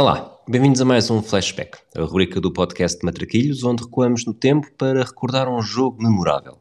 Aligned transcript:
Olá, 0.00 0.34
bem-vindos 0.48 0.80
a 0.80 0.84
mais 0.86 1.10
um 1.10 1.20
Flashback, 1.20 1.76
a 1.94 2.00
rubrica 2.00 2.40
do 2.40 2.50
podcast 2.50 3.04
Matraquilhos, 3.04 3.62
onde 3.64 3.82
recuamos 3.82 4.24
no 4.24 4.32
tempo 4.32 4.66
para 4.78 5.04
recordar 5.04 5.46
um 5.46 5.60
jogo 5.60 6.02
memorável. 6.02 6.56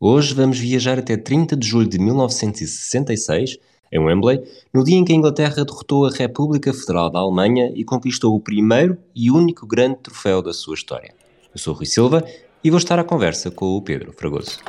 Hoje 0.00 0.32
vamos 0.32 0.58
viajar 0.58 0.98
até 0.98 1.14
30 1.14 1.54
de 1.54 1.68
julho 1.68 1.86
de 1.86 1.98
1966, 1.98 3.58
em 3.92 3.98
Wembley, 3.98 4.42
no 4.72 4.82
dia 4.82 4.96
em 4.96 5.04
que 5.04 5.12
a 5.12 5.16
Inglaterra 5.16 5.66
derrotou 5.66 6.06
a 6.06 6.10
República 6.10 6.72
Federal 6.72 7.10
da 7.10 7.18
Alemanha 7.18 7.70
e 7.74 7.84
conquistou 7.84 8.34
o 8.34 8.40
primeiro 8.40 8.96
e 9.14 9.30
único 9.30 9.66
grande 9.66 9.98
troféu 9.98 10.40
da 10.40 10.54
sua 10.54 10.74
história. 10.74 11.14
Eu 11.52 11.58
sou 11.58 11.74
Rui 11.74 11.84
Silva 11.84 12.24
e 12.64 12.70
vou 12.70 12.78
estar 12.78 12.98
à 12.98 13.04
conversa 13.04 13.50
com 13.50 13.66
o 13.76 13.82
Pedro 13.82 14.14
Fragoso. 14.14 14.60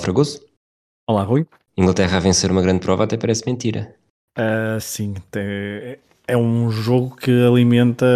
Fragoso. 0.00 0.40
Olá, 1.08 1.22
Rui. 1.22 1.46
Inglaterra 1.76 2.16
a 2.16 2.20
vencer 2.20 2.50
uma 2.50 2.62
grande 2.62 2.80
prova 2.80 3.04
até 3.04 3.16
parece 3.16 3.44
mentira. 3.46 3.94
Uh, 4.38 4.80
sim, 4.80 5.14
é, 5.36 5.98
é 6.26 6.36
um 6.36 6.70
jogo 6.70 7.16
que 7.16 7.30
alimenta 7.46 8.06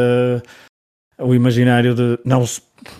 o 1.19 1.34
imaginário 1.34 1.95
de 1.95 2.19
não, 2.24 2.45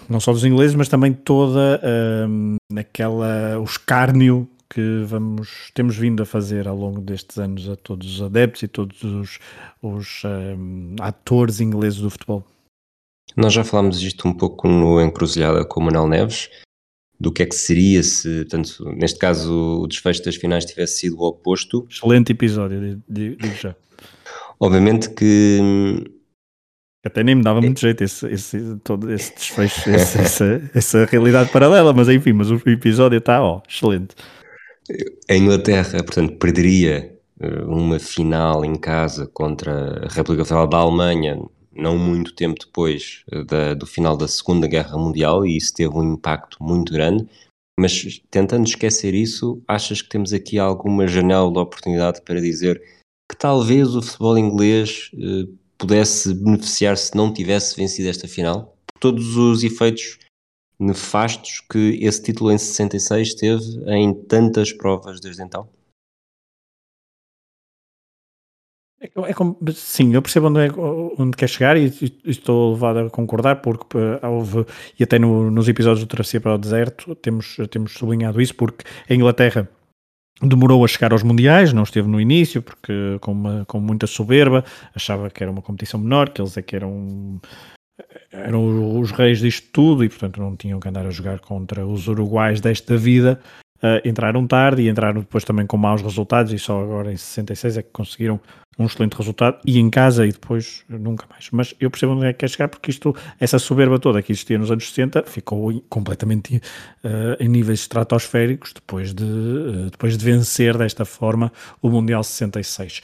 não 0.09 0.21
só 0.21 0.33
dos 0.33 0.45
ingleses, 0.45 0.75
mas 0.75 0.89
também 0.89 1.13
toda 1.13 1.81
uh, 1.83 2.79
aquela 2.79 3.59
o 3.59 3.65
escárnio 3.65 4.49
que 4.69 5.03
vamos 5.07 5.71
temos 5.73 5.97
vindo 5.97 6.23
a 6.23 6.27
fazer 6.27 6.67
ao 6.67 6.77
longo 6.77 7.01
destes 7.01 7.39
anos 7.39 7.69
a 7.69 7.77
todos 7.77 8.17
os 8.17 8.23
adeptos 8.23 8.63
e 8.63 8.69
todos 8.69 9.03
os, 9.03 9.39
os 9.81 10.23
atores 11.01 11.61
ingleses 11.61 12.01
do 12.01 12.11
futebol. 12.11 12.45
Nós 13.37 13.53
já 13.53 13.65
falámos 13.65 14.03
isto 14.03 14.29
um 14.29 14.33
pouco 14.33 14.69
no 14.69 15.01
Encruzilhada 15.01 15.65
com 15.65 15.81
o 15.81 15.85
Manuel 15.85 16.09
Neves, 16.09 16.51
do 17.19 17.33
que 17.33 17.43
é 17.43 17.47
que 17.47 17.55
seria 17.55 18.03
se, 18.03 18.45
portanto, 18.45 18.85
neste 18.97 19.19
caso, 19.19 19.83
o 19.83 19.87
desfecho 19.87 20.25
das 20.25 20.37
finais 20.37 20.65
tivesse 20.65 21.01
sido 21.01 21.19
o 21.19 21.25
oposto. 21.25 21.87
Excelente 21.91 22.33
episódio, 22.33 23.03
digo 23.09 23.37
já. 23.61 23.75
Obviamente 24.59 25.11
que. 25.11 25.61
Até 27.05 27.23
nem 27.23 27.35
me 27.35 27.43
dava 27.43 27.61
muito 27.61 27.81
jeito 27.81 28.03
esse, 28.03 28.27
esse, 28.29 28.77
todo 28.83 29.13
esse 29.13 29.35
desfecho, 29.35 29.91
esse, 29.91 30.19
essa, 30.19 30.71
essa 30.75 31.05
realidade 31.05 31.53
paralela, 31.53 31.93
mas 31.93 32.09
enfim, 32.09 32.33
mas 32.33 32.51
o 32.51 32.55
episódio 32.67 33.19
está, 33.19 33.43
ó, 33.43 33.61
excelente. 33.69 34.15
A 35.29 35.37
Inglaterra, 35.37 36.03
portanto, 36.03 36.39
perderia 36.39 37.15
eh, 37.41 37.63
uma 37.67 37.99
final 37.99 38.65
em 38.65 38.75
casa 38.75 39.27
contra 39.27 40.07
a 40.07 40.09
República 40.09 40.45
Federal 40.45 40.67
da 40.67 40.79
Alemanha 40.79 41.39
não 41.77 41.99
muito 41.99 42.35
tempo 42.35 42.59
depois 42.59 43.25
eh, 43.31 43.45
da, 43.45 43.75
do 43.75 43.87
final 43.87 44.17
da 44.17 44.29
Segunda 44.29 44.67
Guerra 44.67 44.97
Mundial, 44.97 45.45
e 45.45 45.57
isso 45.57 45.75
teve 45.75 45.95
um 45.95 46.15
impacto 46.15 46.63
muito 46.63 46.93
grande. 46.93 47.27
Mas 47.79 48.21
tentando 48.31 48.67
esquecer 48.67 49.15
isso, 49.15 49.63
achas 49.67 50.01
que 50.01 50.09
temos 50.09 50.33
aqui 50.33 50.59
alguma 50.59 51.07
janela 51.09 51.51
de 51.51 51.59
oportunidade 51.59 52.23
para 52.23 52.41
dizer 52.41 52.81
que 53.31 53.37
talvez 53.37 53.97
o 53.97 54.03
futebol 54.03 54.39
inglês 54.39 55.11
eh, 55.15 55.49
pudesse 55.77 56.33
beneficiar 56.35 56.97
se 56.97 57.17
não 57.17 57.33
tivesse 57.33 57.77
vencido 57.77 58.09
esta 58.09 58.29
final? 58.29 58.77
Por 58.93 59.01
todos 59.01 59.37
os 59.37 59.65
efeitos 59.65 60.19
nefastos 60.79 61.61
que 61.71 61.99
esse 62.03 62.23
título 62.23 62.53
em 62.53 62.59
66 62.59 63.35
teve 63.35 63.65
em 63.89 64.15
tantas 64.15 64.73
provas 64.73 65.21
desde 65.21 65.43
então? 65.43 65.69
É, 69.05 69.31
é 69.31 69.35
como, 69.35 69.59
sim, 69.75 70.15
eu 70.15 70.23
percebo 70.23 70.49
onde, 70.49 70.61
é, 70.61 70.69
onde 71.19 71.37
quer 71.37 71.49
chegar 71.49 71.77
e, 71.77 71.87
e, 71.87 72.31
estou 72.31 72.73
levado 72.73 73.01
a 73.01 73.11
concordar, 73.11 73.57
porque 73.57 73.99
houve, 74.23 74.65
e 74.99 75.05
até 75.05 75.19
no, 75.19 75.51
nos 75.51 75.69
episódios 75.69 76.05
do 76.05 76.09
Travessia 76.09 76.41
para 76.41 76.55
o 76.55 76.59
Deserto 76.59 77.15
temos, 77.17 77.57
temos 77.71 77.93
sublinhado 77.93 78.41
isso, 78.41 78.55
porque 78.55 78.85
a 79.09 79.15
Inglaterra 79.15 79.69
demorou 80.43 80.85
a 80.85 80.89
chegar 80.89 81.13
aos 81.13 81.23
Mundiais, 81.23 81.73
não 81.73 81.83
esteve 81.83 82.09
no 82.09 82.21
início, 82.21 82.63
porque 82.63 83.19
com, 83.21 83.33
uma, 83.33 83.65
com 83.67 83.79
muita 83.79 84.07
soberba, 84.07 84.65
achava 84.95 85.29
que 85.31 85.43
era 85.43 85.53
uma 85.53 85.63
competição 85.63 86.01
menor, 86.01 86.31
que 86.31 86.41
eles 86.41 86.57
é 86.57 86.63
que 86.63 86.75
eram 86.75 87.41
eram 88.33 88.99
os 88.99 89.13
reis 89.13 89.39
disto 89.39 89.69
tudo 89.71 90.03
e 90.03 90.09
portanto 90.09 90.41
não 90.41 90.57
tinham 90.57 90.81
que 90.81 90.89
andar 90.89 91.07
a 91.07 91.11
jogar 91.11 91.39
contra 91.39 91.87
os 91.87 92.09
uruguais 92.09 92.61
desta 92.61 92.97
vida 92.97 93.41
Uh, 93.85 94.01
entraram 94.09 94.47
tarde 94.47 94.81
e 94.81 94.89
entraram 94.89 95.21
depois 95.21 95.45
também 95.45 95.67
com 95.67 95.77
maus 95.77 96.01
resultados 96.01 96.51
e 96.55 96.59
só 96.59 96.81
agora 96.81 97.13
em 97.13 97.19
66 97.19 97.77
é 97.77 97.83
que 97.83 97.91
conseguiram 97.91 98.41
um 98.79 98.87
excelente 98.87 99.15
resultado 99.15 99.59
e 99.65 99.79
em 99.79 99.89
casa 99.91 100.27
e 100.27 100.33
depois 100.33 100.85
nunca 100.89 101.27
mais. 101.31 101.49
Mas 101.51 101.75
eu 101.79 101.91
percebo 101.91 102.13
onde 102.13 102.27
é 102.27 102.33
que 102.33 102.41
quer 102.41 102.51
chegar 102.51 102.69
porque 102.69 102.91
isto, 102.91 103.15
essa 103.39 103.59
soberba 103.59 103.99
toda 103.99 104.23
que 104.23 104.33
existia 104.33 104.59
nos 104.59 104.71
anos 104.71 104.89
60 104.89 105.25
ficou 105.25 105.83
completamente 105.89 106.57
uh, 106.57 106.61
em 107.39 107.49
níveis 107.49 107.81
estratosféricos 107.81 108.73
depois 108.73 109.15
de, 109.15 109.25
uh, 109.25 109.91
depois 109.91 110.17
de 110.17 110.25
vencer 110.25 110.77
desta 110.77 111.05
forma 111.05 111.53
o 111.81 111.89
Mundial 111.89 112.23
66. 112.23 113.03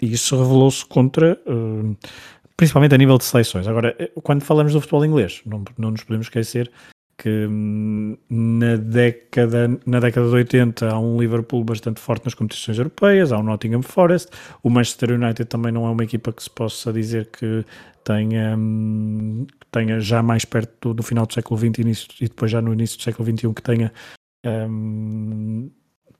e 0.00 0.12
isso 0.12 0.36
revelou-se 0.36 0.84
contra 0.84 1.38
principalmente 2.56 2.94
a 2.94 2.98
nível 2.98 3.18
de 3.18 3.24
seleções. 3.24 3.66
Agora, 3.66 3.96
quando 4.22 4.42
falamos 4.42 4.72
do 4.72 4.80
futebol 4.80 5.04
inglês, 5.04 5.42
não, 5.44 5.64
não 5.76 5.90
nos 5.90 6.04
podemos 6.04 6.26
esquecer 6.26 6.70
que 7.22 7.46
hum, 7.46 8.16
na 8.28 8.74
década, 8.74 9.68
na 9.86 10.00
década 10.00 10.28
de 10.28 10.34
80 10.34 10.90
há 10.90 10.98
um 10.98 11.20
Liverpool 11.20 11.62
bastante 11.62 12.00
forte 12.00 12.24
nas 12.24 12.34
competições 12.34 12.78
europeias, 12.78 13.30
há 13.30 13.38
um 13.38 13.44
Nottingham 13.44 13.82
Forest, 13.82 14.30
o 14.60 14.68
Manchester 14.68 15.12
United 15.12 15.44
também 15.44 15.70
não 15.70 15.86
é 15.86 15.90
uma 15.90 16.02
equipa 16.02 16.32
que 16.32 16.42
se 16.42 16.50
possa 16.50 16.92
dizer 16.92 17.26
que 17.26 17.64
tenha, 18.02 18.56
hum, 18.56 19.46
tenha 19.70 20.00
já 20.00 20.20
mais 20.20 20.44
perto 20.44 20.88
do, 20.88 20.94
do 20.94 21.02
final 21.04 21.24
do 21.24 21.32
século 21.32 21.60
XX 21.60 21.78
início, 21.78 22.08
e 22.20 22.24
depois 22.24 22.50
já 22.50 22.60
no 22.60 22.72
início 22.72 22.98
do 22.98 23.04
século 23.04 23.24
XXI 23.24 23.54
que 23.54 23.62
tenha 23.62 23.92
um, 24.44 25.70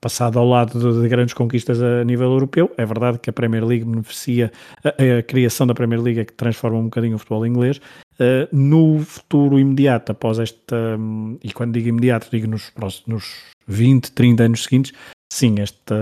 passado 0.03 0.37
ao 0.37 0.45
lado 0.45 0.77
de, 0.77 1.01
de, 1.01 1.07
grandes 1.07 1.33
conquistas 1.33 1.81
a 1.81 2.03
nível 2.03 2.29
europeu. 2.29 2.69
É 2.77 2.85
verdade 2.85 3.19
que 3.19 3.29
a 3.29 3.33
Premier 3.33 3.65
League 3.65 3.85
beneficia, 3.85 4.51
a, 4.83 4.89
a 5.19 5.23
criação 5.23 5.65
da 5.65 5.73
Premier 5.73 6.01
League 6.01 6.19
é 6.19 6.25
que 6.25 6.33
transforma 6.33 6.77
um 6.77 6.83
bocadinho 6.83 7.15
o 7.15 7.17
futebol 7.17 7.47
inglês. 7.47 7.77
Uh, 8.19 8.45
no 8.51 8.99
futuro 8.99 9.57
imediato, 9.57 10.11
após 10.11 10.39
esta, 10.39 10.75
um, 10.99 11.37
e 11.41 11.53
quando 11.53 11.71
digo 11.71 11.87
imediato, 11.87 12.27
digo 12.29 12.47
nos, 12.47 12.73
nos 13.07 13.33
20, 13.65 14.11
30 14.11 14.43
anos 14.43 14.63
seguintes, 14.63 14.91
sim, 15.31 15.55
esta, 15.59 15.95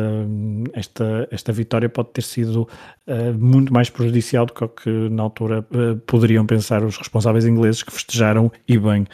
esta, 0.73 1.28
esta 1.29 1.53
vitória 1.53 1.88
pode 1.88 2.09
ter 2.09 2.23
sido 2.23 2.68
uh, 3.07 3.38
muito 3.38 3.72
mais 3.72 3.91
prejudicial 3.91 4.47
do 4.47 4.53
que 4.53 4.68
que 4.68 4.89
na 5.12 5.22
altura 5.22 5.59
uh, 5.59 5.95
poderiam 6.07 6.45
pensar 6.47 6.83
os 6.83 6.97
responsáveis 6.97 7.45
ingleses 7.45 7.83
que 7.83 7.94
festejaram 7.94 8.51
e 8.68 8.79
bem 8.79 9.06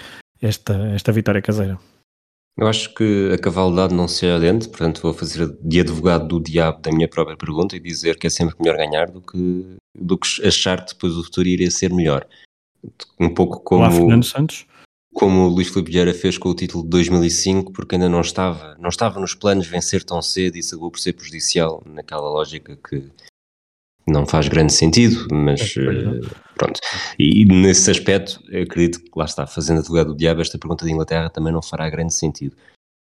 esta, 0.41 0.73
esta 0.95 1.11
vitória 1.11 1.41
caseira. 1.41 1.77
Eu 2.57 2.67
acho 2.67 2.93
que 2.95 3.31
a 3.31 3.37
cavalo 3.37 3.75
dado 3.75 3.93
não 3.93 4.07
se 4.07 4.25
adente, 4.25 4.67
portanto 4.67 5.01
vou 5.01 5.13
fazer 5.13 5.55
de 5.61 5.79
advogado 5.79 6.27
do 6.27 6.41
diabo 6.41 6.81
da 6.81 6.91
minha 6.91 7.07
própria 7.07 7.37
pergunta 7.37 7.75
e 7.75 7.79
dizer 7.79 8.17
que 8.17 8.25
é 8.25 8.29
sempre 8.31 8.55
melhor 8.59 8.75
ganhar 8.77 9.11
do 9.11 9.21
que, 9.21 9.77
do 9.93 10.17
que 10.17 10.45
achar 10.45 10.83
que 10.83 10.93
depois 10.93 11.15
o 11.15 11.23
futuro 11.23 11.47
iria 11.47 11.69
ser 11.69 11.93
melhor. 11.93 12.27
Um 13.19 13.31
pouco 13.31 13.59
como, 13.59 13.81
Olá, 13.83 13.91
Fernando 13.91 14.23
Santos. 14.23 14.65
como 15.13 15.41
o 15.41 15.49
Luís 15.49 15.67
Filipe 15.67 15.91
Vieira 15.91 16.13
fez 16.15 16.35
com 16.39 16.49
o 16.49 16.55
título 16.55 16.83
de 16.83 16.89
2005, 16.89 17.71
porque 17.73 17.93
ainda 17.93 18.09
não 18.09 18.21
estava, 18.21 18.75
não 18.79 18.89
estava 18.89 19.19
nos 19.19 19.35
planos 19.35 19.67
vencer 19.67 20.03
tão 20.03 20.19
cedo 20.19 20.55
e 20.55 20.59
isso 20.59 20.73
acabou 20.73 20.89
por 20.89 20.99
ser 20.99 21.13
prejudicial 21.13 21.83
naquela 21.85 22.27
lógica 22.27 22.75
que 22.75 23.03
não 24.07 24.25
faz 24.25 24.47
grande 24.47 24.71
sentido, 24.71 25.27
mas 25.31 25.75
uh, 25.75 26.35
pronto. 26.55 26.79
E 27.19 27.43
nesse 27.45 27.91
aspecto, 27.91 28.41
acredito 28.47 28.99
que 28.99 29.11
lá 29.15 29.25
está, 29.25 29.45
fazendo 29.45 29.79
advogado 29.79 30.13
do 30.13 30.17
diabo, 30.17 30.41
esta 30.41 30.57
pergunta 30.57 30.85
de 30.85 30.91
Inglaterra 30.91 31.29
também 31.29 31.51
não 31.51 31.61
fará 31.61 31.89
grande 31.89 32.13
sentido. 32.13 32.55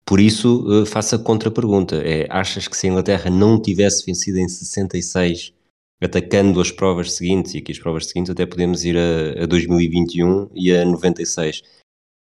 Por 0.06 0.20
isso, 0.20 0.64
uh, 0.66 0.87
faço 0.87 1.16
a 1.16 1.19
contra-pergunta: 1.19 1.96
é, 1.96 2.26
achas 2.31 2.66
que 2.66 2.76
se 2.76 2.87
a 2.87 2.90
Inglaterra 2.90 3.31
não 3.31 3.60
tivesse 3.60 4.06
vencido 4.06 4.38
em 4.38 4.48
66, 4.48 5.52
atacando 6.00 6.60
as 6.60 6.70
provas 6.70 7.12
seguintes, 7.12 7.54
e 7.54 7.58
aqui 7.58 7.72
as 7.72 7.78
provas 7.78 8.06
seguintes 8.06 8.31
até 8.31 8.46
podemos 8.46 8.84
ir 8.84 8.96
a, 8.96 9.42
a 9.42 9.46
2021 9.46 10.50
e 10.54 10.72
a 10.72 10.84
96, 10.84 11.62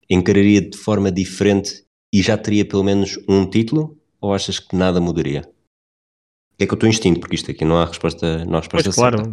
encararia 0.09 0.61
de 0.61 0.77
forma 0.77 1.11
diferente 1.11 1.83
e 2.13 2.21
já 2.21 2.37
teria 2.37 2.65
pelo 2.65 2.83
menos 2.83 3.19
um 3.27 3.49
título? 3.49 3.97
Ou 4.19 4.33
achas 4.33 4.59
que 4.59 4.75
nada 4.75 5.01
mudaria? 5.01 5.43
É 6.63 6.67
que 6.67 6.73
é 6.73 6.75
o 6.75 6.79
teu 6.79 6.89
instinto, 6.89 7.19
porque 7.19 7.35
isto 7.35 7.51
aqui 7.51 7.65
não 7.65 7.77
há 7.77 7.85
resposta, 7.85 8.45
não 8.45 8.55
há 8.55 8.59
resposta 8.59 8.89
pois, 8.89 8.95
claro, 8.95 9.23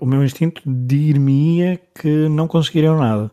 o 0.00 0.06
meu 0.06 0.24
instinto 0.24 0.62
dir-me-ia 0.66 1.80
que 1.94 2.28
não 2.28 2.46
conseguiriam 2.46 2.98
nada. 2.98 3.30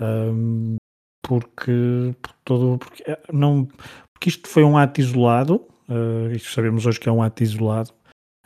Um, 0.00 0.76
porque, 1.22 2.14
por 2.20 2.32
todo, 2.44 2.78
porque, 2.78 3.04
eh, 3.06 3.20
não, 3.32 3.66
porque 4.12 4.28
isto 4.28 4.48
foi 4.48 4.64
um 4.64 4.76
ato 4.76 5.00
isolado, 5.00 5.66
uh, 5.88 6.30
isto 6.34 6.50
sabemos 6.50 6.86
hoje 6.86 6.98
que 6.98 7.08
é 7.08 7.12
um 7.12 7.22
ato 7.22 7.42
isolado, 7.42 7.90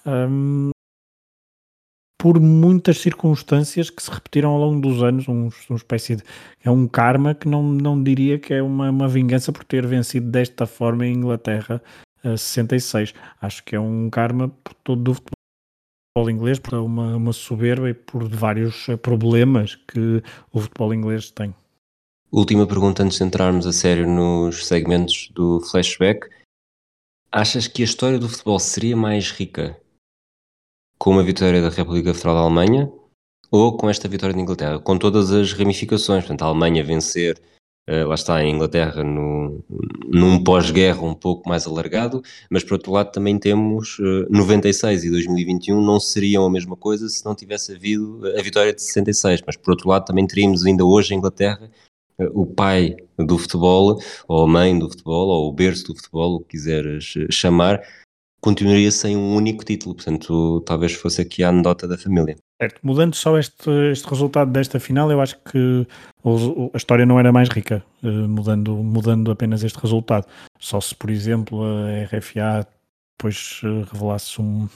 um, 0.05 0.71
por 2.19 2.41
muitas 2.41 2.99
circunstâncias 2.99 3.91
que 3.91 4.03
se 4.03 4.11
repetiram 4.11 4.51
ao 4.51 4.59
longo 4.59 4.81
dos 4.81 5.03
anos, 5.03 5.29
um, 5.29 5.49
uma 5.69 5.77
espécie 5.77 6.17
de, 6.17 6.25
é 6.63 6.71
um 6.71 6.89
karma 6.89 7.35
que 7.35 7.49
não, 7.49 7.63
não 7.63 8.03
diria 8.03 8.39
que 8.39 8.53
é 8.53 8.63
uma, 8.63 8.91
uma 8.91 9.09
vingança 9.09 9.53
por 9.53 9.65
ter 9.65 9.87
vencido 9.87 10.31
desta 10.31 10.67
forma 10.67 11.07
em 11.07 11.15
Inglaterra 11.15 11.83
a 12.25 12.37
66. 12.37 13.15
Acho 13.41 13.63
que 13.65 13.77
é 13.77 13.81
um 13.81 14.09
karma 14.11 14.49
por 14.49 14.75
todo 14.75 15.11
o 15.11 15.15
futebol 15.15 16.31
inglês, 16.31 16.59
por 16.59 16.75
uma, 16.75 17.17
uma 17.17 17.33
soberba 17.33 17.91
e 17.91 17.95
por 17.95 18.29
vários 18.29 18.87
problemas 19.03 19.75
que 19.75 20.23
o 20.53 20.61
futebol 20.61 20.95
inglês 20.95 21.31
tem. 21.31 21.55
Última 22.33 22.67
pergunta 22.67 23.03
antes 23.03 23.19
de 23.19 23.25
entrarmos 23.25 23.67
a 23.67 23.73
sério 23.73 24.09
nos 24.09 24.67
segmentos 24.67 25.31
do 25.33 25.61
flashback. 25.61 26.29
Achas 27.31 27.69
que 27.69 27.83
a 27.83 27.85
história 27.85 28.19
do 28.19 28.29
futebol 28.29 28.59
seria 28.59 28.97
mais 28.97 29.31
rica 29.31 29.81
com 30.99 31.11
uma 31.11 31.23
vitória 31.23 31.61
da 31.61 31.69
República 31.69 32.15
Federal 32.15 32.35
da 32.35 32.41
Alemanha 32.43 32.91
ou 33.51 33.77
com 33.77 33.89
esta 33.89 34.09
vitória 34.09 34.35
da 34.35 34.41
Inglaterra, 34.41 34.81
com 34.81 34.99
todas 34.99 35.31
as 35.31 35.53
ramificações, 35.53 36.25
portanto, 36.25 36.43
a 36.43 36.47
Alemanha 36.47 36.83
vencer, 36.83 37.41
uh, 37.89 38.09
lá 38.09 38.15
está, 38.15 38.37
a 38.37 38.47
Inglaterra 38.47 39.03
no, 39.03 39.65
num 40.09 40.43
pós-guerra 40.43 41.03
um 41.03 41.15
pouco 41.15 41.49
mais 41.49 41.67
alargado, 41.67 42.23
mas 42.51 42.65
por 42.65 42.75
outro 42.75 42.93
lado 42.93 43.11
também 43.13 43.39
temos 43.39 43.99
uh, 43.99 44.25
eh, 44.25 44.27
96 44.31 45.05
e 45.05 45.11
2021 45.11 45.81
não 45.81 46.01
seriam 46.01 46.45
a 46.45 46.51
mesma 46.51 46.77
coisa 46.77 47.09
se 47.09 47.25
não 47.25 47.35
tivesse 47.35 47.75
havido 47.75 48.21
a 48.39 48.43
vitória 48.43 48.73
de 48.73 48.83
66, 48.83 49.43
mas 49.47 49.57
por 49.57 49.73
outro 49.73 49.89
lado 49.89 50.05
também 50.05 50.27
teríamos 50.27 50.65
ainda 50.65 50.85
hoje 50.85 51.15
a 51.15 51.17
Inglaterra 51.17 51.71
uh, 52.21 52.41
o 52.41 52.47
pai 52.47 52.97
do 53.19 53.39
futebol, 53.39 54.01
ou 54.27 54.45
a 54.45 54.47
mãe 54.47 54.79
do 54.79 54.89
futebol, 54.89 55.29
ou 55.29 55.49
o 55.49 55.53
berço 55.53 55.87
do 55.87 55.97
futebol, 55.97 56.37
o 56.37 56.41
que 56.41 56.51
quiseres 56.57 57.15
chamar, 57.31 57.81
continuaria 58.41 58.91
sem 58.91 59.17
um 59.17 59.35
único 59.35 59.65
título, 59.65 59.95
portanto 59.95 60.61
talvez 60.67 60.93
fosse 60.93 61.23
aqui 61.23 61.43
a 61.43 61.49
anedota 61.49 61.89
da 61.89 61.97
família. 61.97 62.37
Certo, 62.65 62.81
mudando 62.83 63.15
só 63.15 63.39
este, 63.39 63.71
este 63.93 64.09
resultado 64.09 64.51
desta 64.51 64.81
final, 64.81 65.11
eu 65.11 65.21
acho 65.21 65.37
que 65.41 65.87
a 66.73 66.77
história 66.79 67.05
não 67.05 67.21
era 67.21 67.31
mais 67.31 67.51
rica, 67.51 67.85
eh, 68.03 68.09
mudando, 68.09 68.75
mudando 68.77 69.31
apenas 69.31 69.63
este 69.63 69.79
resultado. 69.79 70.27
Só 70.59 70.81
se, 70.81 70.95
por 70.95 71.11
exemplo, 71.11 71.63
a 71.63 72.05
RFA 72.05 72.67
depois 73.19 73.61
eh, 73.63 73.85
revelasse 73.93 74.41
um, 74.41 74.67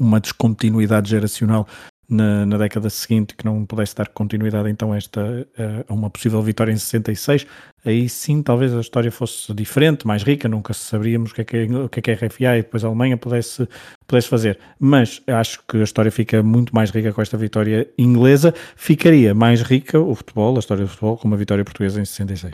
uma 0.00 0.18
descontinuidade 0.18 1.08
geracional 1.08 1.68
na, 2.08 2.46
na, 2.46 2.58
década 2.58 2.88
seguinte 2.88 3.34
que 3.34 3.44
não 3.44 3.64
pudesse 3.64 3.94
dar 3.94 4.08
continuidade 4.08 4.70
então 4.70 4.92
a, 4.92 4.96
esta, 4.96 5.46
a 5.88 5.92
uma 5.92 6.08
possível 6.08 6.40
vitória 6.42 6.72
em 6.72 6.76
66, 6.76 7.46
aí 7.84 8.08
sim 8.08 8.42
talvez 8.42 8.74
a 8.74 8.80
história 8.80 9.10
fosse 9.10 9.52
diferente, 9.54 10.06
mais 10.06 10.22
rica, 10.22 10.48
nunca 10.48 10.72
saberíamos 10.72 11.30
o 11.30 11.34
que 11.34 11.40
é 11.40 11.44
que, 11.44 11.64
o 11.64 11.88
que, 11.88 11.98
é, 11.98 12.02
que 12.02 12.10
a 12.10 12.14
RFA 12.14 12.58
e 12.58 12.62
depois 12.62 12.84
a 12.84 12.88
Alemanha 12.88 13.16
pudesse, 13.16 13.68
pudesse 14.06 14.28
fazer. 14.28 14.58
Mas 14.78 15.22
acho 15.26 15.62
que 15.68 15.78
a 15.78 15.84
história 15.84 16.10
fica 16.10 16.42
muito 16.42 16.74
mais 16.74 16.90
rica 16.90 17.12
com 17.12 17.22
esta 17.22 17.36
vitória 17.36 17.88
inglesa, 17.98 18.54
ficaria 18.76 19.34
mais 19.34 19.62
rica 19.62 20.00
o 20.00 20.14
futebol, 20.14 20.56
a 20.56 20.60
história 20.60 20.84
do 20.84 20.88
futebol, 20.88 21.16
com 21.16 21.28
uma 21.28 21.36
vitória 21.36 21.64
portuguesa 21.64 22.00
em 22.00 22.04
66. 22.04 22.52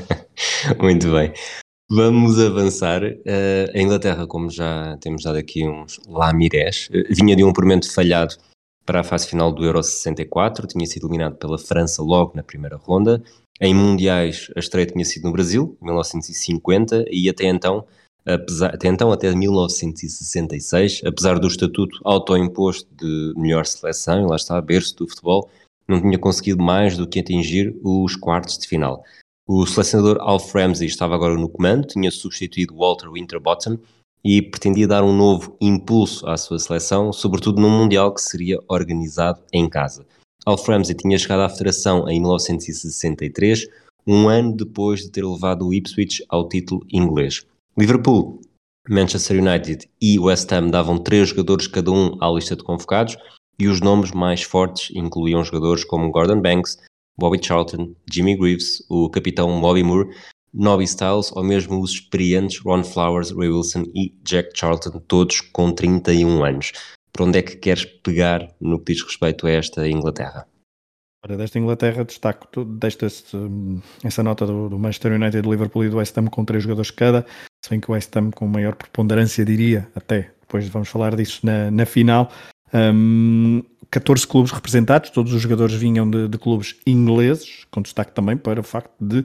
muito 0.80 1.10
bem. 1.10 1.32
Vamos 1.90 2.40
avançar. 2.40 3.02
Uh, 3.04 3.70
a 3.74 3.78
Inglaterra, 3.78 4.26
como 4.26 4.50
já 4.50 4.96
temos 5.00 5.22
dado 5.22 5.36
aqui 5.36 5.68
uns 5.68 6.00
lamirés, 6.08 6.88
uh, 6.90 7.14
vinha 7.14 7.36
de 7.36 7.44
um 7.44 7.52
promento 7.52 7.92
falhado 7.92 8.34
para 8.84 9.00
a 9.00 9.04
fase 9.04 9.26
final 9.26 9.52
do 9.52 9.64
Euro 9.64 9.82
64, 9.82 10.66
tinha 10.66 10.86
sido 10.86 11.06
eliminado 11.06 11.36
pela 11.36 11.58
França 11.58 12.02
logo 12.02 12.32
na 12.34 12.42
primeira 12.42 12.76
ronda. 12.76 13.22
Em 13.60 13.74
Mundiais, 13.74 14.50
a 14.56 14.60
estreia 14.60 14.86
tinha 14.86 15.04
sido 15.04 15.24
no 15.24 15.32
Brasil, 15.32 15.76
em 15.80 15.84
1950, 15.86 17.06
e 17.10 17.28
até 17.28 17.46
então, 17.46 17.86
apesar, 18.26 18.74
até 18.74 18.88
então, 18.88 19.12
até 19.12 19.34
1966, 19.34 21.02
apesar 21.04 21.38
do 21.38 21.46
estatuto 21.46 21.98
autoimposto 22.04 22.88
de 22.94 23.32
melhor 23.36 23.64
seleção, 23.64 24.22
e 24.22 24.26
lá 24.26 24.36
está, 24.36 24.60
berço 24.60 24.96
do 24.96 25.08
futebol, 25.08 25.48
não 25.86 26.00
tinha 26.00 26.18
conseguido 26.18 26.62
mais 26.62 26.96
do 26.96 27.06
que 27.06 27.20
atingir 27.20 27.76
os 27.82 28.16
quartos 28.16 28.58
de 28.58 28.66
final. 28.66 29.04
O 29.46 29.66
selecionador 29.66 30.18
Alf 30.20 30.54
Ramsey 30.54 30.88
estava 30.88 31.14
agora 31.14 31.34
no 31.34 31.48
comando, 31.48 31.86
tinha 31.86 32.10
substituído 32.10 32.76
Walter 32.76 33.10
Winterbottom 33.10 33.78
e 34.24 34.40
pretendia 34.40 34.88
dar 34.88 35.04
um 35.04 35.14
novo 35.14 35.56
impulso 35.60 36.26
à 36.26 36.36
sua 36.36 36.58
seleção, 36.58 37.12
sobretudo 37.12 37.60
num 37.60 37.70
Mundial 37.70 38.14
que 38.14 38.22
seria 38.22 38.58
organizado 38.68 39.42
em 39.52 39.68
casa. 39.68 40.06
Alf 40.46 40.66
Ramsey 40.66 40.94
tinha 40.94 41.18
chegado 41.18 41.40
à 41.40 41.48
federação 41.48 42.08
em 42.08 42.20
1963, 42.20 43.66
um 44.06 44.28
ano 44.28 44.56
depois 44.56 45.00
de 45.00 45.10
ter 45.10 45.24
levado 45.24 45.66
o 45.66 45.74
Ipswich 45.74 46.24
ao 46.28 46.48
título 46.48 46.86
inglês. 46.92 47.44
Liverpool, 47.76 48.40
Manchester 48.88 49.42
United 49.42 49.88
e 50.00 50.18
West 50.18 50.52
Ham 50.52 50.68
davam 50.68 50.98
três 50.98 51.30
jogadores 51.30 51.66
cada 51.66 51.90
um 51.90 52.16
à 52.22 52.30
lista 52.30 52.54
de 52.54 52.62
convocados 52.62 53.16
e 53.58 53.66
os 53.66 53.80
nomes 53.80 54.12
mais 54.12 54.42
fortes 54.42 54.94
incluíam 54.94 55.44
jogadores 55.44 55.84
como 55.84 56.10
Gordon 56.10 56.40
Banks, 56.40 56.78
Bobby 57.18 57.38
Charlton, 57.42 57.94
Jimmy 58.10 58.36
Greaves, 58.36 58.84
o 58.90 59.08
capitão 59.08 59.60
Bobby 59.60 59.82
Moore 59.82 60.10
Nobby 60.54 60.84
Styles 60.84 61.32
ou 61.32 61.42
mesmo 61.42 61.80
os 61.80 61.92
experientes 61.92 62.60
Ron 62.60 62.84
Flowers, 62.84 63.30
Ray 63.30 63.48
Wilson 63.48 63.84
e 63.94 64.14
Jack 64.22 64.50
Charlton, 64.54 65.00
todos 65.08 65.40
com 65.40 65.72
31 65.72 66.44
anos. 66.44 66.72
Por 67.12 67.26
onde 67.26 67.38
é 67.38 67.42
que 67.42 67.56
queres 67.56 67.84
pegar 67.84 68.48
no 68.60 68.78
que 68.78 68.92
diz 68.92 69.02
respeito 69.02 69.46
a 69.46 69.50
esta 69.50 69.88
Inglaterra? 69.88 70.46
Ora, 71.24 71.36
desta 71.36 71.58
Inglaterra 71.58 72.04
destaco 72.04 72.64
desta 72.64 73.06
essa 73.06 74.22
nota 74.22 74.46
do, 74.46 74.68
do, 74.68 74.78
Manchester 74.78 75.12
United, 75.12 75.40
do 75.40 75.50
Liverpool 75.50 75.84
e 75.84 75.88
do 75.88 75.96
West 75.96 76.16
Ham 76.18 76.26
com 76.26 76.44
três 76.44 76.62
jogadores 76.62 76.90
cada, 76.90 77.24
se 77.64 77.70
bem 77.70 77.80
que 77.80 77.90
o 77.90 77.94
West 77.94 78.14
Ham 78.14 78.30
com 78.30 78.46
maior 78.46 78.74
preponderância 78.74 79.44
diria, 79.44 79.88
até 79.94 80.32
depois 80.42 80.68
vamos 80.68 80.88
falar 80.88 81.16
disso 81.16 81.40
na, 81.42 81.70
na 81.70 81.86
final, 81.86 82.30
um, 82.74 83.62
14 83.90 84.26
clubes 84.26 84.50
representados, 84.52 85.10
todos 85.10 85.32
os 85.32 85.40
jogadores 85.40 85.74
vinham 85.76 86.08
de, 86.10 86.28
de, 86.28 86.36
clubes 86.36 86.76
ingleses, 86.86 87.64
com 87.70 87.80
destaque 87.80 88.12
também 88.12 88.36
para 88.36 88.60
o 88.60 88.64
facto 88.64 88.92
de 89.00 89.24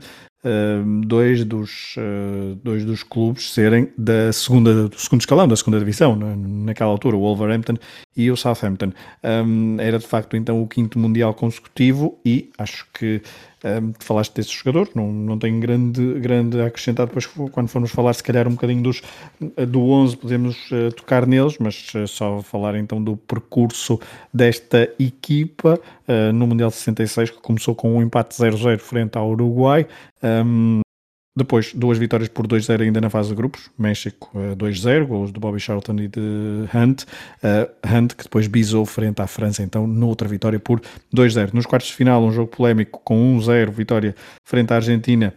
dois, 1.05 1.43
dos, 1.43 1.95
uh, 1.97 2.55
dois 2.63 2.85
dos 2.85 3.03
clubes 3.03 3.51
serem 3.51 3.89
da 3.97 4.31
segunda, 4.31 4.87
do 4.87 4.99
segundo 4.99 5.21
escalão, 5.21 5.47
da 5.47 5.55
segunda 5.55 5.79
divisão, 5.79 6.15
na, 6.15 6.35
naquela 6.35 6.89
altura, 6.89 7.17
o 7.17 7.19
Wolverhampton 7.19 7.75
e 8.15 8.31
o 8.31 8.37
Southampton. 8.37 8.91
Um, 9.23 9.77
era 9.79 9.99
de 9.99 10.07
facto 10.07 10.37
então 10.37 10.61
o 10.61 10.67
quinto 10.67 10.97
Mundial 10.97 11.33
consecutivo 11.33 12.17
e 12.25 12.49
acho 12.57 12.87
que 12.93 13.21
um, 13.63 13.93
falaste 13.99 14.33
desses 14.35 14.51
jogadores, 14.51 14.93
não, 14.95 15.11
não 15.11 15.37
tenho 15.37 15.59
grande, 15.59 16.13
grande 16.19 16.61
a 16.61 16.67
acrescentar 16.67 17.07
depois 17.07 17.25
quando 17.25 17.67
formos 17.67 17.91
falar 17.91 18.13
se 18.13 18.23
calhar 18.23 18.47
um 18.47 18.51
bocadinho 18.51 18.81
dos, 18.81 19.01
do 19.67 19.81
11 19.81 20.17
podemos 20.17 20.71
uh, 20.71 20.91
tocar 20.95 21.25
neles, 21.25 21.57
mas 21.59 21.93
uh, 21.93 22.07
só 22.07 22.41
falar 22.41 22.75
então 22.75 23.03
do 23.03 23.17
percurso 23.17 23.99
desta 24.33 24.89
equipa 24.97 25.79
uh, 26.09 26.33
no 26.33 26.47
Mundial 26.47 26.71
66 26.71 27.29
que 27.29 27.41
começou 27.41 27.75
com 27.75 27.97
um 27.97 28.01
empate 28.01 28.35
0-0 28.35 28.79
frente 28.79 29.17
ao 29.17 29.29
Uruguai, 29.29 29.87
um, 30.23 30.81
depois, 31.39 31.73
duas 31.73 31.97
vitórias 31.97 32.27
por 32.27 32.45
2-0 32.45 32.81
ainda 32.81 32.99
na 32.99 33.09
fase 33.09 33.29
de 33.29 33.35
grupos. 33.35 33.69
México 33.77 34.29
uh, 34.33 34.55
2-0, 34.57 35.05
gols 35.05 35.31
de 35.31 35.39
Bobby 35.39 35.59
Charlton 35.59 35.95
e 35.95 36.07
de 36.09 36.19
Hunt. 36.73 37.03
Uh, 37.41 37.69
Hunt 37.87 38.13
que 38.13 38.23
depois 38.23 38.45
bisou 38.47 38.85
frente 38.85 39.21
à 39.21 39.27
França, 39.27 39.63
então, 39.63 39.87
noutra 39.87 40.27
vitória 40.27 40.59
por 40.59 40.81
2-0. 41.15 41.53
Nos 41.53 41.65
quartos 41.65 41.89
de 41.89 41.95
final, 41.95 42.21
um 42.21 42.31
jogo 42.31 42.51
polémico 42.51 42.99
com 43.05 43.37
1-0, 43.37 43.69
vitória 43.69 44.13
frente 44.45 44.73
à 44.73 44.75
Argentina. 44.75 45.33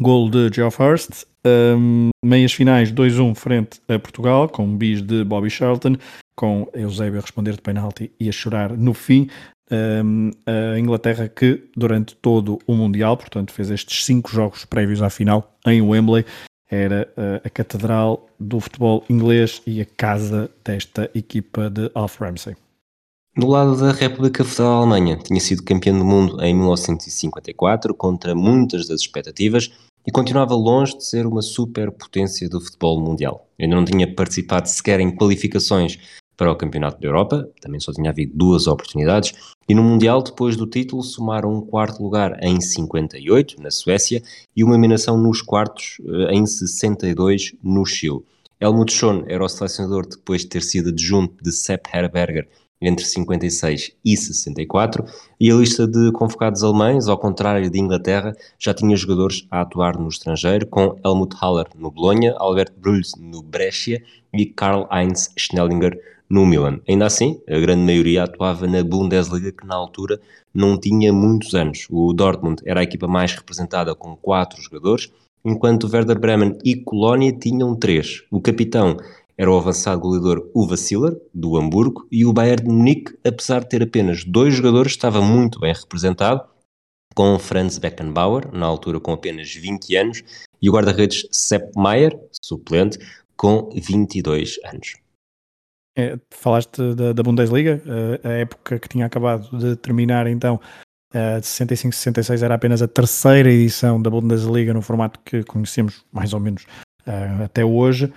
Gol 0.00 0.30
de 0.30 0.50
Geoff 0.50 0.82
Hurst. 0.82 1.24
Um, 1.46 2.08
meias 2.24 2.52
finais 2.52 2.92
2-1 2.92 3.34
frente 3.34 3.80
a 3.88 3.98
Portugal, 3.98 4.48
com 4.48 4.74
bis 4.74 5.02
de 5.02 5.24
Bobby 5.24 5.50
Charlton, 5.50 5.96
com 6.34 6.66
Eusébio 6.72 7.18
a 7.18 7.22
responder 7.22 7.52
de 7.52 7.60
penalti 7.60 8.10
e 8.18 8.28
a 8.28 8.32
chorar 8.32 8.76
no 8.76 8.94
fim 8.94 9.28
um, 9.70 10.30
a 10.46 10.78
Inglaterra 10.78 11.28
que 11.28 11.68
durante 11.76 12.14
todo 12.16 12.58
o 12.66 12.74
Mundial, 12.74 13.16
portanto 13.16 13.52
fez 13.52 13.70
estes 13.70 14.04
cinco 14.04 14.30
jogos 14.30 14.64
prévios 14.64 15.02
à 15.02 15.10
final 15.10 15.56
em 15.66 15.80
Wembley, 15.80 16.24
era 16.70 17.12
uh, 17.16 17.46
a 17.46 17.50
catedral 17.50 18.28
do 18.38 18.60
futebol 18.60 19.04
inglês 19.10 19.60
e 19.66 19.80
a 19.80 19.84
casa 19.84 20.50
desta 20.64 21.10
equipa 21.14 21.68
de 21.68 21.90
Alf 21.94 22.20
Ramsey. 22.20 22.56
Do 23.36 23.46
lado 23.46 23.76
da 23.76 23.92
República 23.92 24.44
Federal 24.44 24.80
da 24.80 24.94
Alemanha, 24.94 25.16
tinha 25.16 25.40
sido 25.40 25.62
campeão 25.62 25.98
do 25.98 26.04
mundo 26.04 26.42
em 26.42 26.54
1954 26.54 27.94
contra 27.94 28.34
muitas 28.34 28.86
das 28.86 29.00
expectativas 29.00 29.70
e 30.06 30.10
continuava 30.10 30.54
longe 30.54 30.96
de 30.96 31.04
ser 31.04 31.26
uma 31.26 31.42
superpotência 31.42 32.48
do 32.48 32.60
futebol 32.60 33.00
mundial. 33.00 33.48
Ainda 33.58 33.76
não 33.76 33.84
tinha 33.84 34.12
participado 34.12 34.68
sequer 34.68 35.00
em 35.00 35.14
qualificações 35.14 35.98
para 36.40 36.50
o 36.50 36.56
Campeonato 36.56 36.98
da 36.98 37.06
Europa, 37.06 37.46
também 37.60 37.78
só 37.78 37.92
tinha 37.92 38.08
havido 38.08 38.32
duas 38.34 38.66
oportunidades, 38.66 39.34
e 39.68 39.74
no 39.74 39.82
Mundial, 39.82 40.22
depois 40.22 40.56
do 40.56 40.66
título, 40.66 41.02
somaram 41.02 41.52
um 41.52 41.60
quarto 41.60 42.02
lugar 42.02 42.42
em 42.42 42.58
58, 42.58 43.60
na 43.60 43.70
Suécia, 43.70 44.22
e 44.56 44.64
uma 44.64 44.72
eliminação 44.72 45.18
nos 45.18 45.42
quartos 45.42 46.00
eh, 46.02 46.32
em 46.32 46.46
62, 46.46 47.52
no 47.62 47.84
Chile. 47.84 48.22
Helmut 48.58 48.90
Schoen 48.90 49.24
era 49.28 49.44
o 49.44 49.48
selecionador 49.50 50.06
depois 50.06 50.40
de 50.40 50.46
ter 50.46 50.62
sido 50.62 50.88
adjunto 50.88 51.44
de 51.44 51.52
Sepp 51.52 51.86
Herberger 51.92 52.48
entre 52.80 53.04
56 53.04 53.92
e 54.02 54.16
64, 54.16 55.04
e 55.38 55.50
a 55.50 55.54
lista 55.54 55.86
de 55.86 56.10
convocados 56.12 56.64
alemães, 56.64 57.06
ao 57.06 57.18
contrário 57.18 57.68
de 57.68 57.78
Inglaterra, 57.78 58.34
já 58.58 58.72
tinha 58.72 58.96
jogadores 58.96 59.46
a 59.50 59.60
atuar 59.60 59.98
no 59.98 60.08
estrangeiro, 60.08 60.66
com 60.66 60.98
Helmut 61.04 61.36
Haller 61.38 61.66
no 61.76 61.90
Bolonha, 61.90 62.34
Albert 62.38 62.72
Bruls 62.78 63.12
no 63.18 63.42
Brescia 63.42 64.02
e 64.32 64.46
Karl-Heinz 64.46 65.30
Schnellinger 65.36 66.00
no 66.30 66.46
Milan. 66.46 66.80
Ainda 66.88 67.06
assim, 67.06 67.40
a 67.48 67.58
grande 67.58 67.82
maioria 67.82 68.22
atuava 68.22 68.66
na 68.66 68.84
Bundesliga, 68.84 69.50
que 69.50 69.66
na 69.66 69.74
altura 69.74 70.20
não 70.54 70.78
tinha 70.78 71.12
muitos 71.12 71.54
anos. 71.54 71.88
O 71.90 72.12
Dortmund 72.12 72.62
era 72.64 72.80
a 72.80 72.84
equipa 72.84 73.08
mais 73.08 73.34
representada 73.34 73.94
com 73.94 74.16
quatro 74.16 74.62
jogadores, 74.62 75.10
enquanto 75.44 75.90
Werder 75.92 76.20
Bremen 76.20 76.56
e 76.64 76.76
Colónia 76.76 77.32
tinham 77.32 77.74
três. 77.74 78.22
O 78.30 78.40
capitão 78.40 78.96
era 79.36 79.50
o 79.50 79.56
avançado 79.56 80.00
goleador 80.00 80.48
Uwe 80.54 80.76
Siller, 80.76 81.18
do 81.34 81.56
Hamburgo, 81.56 82.06
e 82.12 82.24
o 82.24 82.32
Bayern 82.32 82.62
de 82.62 82.68
Munique, 82.68 83.18
apesar 83.24 83.60
de 83.60 83.70
ter 83.70 83.82
apenas 83.82 84.22
dois 84.22 84.54
jogadores, 84.54 84.92
estava 84.92 85.20
muito 85.20 85.58
bem 85.58 85.72
representado, 85.72 86.42
com 87.14 87.38
Franz 87.38 87.78
Beckenbauer, 87.78 88.52
na 88.52 88.66
altura 88.66 89.00
com 89.00 89.12
apenas 89.12 89.52
20 89.52 89.96
anos, 89.96 90.22
e 90.60 90.68
o 90.68 90.72
guarda-redes 90.72 91.26
Sepp 91.32 91.74
Maier, 91.74 92.16
suplente, 92.40 92.98
com 93.34 93.70
22 93.74 94.60
anos. 94.64 95.00
É, 95.96 96.18
falaste 96.30 96.94
da, 96.94 97.12
da 97.12 97.22
Bundesliga, 97.22 97.82
a 98.22 98.28
época 98.28 98.78
que 98.78 98.88
tinha 98.88 99.06
acabado 99.06 99.56
de 99.58 99.76
terminar, 99.76 100.26
então, 100.28 100.60
de 101.12 101.46
65-66 101.46 102.42
era 102.42 102.54
apenas 102.54 102.80
a 102.80 102.86
terceira 102.86 103.50
edição 103.50 104.00
da 104.00 104.08
Bundesliga 104.08 104.72
no 104.72 104.80
formato 104.80 105.18
que 105.24 105.42
conhecemos 105.42 106.04
mais 106.12 106.32
ou 106.32 106.38
menos 106.38 106.62
uh, 107.06 107.42
até 107.44 107.64
hoje. 107.64 108.12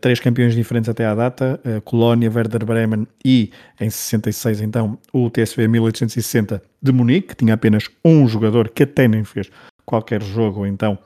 Três 0.00 0.18
campeões 0.18 0.54
diferentes 0.54 0.90
até 0.90 1.06
à 1.06 1.14
data, 1.14 1.60
Colónia, 1.84 2.30
Werder 2.34 2.66
Bremen 2.66 3.06
e 3.24 3.52
em 3.80 3.88
66 3.88 4.60
então 4.60 4.98
o 5.12 5.30
TSV 5.30 5.68
1860 5.68 6.60
de 6.82 6.92
Munique, 6.92 7.28
que 7.28 7.36
tinha 7.36 7.54
apenas 7.54 7.88
um 8.04 8.26
jogador 8.26 8.68
que 8.68 8.82
até 8.82 9.06
nem 9.06 9.22
fez 9.22 9.48
qualquer 9.86 10.20
jogo 10.22 10.66
então 10.66 10.98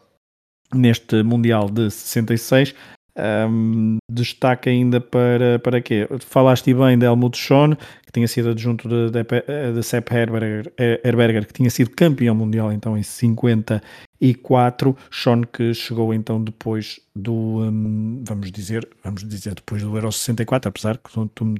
neste 0.74 1.22
Mundial 1.22 1.68
de 1.68 1.90
66. 1.90 2.74
Um, 3.16 3.96
destaque 4.10 4.68
ainda 4.68 5.00
para, 5.00 5.58
para 5.58 5.80
quê? 5.80 6.06
Falaste 6.20 6.74
bem 6.74 6.98
de 6.98 7.06
Helmut 7.06 7.38
Schoen, 7.38 7.74
que 8.04 8.12
tinha 8.12 8.28
sido 8.28 8.50
adjunto 8.50 8.86
de, 8.88 9.10
de, 9.10 9.24
de 9.74 9.82
Sepp 9.82 10.12
Herberger, 10.12 10.70
Herberger, 11.02 11.46
que 11.46 11.54
tinha 11.54 11.70
sido 11.70 11.90
campeão 11.90 12.34
mundial 12.34 12.70
então 12.72 12.96
em 12.96 13.02
54. 13.02 14.96
Schoen 15.10 15.44
que 15.50 15.72
chegou 15.72 16.12
então 16.12 16.42
depois 16.42 17.00
do, 17.14 17.62
um, 17.62 18.22
vamos 18.26 18.52
dizer, 18.52 18.86
vamos 19.02 19.26
dizer 19.26 19.54
depois 19.54 19.82
do 19.82 19.96
Euro 19.96 20.12
64, 20.12 20.68
apesar 20.68 20.98
que 20.98 21.10
tu, 21.10 21.26
tu 21.34 21.54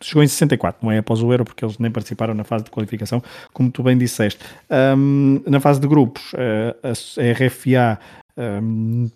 chegou 0.00 0.22
em 0.22 0.28
64, 0.28 0.84
não 0.84 0.92
é 0.92 0.98
após 0.98 1.22
o 1.22 1.32
Euro, 1.32 1.44
porque 1.44 1.64
eles 1.64 1.78
nem 1.78 1.90
participaram 1.90 2.34
na 2.34 2.44
fase 2.44 2.64
de 2.64 2.70
qualificação, 2.70 3.22
como 3.52 3.70
tu 3.70 3.82
bem 3.82 3.96
disseste. 3.96 4.40
Um, 4.70 5.42
na 5.46 5.60
fase 5.60 5.80
de 5.80 5.88
grupos, 5.88 6.34
uh, 6.34 6.76
a 6.84 6.90
RFA 7.32 7.98
um, 8.36 9.10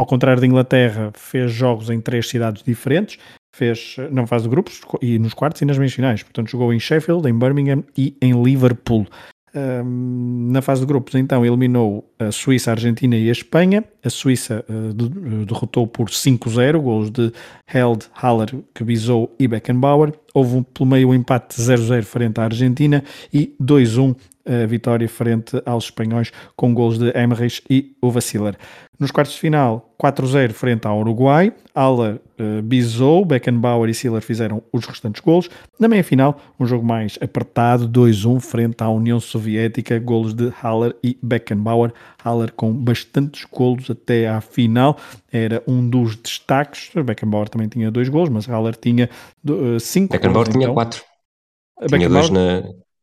ao 0.00 0.06
contrário 0.06 0.40
da 0.40 0.46
Inglaterra, 0.46 1.12
fez 1.14 1.52
jogos 1.52 1.90
em 1.90 2.00
três 2.00 2.26
cidades 2.26 2.62
diferentes, 2.62 3.18
fez, 3.54 3.96
não 4.10 4.26
faz 4.26 4.46
grupos, 4.46 4.80
e 5.02 5.18
nos 5.18 5.34
quartos 5.34 5.60
e 5.60 5.66
nas 5.66 5.76
meias 5.76 5.92
finais. 5.92 6.22
Portanto, 6.22 6.48
jogou 6.48 6.72
em 6.72 6.80
Sheffield, 6.80 7.28
em 7.28 7.38
Birmingham 7.38 7.84
e 7.94 8.16
em 8.22 8.42
Liverpool. 8.42 9.06
Um, 9.54 10.48
na 10.52 10.62
fase 10.62 10.80
de 10.80 10.86
grupos, 10.86 11.16
então, 11.16 11.44
eliminou 11.44 12.10
a 12.18 12.32
Suíça, 12.32 12.70
a 12.70 12.72
Argentina 12.72 13.14
e 13.14 13.28
a 13.28 13.32
Espanha. 13.32 13.84
A 14.02 14.08
Suíça 14.08 14.64
uh, 14.70 15.44
derrotou 15.44 15.86
por 15.86 16.08
5-0, 16.08 16.80
gols 16.80 17.10
de 17.10 17.30
Held, 17.70 18.06
Haller, 18.14 18.54
Kebizou 18.74 19.36
e 19.38 19.46
Beckenbauer. 19.46 20.14
Houve 20.32 20.64
pelo 20.72 20.88
meio 20.88 21.10
um 21.10 21.14
empate 21.14 21.60
0-0 21.60 22.02
frente 22.04 22.40
à 22.40 22.44
Argentina 22.44 23.04
e 23.30 23.54
2-1 23.60 24.16
a 24.46 24.66
vitória 24.66 25.08
frente 25.08 25.60
aos 25.66 25.84
espanhóis 25.84 26.32
com 26.56 26.72
gols 26.72 26.98
de 26.98 27.10
Emmerich 27.10 27.62
e 27.68 27.94
o 28.00 28.10
Vacilar. 28.10 28.56
Nos 29.00 29.10
quartos 29.10 29.32
de 29.32 29.40
final, 29.40 29.94
4-0 29.98 30.52
frente 30.52 30.86
ao 30.86 31.00
Uruguai, 31.00 31.54
Haller, 31.74 32.20
uh, 32.38 32.60
Bizou, 32.60 33.24
Beckenbauer 33.24 33.88
e 33.88 33.94
Siller 33.94 34.20
fizeram 34.20 34.62
os 34.70 34.84
restantes 34.84 35.22
gols. 35.22 35.48
Na 35.78 35.88
meia-final, 35.88 36.38
um 36.60 36.66
jogo 36.66 36.84
mais 36.86 37.18
apertado, 37.18 37.88
2-1 37.88 38.38
frente 38.40 38.82
à 38.82 38.90
União 38.90 39.18
Soviética, 39.18 39.98
gols 39.98 40.34
de 40.34 40.52
Haller 40.62 40.94
e 41.02 41.18
Beckenbauer. 41.22 41.94
Haller 42.22 42.52
com 42.52 42.74
bastantes 42.74 43.46
gols 43.50 43.90
até 43.90 44.28
à 44.28 44.38
final, 44.42 44.98
era 45.32 45.62
um 45.66 45.88
dos 45.88 46.14
destaques. 46.16 46.90
Beckenbauer 47.02 47.48
também 47.48 47.68
tinha 47.68 47.90
dois 47.90 48.10
gols, 48.10 48.28
mas 48.28 48.46
Haller 48.46 48.76
tinha 48.76 49.08
uh, 49.48 49.80
cinco 49.80 50.12
Beckenbauer 50.12 50.48
tinha 50.48 50.64
então. 50.64 50.74
quatro. 50.74 51.02
Tinha 51.88 52.06
dois 52.06 52.28
na, 52.28 52.62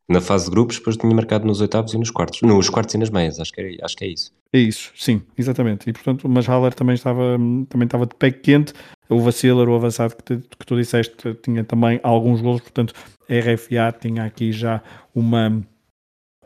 na 0.10 0.22
fase 0.22 0.46
de 0.46 0.52
grupos, 0.52 0.78
depois 0.78 0.96
tinha 0.96 1.14
marcado 1.14 1.46
nos 1.46 1.60
oitavos 1.60 1.94
e 1.94 1.98
nos 1.98 2.10
quartos. 2.10 2.42
Nos 2.42 2.70
quartos 2.70 2.96
e 2.96 2.98
nas 2.98 3.10
meias, 3.10 3.40
acho 3.40 3.52
que, 3.52 3.62
é, 3.62 3.78
acho 3.84 3.96
que 3.96 4.06
é 4.06 4.08
isso. 4.08 4.32
É 4.54 4.60
isso, 4.60 4.92
sim, 4.96 5.22
exatamente. 5.38 5.90
E 5.90 5.94
portanto, 5.94 6.30
mas 6.30 6.48
Haller 6.48 6.74
também 6.74 6.96
estava, 6.96 7.38
também 7.68 7.86
estava 7.86 8.06
de 8.06 8.16
pé 8.16 8.32
quente. 8.32 8.74
O 9.10 9.20
Vacilar, 9.20 9.68
o 9.68 9.76
avançado 9.76 10.16
que, 10.16 10.24
te, 10.24 10.38
que 10.38 10.66
tu 10.66 10.76
disseste, 10.78 11.16
tinha 11.44 11.64
também 11.64 12.00
alguns 12.04 12.42
gols, 12.42 12.62
portanto, 12.62 12.94
a 13.30 13.34
RFA 13.34 13.98
tinha 14.00 14.24
aqui 14.24 14.52
já 14.54 14.82
uma, 15.14 15.62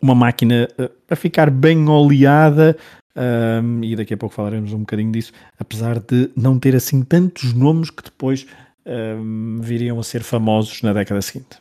uma 0.02 0.16
máquina 0.16 0.68
a 1.10 1.16
ficar 1.16 1.52
bem 1.52 1.88
oleada. 1.88 2.76
Um, 3.14 3.84
e 3.84 3.94
daqui 3.94 4.14
a 4.14 4.18
pouco 4.18 4.34
falaremos 4.34 4.72
um 4.72 4.80
bocadinho 4.80 5.12
disso, 5.12 5.34
apesar 5.60 6.00
de 6.00 6.32
não 6.34 6.58
ter 6.58 6.74
assim 6.76 7.04
tantos 7.04 7.54
nomes 7.54 7.90
que 7.90 8.04
depois 8.04 8.48
um, 8.86 9.60
viriam 9.62 10.00
a 10.00 10.04
ser 10.04 10.24
famosos 10.24 10.82
na 10.82 10.94
década 10.94 11.22
seguinte. 11.22 11.60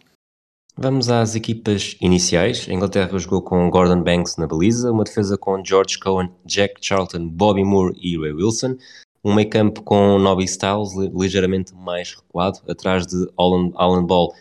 Vamos 0.77 1.11
às 1.11 1.35
equipas 1.35 1.97
iniciais. 2.00 2.67
A 2.69 2.73
Inglaterra 2.73 3.19
jogou 3.19 3.43
com 3.43 3.69
Gordon 3.71 4.03
Banks 4.03 4.37
na 4.37 4.47
baliza, 4.47 4.91
uma 4.91 5.05
defesa 5.05 5.37
com 5.37 5.62
George 5.65 5.99
Cohen, 5.99 6.31
Jack 6.47 6.75
Charlton, 6.81 7.29
Bobby 7.29 7.65
Moore 7.65 7.97
e 8.00 8.19
Ray 8.19 8.33
Wilson, 8.33 8.77
um 9.25 9.35
meio 9.35 9.50
campo 9.50 9.83
com 9.83 10.19
Nobby 10.19 10.45
Styles 10.45 10.95
ligeiramente 11.15 11.75
mais 11.75 12.15
recuado, 12.15 12.61
atrás 12.69 13.07
de 13.07 13.31
Alan, 13.37 13.71
Alan 13.75 14.05
Ball 14.05 14.33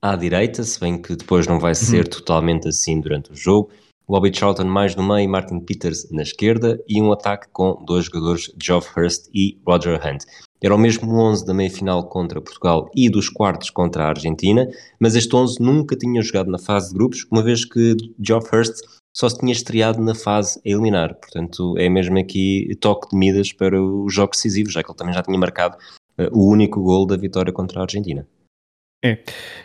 à 0.00 0.16
direita, 0.16 0.62
se 0.62 0.80
bem 0.80 1.00
que 1.00 1.14
depois 1.14 1.46
não 1.46 1.60
vai 1.60 1.74
ser 1.74 2.04
uhum. 2.04 2.10
totalmente 2.10 2.68
assim 2.68 3.00
durante 3.00 3.30
o 3.30 3.36
jogo. 3.36 3.70
Bobby 4.08 4.34
Charlton 4.34 4.64
mais 4.64 4.96
no 4.96 5.02
meio, 5.02 5.28
Martin 5.28 5.60
Peters 5.60 6.10
na 6.10 6.22
esquerda 6.22 6.82
e 6.88 7.00
um 7.00 7.12
ataque 7.12 7.46
com 7.52 7.82
dois 7.84 8.06
jogadores, 8.06 8.52
Geoff 8.60 8.88
Hurst 8.96 9.28
e 9.32 9.60
Roger 9.66 10.00
Hunt. 10.04 10.24
Era 10.62 10.76
o 10.76 10.78
mesmo 10.78 11.12
11 11.12 11.44
da 11.44 11.52
meia-final 11.52 12.08
contra 12.08 12.40
Portugal 12.40 12.88
e 12.94 13.10
dos 13.10 13.28
quartos 13.28 13.68
contra 13.68 14.04
a 14.04 14.08
Argentina, 14.10 14.68
mas 15.00 15.16
este 15.16 15.34
11 15.34 15.60
nunca 15.60 15.96
tinha 15.96 16.22
jogado 16.22 16.50
na 16.52 16.58
fase 16.58 16.90
de 16.90 16.94
grupos, 16.94 17.26
uma 17.32 17.42
vez 17.42 17.64
que 17.64 17.96
Geoff 18.20 18.48
Hurst 18.54 18.80
só 19.12 19.28
se 19.28 19.38
tinha 19.38 19.52
estreado 19.52 20.00
na 20.00 20.14
fase 20.14 20.60
a 20.64 20.68
eliminar. 20.68 21.16
Portanto, 21.16 21.76
é 21.76 21.88
mesmo 21.88 22.16
aqui 22.16 22.76
toque 22.80 23.08
de 23.10 23.16
Midas 23.16 23.52
para 23.52 23.82
o 23.82 24.08
jogo 24.08 24.30
decisivo, 24.32 24.70
já 24.70 24.84
que 24.84 24.90
ele 24.90 24.96
também 24.96 25.12
já 25.12 25.22
tinha 25.22 25.36
marcado 25.36 25.76
uh, 26.18 26.28
o 26.30 26.48
único 26.48 26.80
gol 26.80 27.06
da 27.06 27.16
vitória 27.16 27.52
contra 27.52 27.80
a 27.80 27.82
Argentina. 27.82 28.24
É, 29.04 29.18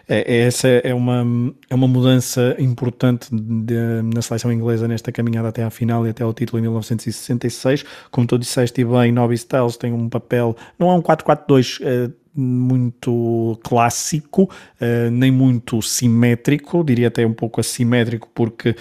é, 0.08 0.36
é, 0.36 0.38
essa 0.48 0.68
é 0.68 0.94
uma, 0.96 1.24
é 1.70 1.76
uma 1.76 1.88
mudança 1.88 2.56
importante 2.58 3.30
de, 3.32 4.02
na 4.14 4.22
seleção 4.22 4.52
inglesa 4.52 4.88
nesta 4.88 5.12
caminhada 5.12 5.50
até 5.50 5.64
à 5.64 5.70
final 5.70 6.08
e 6.08 6.10
até 6.10 6.24
ao 6.24 6.34
título 6.34 6.58
em 6.58 6.64
1966. 6.64 7.86
Como 8.10 8.26
tu 8.26 8.40
disseste 8.40 8.84
bem, 8.84 9.12
Nobby 9.12 9.36
Styles 9.36 9.78
tem 9.78 9.94
um 9.94 10.10
papel, 10.10 10.56
não 10.80 10.90
é 10.90 10.96
um 10.96 11.02
4-4-2 11.04 11.80
é, 11.84 12.12
muito 12.34 13.60
clássico, 13.64 14.50
é, 14.80 15.12
nem 15.12 15.32
muito 15.32 15.84
simétrico, 15.84 16.84
diria 16.84 17.10
até 17.10 17.26
um 17.26 17.34
pouco 17.34 17.60
assimétrico, 17.60 18.28
porque 18.34 18.76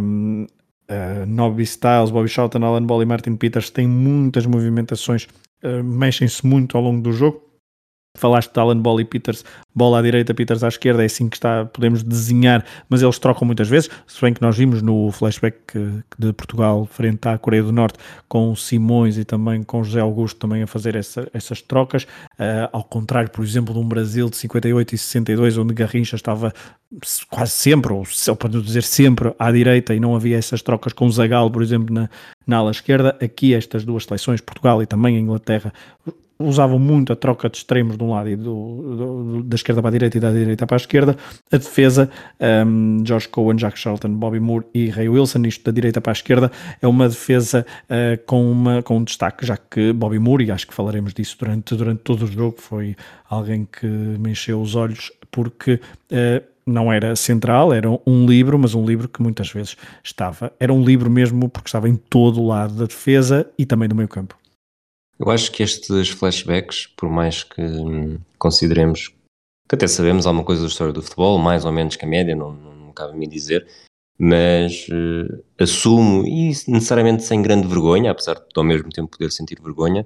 um, 0.00 0.46
uh, 0.90 1.26
Nobby 1.26 1.62
Styles, 1.62 2.10
Bobby 2.10 2.28
Charlton, 2.28 2.64
Alan 2.64 2.84
Ball 2.84 3.02
e 3.02 3.06
Martin 3.06 3.36
Peters 3.36 3.70
têm 3.70 3.86
muitas 3.88 4.44
movimentações, 4.46 5.26
mexem-se 5.82 6.46
muito 6.46 6.76
ao 6.76 6.82
longo 6.82 7.00
do 7.00 7.10
jogo 7.10 7.53
Falaste 8.16 8.52
de 8.52 8.60
Alan 8.60 8.78
Ball 8.78 9.00
e 9.00 9.04
Peters, 9.04 9.44
bola 9.74 9.98
à 9.98 10.02
direita, 10.02 10.32
Peters 10.32 10.62
à 10.62 10.68
esquerda, 10.68 11.02
é 11.02 11.06
assim 11.06 11.28
que 11.28 11.36
está, 11.36 11.64
podemos 11.64 12.02
desenhar, 12.04 12.64
mas 12.88 13.02
eles 13.02 13.18
trocam 13.18 13.44
muitas 13.44 13.68
vezes, 13.68 13.90
se 14.06 14.20
bem 14.20 14.32
que 14.32 14.40
nós 14.40 14.56
vimos 14.56 14.80
no 14.82 15.10
flashback 15.10 15.56
de 16.16 16.32
Portugal 16.32 16.86
frente 16.86 17.26
à 17.26 17.36
Coreia 17.36 17.64
do 17.64 17.72
Norte 17.72 17.98
com 18.28 18.54
Simões 18.54 19.18
e 19.18 19.24
também 19.24 19.64
com 19.64 19.82
José 19.82 19.98
Augusto 19.98 20.38
também 20.38 20.62
a 20.62 20.66
fazer 20.66 20.94
essa, 20.94 21.28
essas 21.34 21.60
trocas, 21.60 22.04
uh, 22.04 22.70
ao 22.72 22.84
contrário, 22.84 23.30
por 23.30 23.44
exemplo, 23.44 23.74
de 23.74 23.80
um 23.80 23.88
Brasil 23.88 24.30
de 24.30 24.36
58 24.36 24.94
e 24.94 24.98
62, 24.98 25.58
onde 25.58 25.74
Garrincha 25.74 26.14
estava 26.14 26.52
quase 27.28 27.50
sempre, 27.50 27.92
ou, 27.92 28.04
ou 28.28 28.36
para 28.36 28.48
não 28.48 28.60
dizer 28.60 28.84
sempre, 28.84 29.34
à 29.38 29.50
direita 29.50 29.92
e 29.92 29.98
não 29.98 30.14
havia 30.14 30.38
essas 30.38 30.62
trocas 30.62 30.92
com 30.92 31.10
Zagal, 31.10 31.50
por 31.50 31.62
exemplo, 31.62 31.92
na, 31.92 32.08
na 32.46 32.58
ala 32.58 32.70
esquerda, 32.70 33.16
aqui 33.20 33.54
estas 33.54 33.84
duas 33.84 34.04
seleções, 34.04 34.40
Portugal 34.40 34.80
e 34.80 34.86
também 34.86 35.16
a 35.16 35.18
Inglaterra, 35.18 35.72
usavam 36.38 36.78
muito 36.78 37.12
a 37.12 37.16
troca 37.16 37.48
de 37.48 37.58
extremos 37.58 37.96
de 37.96 38.02
um 38.02 38.10
lado 38.10 38.28
e 38.28 38.36
do, 38.36 38.42
do, 38.44 39.42
da 39.44 39.54
esquerda 39.54 39.80
para 39.80 39.88
a 39.88 39.92
direita 39.92 40.16
e 40.16 40.20
da 40.20 40.30
direita 40.30 40.66
para 40.66 40.76
a 40.76 40.78
esquerda. 40.78 41.16
A 41.50 41.56
defesa, 41.56 42.10
um, 42.66 43.02
Josh 43.02 43.26
Cohen, 43.26 43.56
Jack 43.56 43.78
Charlton, 43.78 44.14
Bobby 44.14 44.40
Moore 44.40 44.66
e 44.74 44.88
Ray 44.88 45.08
Wilson, 45.08 45.42
isto 45.44 45.64
da 45.64 45.72
direita 45.72 46.00
para 46.00 46.12
a 46.12 46.14
esquerda, 46.14 46.50
é 46.80 46.86
uma 46.86 47.08
defesa 47.08 47.64
uh, 47.84 48.22
com, 48.26 48.50
uma, 48.50 48.82
com 48.82 48.98
um 48.98 49.04
destaque, 49.04 49.46
já 49.46 49.56
que 49.56 49.92
Bobby 49.92 50.18
Moore, 50.18 50.46
e 50.46 50.50
acho 50.50 50.66
que 50.66 50.74
falaremos 50.74 51.14
disso 51.14 51.36
durante, 51.38 51.74
durante 51.74 52.00
todo 52.00 52.22
o 52.22 52.26
jogo, 52.26 52.56
foi 52.58 52.96
alguém 53.28 53.66
que 53.70 53.86
me 53.86 54.30
encheu 54.30 54.60
os 54.60 54.74
olhos 54.74 55.12
porque 55.30 55.74
uh, 55.74 56.54
não 56.66 56.92
era 56.92 57.14
central, 57.14 57.72
era 57.72 57.88
um 58.06 58.26
livro, 58.26 58.58
mas 58.58 58.74
um 58.74 58.84
livro 58.84 59.08
que 59.08 59.22
muitas 59.22 59.50
vezes 59.50 59.76
estava. 60.02 60.52
Era 60.58 60.72
um 60.72 60.82
livro 60.82 61.10
mesmo 61.10 61.48
porque 61.48 61.68
estava 61.68 61.88
em 61.88 61.96
todo 61.96 62.40
o 62.40 62.46
lado 62.46 62.74
da 62.74 62.86
defesa 62.86 63.46
e 63.58 63.66
também 63.66 63.88
do 63.88 63.94
meio 63.94 64.08
campo. 64.08 64.36
Eu 65.18 65.30
acho 65.30 65.52
que 65.52 65.62
estes 65.62 66.10
flashbacks, 66.10 66.86
por 66.96 67.08
mais 67.08 67.44
que 67.44 67.60
hum, 67.60 68.18
consideremos 68.38 69.14
que 69.68 69.74
até 69.74 69.86
sabemos 69.86 70.26
alguma 70.26 70.44
coisa 70.44 70.62
da 70.62 70.68
história 70.68 70.92
do 70.92 71.02
futebol, 71.02 71.38
mais 71.38 71.64
ou 71.64 71.72
menos 71.72 71.96
que 71.96 72.04
a 72.04 72.08
média, 72.08 72.36
não, 72.36 72.52
não, 72.52 72.74
não 72.74 72.92
cabe 72.92 73.12
a 73.12 73.16
mim 73.16 73.28
dizer, 73.28 73.66
mas 74.18 74.86
uh, 74.88 75.44
assumo, 75.58 76.26
e 76.26 76.48
necessariamente 76.68 77.22
sem 77.22 77.42
grande 77.42 77.66
vergonha, 77.66 78.10
apesar 78.10 78.34
de 78.34 78.44
ao 78.54 78.64
mesmo 78.64 78.90
tempo 78.90 79.10
poder 79.10 79.32
sentir 79.32 79.60
vergonha, 79.60 80.04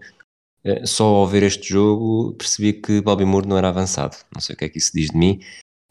uh, 0.65 0.87
só 0.87 1.05
ao 1.07 1.27
ver 1.27 1.43
este 1.43 1.69
jogo 1.69 2.35
percebi 2.35 2.73
que 2.73 3.01
Bobby 3.01 3.25
Moore 3.25 3.49
não 3.49 3.59
era 3.59 3.69
avançado. 3.69 4.17
Não 4.33 4.41
sei 4.41 4.55
o 4.55 4.59
que 4.59 4.65
é 4.65 4.69
que 4.69 4.79
isso 4.79 4.93
diz 4.95 5.09
de 5.09 5.17
mim, 5.17 5.41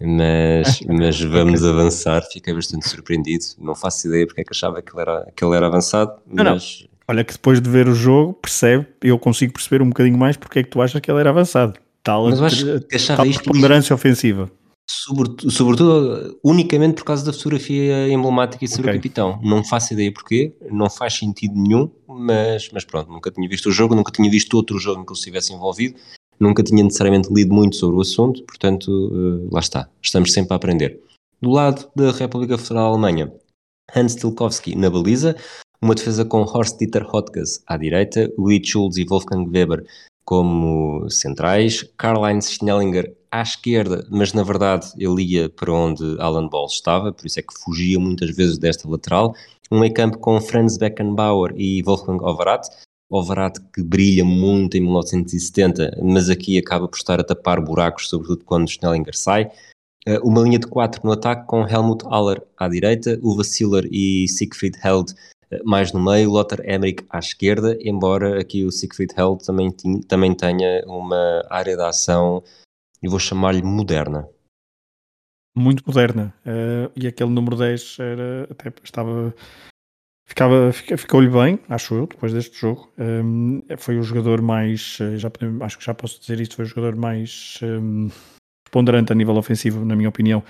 mas, 0.01 0.79
mas 0.88 1.21
vamos 1.21 1.63
avançar. 1.63 2.24
Fiquei 2.31 2.53
bastante 2.53 2.88
surpreendido. 2.88 3.45
Não 3.59 3.75
faço 3.75 4.07
ideia 4.07 4.25
porque 4.25 4.41
é 4.41 4.43
que 4.43 4.53
achava 4.53 4.81
que 4.81 4.91
ele 4.91 5.01
era, 5.01 5.31
que 5.36 5.43
ele 5.43 5.55
era 5.55 5.67
avançado, 5.67 6.19
não, 6.25 6.43
mas. 6.43 6.81
Não. 6.81 6.96
Olha 7.09 7.23
que 7.23 7.33
depois 7.33 7.61
de 7.61 7.69
ver 7.69 7.87
o 7.87 7.95
jogo, 7.95 8.33
percebe, 8.33 8.85
eu 9.01 9.17
consigo 9.17 9.53
perceber 9.53 9.81
um 9.81 9.87
bocadinho 9.87 10.17
mais 10.17 10.35
porque 10.35 10.59
é 10.59 10.63
que 10.63 10.69
tu 10.69 10.81
achas 10.81 10.99
que 10.99 11.09
ele 11.09 11.19
era 11.19 11.29
avançado. 11.29 11.79
Tal, 12.03 12.25
mas 12.25 12.39
eu 12.39 12.45
acho 12.45 12.79
que 12.81 12.95
achava 12.95 13.17
tal 13.17 13.25
isto 13.25 13.43
preponderância 13.43 13.93
ofensiva. 13.93 14.51
Sobretudo, 14.89 15.51
sobretudo, 15.51 16.39
unicamente 16.43 16.95
por 16.95 17.05
causa 17.05 17.25
da 17.25 17.33
fotografia 17.33 18.07
emblemática 18.07 18.63
e 18.63 18.67
sobre 18.67 18.83
okay. 18.83 18.93
o 18.93 18.97
capitão. 18.97 19.39
Não 19.43 19.63
faço 19.63 19.93
ideia 19.93 20.11
porquê, 20.13 20.53
não 20.71 20.89
faz 20.89 21.17
sentido 21.17 21.55
nenhum, 21.55 21.91
mas, 22.07 22.69
mas 22.71 22.85
pronto, 22.85 23.11
nunca 23.11 23.29
tinha 23.29 23.47
visto 23.49 23.67
o 23.67 23.71
jogo, 23.71 23.95
nunca 23.95 24.11
tinha 24.11 24.29
visto 24.29 24.53
outro 24.53 24.79
jogo 24.79 25.01
em 25.01 25.05
que 25.05 25.11
ele 25.11 25.19
estivesse 25.19 25.53
envolvido, 25.53 25.99
nunca 26.39 26.63
tinha 26.63 26.81
necessariamente 26.83 27.33
lido 27.33 27.53
muito 27.53 27.75
sobre 27.75 27.97
o 27.97 28.01
assunto, 28.01 28.41
portanto, 28.43 28.87
uh, 28.89 29.53
lá 29.53 29.59
está, 29.59 29.89
estamos 30.01 30.31
sempre 30.31 30.53
a 30.53 30.55
aprender. 30.55 31.01
Do 31.41 31.51
lado 31.51 31.89
da 31.93 32.11
República 32.11 32.57
Federal 32.57 32.85
da 32.85 32.89
Alemanha, 32.91 33.31
Hans 33.93 34.15
Tilkowski 34.15 34.75
na 34.75 34.89
baliza, 34.89 35.35
uma 35.81 35.96
defesa 35.96 36.25
com 36.25 36.41
Horst 36.41 36.77
Dieter 36.79 37.05
Hotges 37.13 37.62
à 37.67 37.77
direita, 37.77 38.31
Lee 38.38 38.63
Schulz 38.63 38.98
e 38.98 39.05
Wolfgang 39.05 39.50
Weber 39.50 39.86
como 40.25 41.10
centrais, 41.10 41.84
Karl-Heinz 41.98 42.51
Schnellinger 42.51 43.15
à 43.31 43.41
esquerda, 43.41 44.05
mas 44.10 44.34
na 44.34 44.43
verdade 44.43 44.88
ele 44.98 45.24
ia 45.24 45.50
para 45.50 45.72
onde 45.72 46.03
Alan 46.19 46.50
Ball 46.50 46.65
estava, 46.65 47.13
por 47.13 47.25
isso 47.25 47.39
é 47.39 47.43
que 47.43 47.57
fugia 47.63 48.00
muitas 48.00 48.36
vezes 48.36 48.57
desta 48.57 48.89
lateral. 48.89 49.34
Um 49.72 49.79
meio 49.79 49.93
campo 49.93 50.17
com 50.17 50.39
Franz 50.41 50.77
Beckenbauer 50.77 51.53
e 51.55 51.81
Wolfgang 51.84 52.24
Overath. 52.24 52.67
Overath 53.10 53.57
que 53.74 53.81
brilha 53.84 54.25
muito 54.25 54.75
em 54.75 54.81
1970, 54.81 55.98
mas 56.03 56.29
aqui 56.29 56.57
acaba 56.57 56.88
por 56.88 56.98
estar 56.98 57.19
a 57.19 57.24
tapar 57.24 57.62
buracos, 57.62 58.10
sobretudo 58.10 58.43
quando 58.43 58.69
Schnellinger 58.69 59.15
sai. 59.15 59.50
Eh, 60.05 60.19
uma 60.19 60.41
linha 60.41 60.60
de 60.60 60.67
quatro 60.67 61.01
no 61.05 61.13
ataque 61.13 61.48
com 61.48 61.65
Helmut 61.65 62.05
Haller 62.05 62.41
à 62.57 62.67
direita, 62.67 63.17
Uwe 63.22 63.46
Siller 63.46 63.88
e 63.91 64.27
Siegfried 64.27 64.77
Held 64.84 65.13
mais 65.63 65.91
no 65.93 66.03
meio, 66.03 66.29
Lothar 66.29 66.59
Emmerich 66.61 67.05
à 67.09 67.19
esquerda, 67.19 67.77
embora 67.81 68.39
aqui 68.39 68.65
o 68.65 68.71
Siegfried 68.71 69.13
Held 69.17 69.45
também, 69.45 69.71
também 70.07 70.35
tenha 70.35 70.83
uma 70.85 71.45
área 71.49 71.75
de 71.75 71.83
ação, 71.83 72.43
eu 73.01 73.09
vou 73.09 73.19
chamar-lhe 73.19 73.63
moderna. 73.63 74.27
Muito 75.55 75.83
moderna, 75.87 76.33
uh, 76.45 76.91
e 76.95 77.07
aquele 77.07 77.31
número 77.31 77.55
10 77.55 77.97
era, 77.99 78.47
até 78.51 78.71
estava, 78.83 79.33
ficava, 80.27 80.71
ficou-lhe 80.71 81.29
bem, 81.29 81.59
acho 81.67 81.95
eu, 81.95 82.07
depois 82.07 82.31
deste 82.31 82.59
jogo, 82.59 82.91
um, 82.97 83.63
ehm, 83.67 83.77
foi 83.77 83.97
o 83.97 84.03
jogador 84.03 84.39
mais, 84.41 84.99
eh, 85.01 85.17
já, 85.17 85.31
acho 85.61 85.79
que 85.79 85.85
já 85.85 85.95
posso 85.95 86.19
dizer 86.19 86.39
isto, 86.39 86.55
foi 86.55 86.65
o 86.65 86.67
jogador 86.67 86.95
mais 86.95 87.59
um, 87.63 88.09
ponderante 88.69 89.11
a 89.11 89.15
nível 89.15 89.35
ofensivo, 89.35 89.83
na 89.83 89.95
minha 89.95 90.09
opinião, 90.09 90.43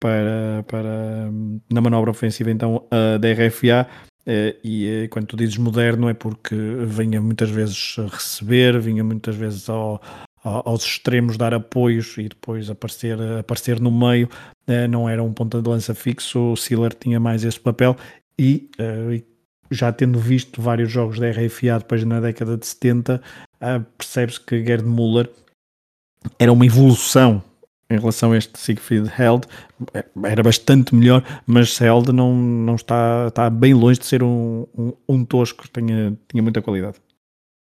para, 0.00 0.64
para 0.68 1.28
na 1.72 1.80
manobra 1.80 2.10
ofensiva 2.10 2.50
então 2.50 2.86
da 2.90 3.32
RFA 3.32 3.88
e 4.62 5.04
uh, 5.04 5.08
quando 5.08 5.26
tu 5.26 5.36
dizes 5.36 5.56
moderno 5.56 6.08
é 6.08 6.14
porque 6.14 6.54
vinha 6.86 7.20
muitas 7.20 7.50
vezes 7.50 7.96
receber, 8.10 8.78
vinha 8.80 9.02
muitas 9.02 9.34
vezes 9.34 9.68
ao, 9.68 10.00
ao, 10.44 10.68
aos 10.68 10.84
extremos 10.84 11.36
dar 11.36 11.52
apoios 11.52 12.16
e 12.18 12.28
depois 12.28 12.70
aparecer, 12.70 13.20
aparecer 13.38 13.80
no 13.80 13.90
meio, 13.90 14.28
uh, 14.68 14.88
não 14.88 15.08
era 15.08 15.22
um 15.22 15.32
ponta 15.32 15.60
de 15.60 15.68
lança 15.68 15.94
fixo, 15.94 16.52
o 16.52 16.56
Siller 16.56 16.94
tinha 16.94 17.18
mais 17.18 17.44
esse 17.44 17.58
papel. 17.58 17.96
E, 18.38 18.70
já 19.70 19.92
tendo 19.92 20.18
visto 20.18 20.60
vários 20.60 20.90
jogos 20.90 21.18
da 21.18 21.30
RFA 21.30 21.78
depois 21.78 22.02
na 22.02 22.18
década 22.18 22.56
de 22.56 22.66
70, 22.66 23.22
percebe-se 23.96 24.40
que 24.40 24.64
Gerd 24.64 24.84
Müller 24.84 25.30
era 26.38 26.52
uma 26.52 26.66
evolução 26.66 27.42
em 27.92 27.98
relação 27.98 28.32
a 28.32 28.38
este 28.38 28.58
Siegfried 28.58 29.10
Held, 29.18 29.46
era 30.24 30.42
bastante 30.42 30.94
melhor, 30.94 31.24
mas 31.46 31.80
Held 31.80 32.12
não, 32.12 32.34
não 32.34 32.74
está, 32.74 33.26
está 33.28 33.50
bem 33.50 33.74
longe 33.74 34.00
de 34.00 34.06
ser 34.06 34.22
um, 34.22 34.66
um, 34.76 34.92
um 35.08 35.24
tosco, 35.24 35.64
tinha, 35.72 36.16
tinha 36.28 36.42
muita 36.42 36.62
qualidade. 36.62 36.96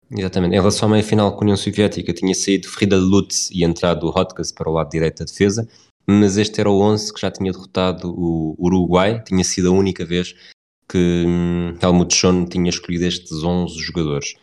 Exatamente. 0.09 0.55
Em 0.55 0.59
relação 0.59 0.87
à 0.87 0.91
meia 0.91 1.03
final 1.03 1.31
com 1.33 1.39
a 1.39 1.41
União 1.41 1.57
Soviética, 1.57 2.13
tinha 2.13 2.33
saído 2.33 2.67
Frida 2.67 2.97
Lutz 2.97 3.49
e 3.51 3.63
entrado 3.63 4.07
Hotkas 4.07 4.51
para 4.51 4.69
o 4.69 4.73
lado 4.73 4.89
direito 4.89 5.19
da 5.19 5.25
defesa, 5.25 5.67
mas 6.05 6.37
este 6.37 6.59
era 6.61 6.69
o 6.69 6.79
11 6.79 7.13
que 7.13 7.21
já 7.21 7.29
tinha 7.29 7.51
derrotado 7.51 8.09
o 8.09 8.55
Uruguai, 8.57 9.21
tinha 9.23 9.43
sido 9.43 9.69
a 9.69 9.71
única 9.71 10.05
vez 10.05 10.33
que 10.87 11.25
hum, 11.27 11.75
Helmut 11.81 12.15
Schoen 12.15 12.45
tinha 12.45 12.69
escolhido 12.69 13.05
estes 13.05 13.43
11 13.43 13.77
jogadores. 13.79 14.35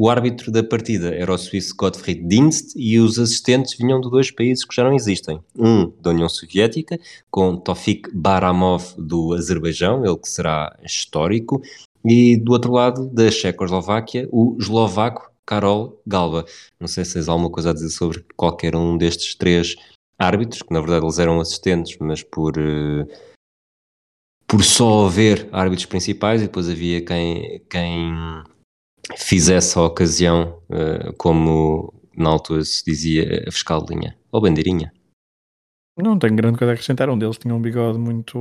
O 0.00 0.08
árbitro 0.08 0.52
da 0.52 0.62
partida 0.62 1.12
era 1.12 1.34
o 1.34 1.36
suíço 1.36 1.74
Gottfried 1.74 2.22
Dienst 2.22 2.72
e 2.76 3.00
os 3.00 3.18
assistentes 3.18 3.76
vinham 3.76 4.00
de 4.00 4.08
dois 4.08 4.30
países 4.30 4.64
que 4.64 4.72
já 4.72 4.84
não 4.84 4.94
existem. 4.94 5.40
Um 5.58 5.90
da 6.00 6.10
União 6.10 6.28
Soviética, 6.28 7.00
com 7.28 7.56
Tofik 7.56 8.08
Baramov 8.14 8.94
do 8.96 9.34
Azerbaijão, 9.34 10.04
ele 10.04 10.16
que 10.16 10.28
será 10.28 10.78
histórico, 10.84 11.60
e 12.04 12.36
do 12.36 12.52
outro 12.52 12.70
lado 12.70 13.08
da 13.08 13.28
Checoslováquia, 13.28 14.28
o 14.30 14.56
eslovaco 14.60 15.32
Karol 15.44 16.00
Galba. 16.06 16.44
Não 16.78 16.86
sei 16.86 17.04
se 17.04 17.14
tens 17.14 17.28
alguma 17.28 17.50
coisa 17.50 17.70
a 17.70 17.74
dizer 17.74 17.90
sobre 17.90 18.24
qualquer 18.36 18.76
um 18.76 18.96
destes 18.96 19.34
três 19.34 19.74
árbitros, 20.16 20.62
que 20.62 20.72
na 20.72 20.80
verdade 20.80 21.04
eles 21.04 21.18
eram 21.18 21.40
assistentes, 21.40 21.98
mas 21.98 22.22
por, 22.22 22.56
uh, 22.56 23.04
por 24.46 24.62
só 24.62 25.06
haver 25.06 25.48
árbitros 25.50 25.86
principais, 25.86 26.40
e 26.40 26.44
depois 26.44 26.68
havia 26.68 27.04
quem, 27.04 27.60
quem 27.68 28.14
fizesse 29.16 29.78
a 29.78 29.82
ocasião, 29.82 30.60
uh, 30.68 31.12
como 31.16 31.92
na 32.16 32.28
altura 32.30 32.64
se 32.64 32.84
dizia, 32.84 33.44
a 33.46 33.52
fiscal 33.52 33.84
de 33.84 33.94
linha, 33.94 34.16
ou 34.32 34.40
bandeirinha. 34.40 34.92
Não 35.96 36.18
tenho 36.18 36.36
grande 36.36 36.58
coisa 36.58 36.72
a 36.72 36.74
acrescentar, 36.74 37.08
um 37.08 37.18
deles 37.18 37.38
tinha 37.38 37.54
um 37.54 37.60
bigode 37.60 37.98
muito, 37.98 38.38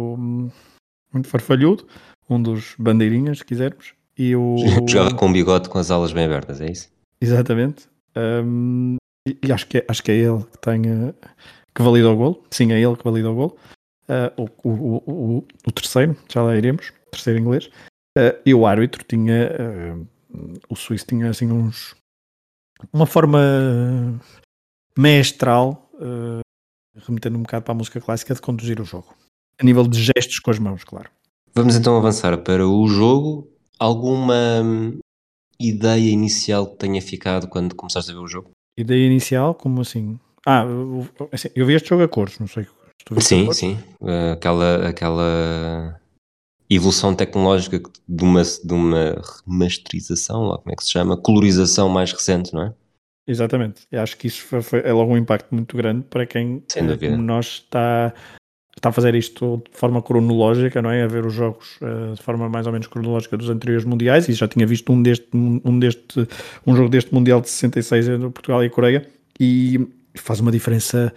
muito 1.12 1.28
farfalhudo, 1.28 1.88
um 2.30 2.42
dos 2.42 2.76
bandeirinhas, 2.78 3.40
se 3.40 3.46
quisermos, 3.46 3.94
e 4.18 4.36
o... 4.36 4.58
Jogava 4.88 5.16
com 5.16 5.28
um 5.28 5.34
bigode 5.34 5.70
com 5.70 5.78
as 5.78 5.90
alas 5.90 6.12
bem 6.12 6.26
abertas, 6.26 6.60
é 6.60 6.70
isso? 6.70 6.90
Exatamente. 7.22 7.88
Um, 8.16 8.98
e, 9.28 9.52
acho, 9.52 9.68
que 9.68 9.80
é, 9.80 9.86
acho 9.88 10.04
que 10.04 10.12
é 10.12 10.16
ele 10.16 10.44
que 10.44 10.58
tem, 10.60 10.82
uh, 10.82 11.16
que 11.74 11.82
valida 11.82 12.10
o 12.10 12.16
gol, 12.16 12.44
sim, 12.52 12.72
é 12.72 12.80
ele 12.80 12.96
que 12.96 13.04
valida 13.04 13.30
o 13.30 13.36
gol. 13.36 13.58
Uh, 14.08 14.50
o, 14.64 14.70
o, 14.70 15.04
o, 15.06 15.48
o, 15.68 15.72
terceiro, 15.72 16.16
já 16.32 16.42
lá 16.42 16.56
iremos, 16.56 16.94
terceiro 17.12 17.40
inglês, 17.40 17.68
uh, 18.18 18.38
e 18.46 18.54
o 18.54 18.66
árbitro 18.66 19.04
tinha 19.04 19.52
o 20.69 20.76
suíço 20.76 21.06
tinha 21.08 21.30
assim 21.30 21.52
uns 21.52 21.95
uma 22.93 23.06
forma 23.06 23.39
mestral 24.97 25.89
uh, 25.95 26.41
remetendo 26.95 27.38
um 27.38 27.41
bocado 27.41 27.65
para 27.65 27.73
a 27.73 27.78
música 27.78 28.00
clássica 28.00 28.34
de 28.34 28.41
conduzir 28.41 28.80
o 28.80 28.86
jogo 28.86 29.15
a 29.60 29.63
nível 29.63 29.88
de 29.88 30.02
gestos 30.02 30.39
com 30.39 30.52
as 30.52 30.60
mãos, 30.60 30.84
claro. 30.84 31.10
Vamos 31.54 31.76
então 31.76 31.97
avançar 31.97 32.38
para 32.38 32.67
o 32.67 32.88
jogo. 32.88 33.50
Alguma 33.80 34.62
hum, 34.63 35.00
ideia 35.60 36.10
inicial 36.10 36.67
que 36.67 36.78
tenha 36.78 37.02
ficado 37.02 37.47
quando 37.47 37.76
começaste 37.76 38.12
a 38.12 38.13
ver 38.13 38.19
o 38.19 38.28
jogo? 38.28 38.52
Ideia 38.78 39.08
inicial? 39.08 39.56
Como 39.56 39.82
assim? 39.82 40.19
Ah, 40.45 40.63
eu, 40.63 41.08
assim, 41.32 41.50
eu 41.56 41.65
vi 41.65 41.73
este 41.73 41.89
jogo 41.89 42.04
a 42.04 42.08
cores, 42.08 42.39
não 42.39 42.47
sei. 42.47 42.67
Sim, 43.19 43.52
sim. 43.54 43.80
Uh, 44.02 44.34
aquela, 44.34 44.88
aquela 44.88 46.00
evolução 46.70 47.16
tecnológica 47.16 47.82
de 48.08 48.24
uma, 48.24 48.44
de 48.44 48.74
uma 48.74 49.22
remasterização, 49.46 50.44
lá 50.44 50.58
como 50.58 50.72
é 50.72 50.76
que 50.76 50.84
se 50.84 50.92
chama, 50.92 51.18
colorização 51.18 51.88
mais 51.88 52.12
recente, 52.12 52.54
não 52.54 52.64
é? 52.64 52.74
Exatamente. 53.28 53.82
Eu 53.92 54.02
acho 54.02 54.18
que 54.18 54.28
isso 54.28 54.44
foi, 54.44 54.62
foi, 54.62 54.80
é 54.80 54.94
logo 54.94 55.14
um 55.14 55.18
impacto 55.18 55.54
muito 55.54 55.76
grande 55.76 56.06
para 56.10 56.26
quem, 56.26 56.64
eh, 56.76 57.10
como 57.10 57.22
nós, 57.22 57.46
está, 57.46 58.14
está 58.76 58.90
a 58.90 58.92
fazer 58.92 59.16
isto 59.16 59.62
de 59.70 59.78
forma 59.78 60.02
cronológica, 60.02 60.82
não 60.82 60.90
é? 60.90 61.04
A 61.04 61.08
ver 61.08 61.26
os 61.26 61.34
jogos 61.34 61.78
uh, 61.82 62.16
de 62.16 62.22
forma 62.24 62.48
mais 62.48 62.66
ou 62.66 62.72
menos 62.72 62.88
cronológica 62.88 63.36
dos 63.36 63.50
anteriores 63.50 63.84
mundiais 63.86 64.30
e 64.30 64.34
já 64.34 64.48
tinha 64.48 64.66
visto 64.66 64.94
um, 64.94 65.04
deste, 65.04 65.28
um, 65.34 65.78
deste, 65.78 66.28
um 66.66 66.76
jogo 66.76 66.90
deste 66.90 67.14
Mundial 67.14 67.42
de 67.42 67.50
66 67.50 68.08
entre 68.08 68.30
Portugal 68.30 68.64
e 68.64 68.70
Coreia 68.70 69.06
e 69.38 69.88
faz 70.16 70.40
uma 70.40 70.52
diferença 70.52 71.14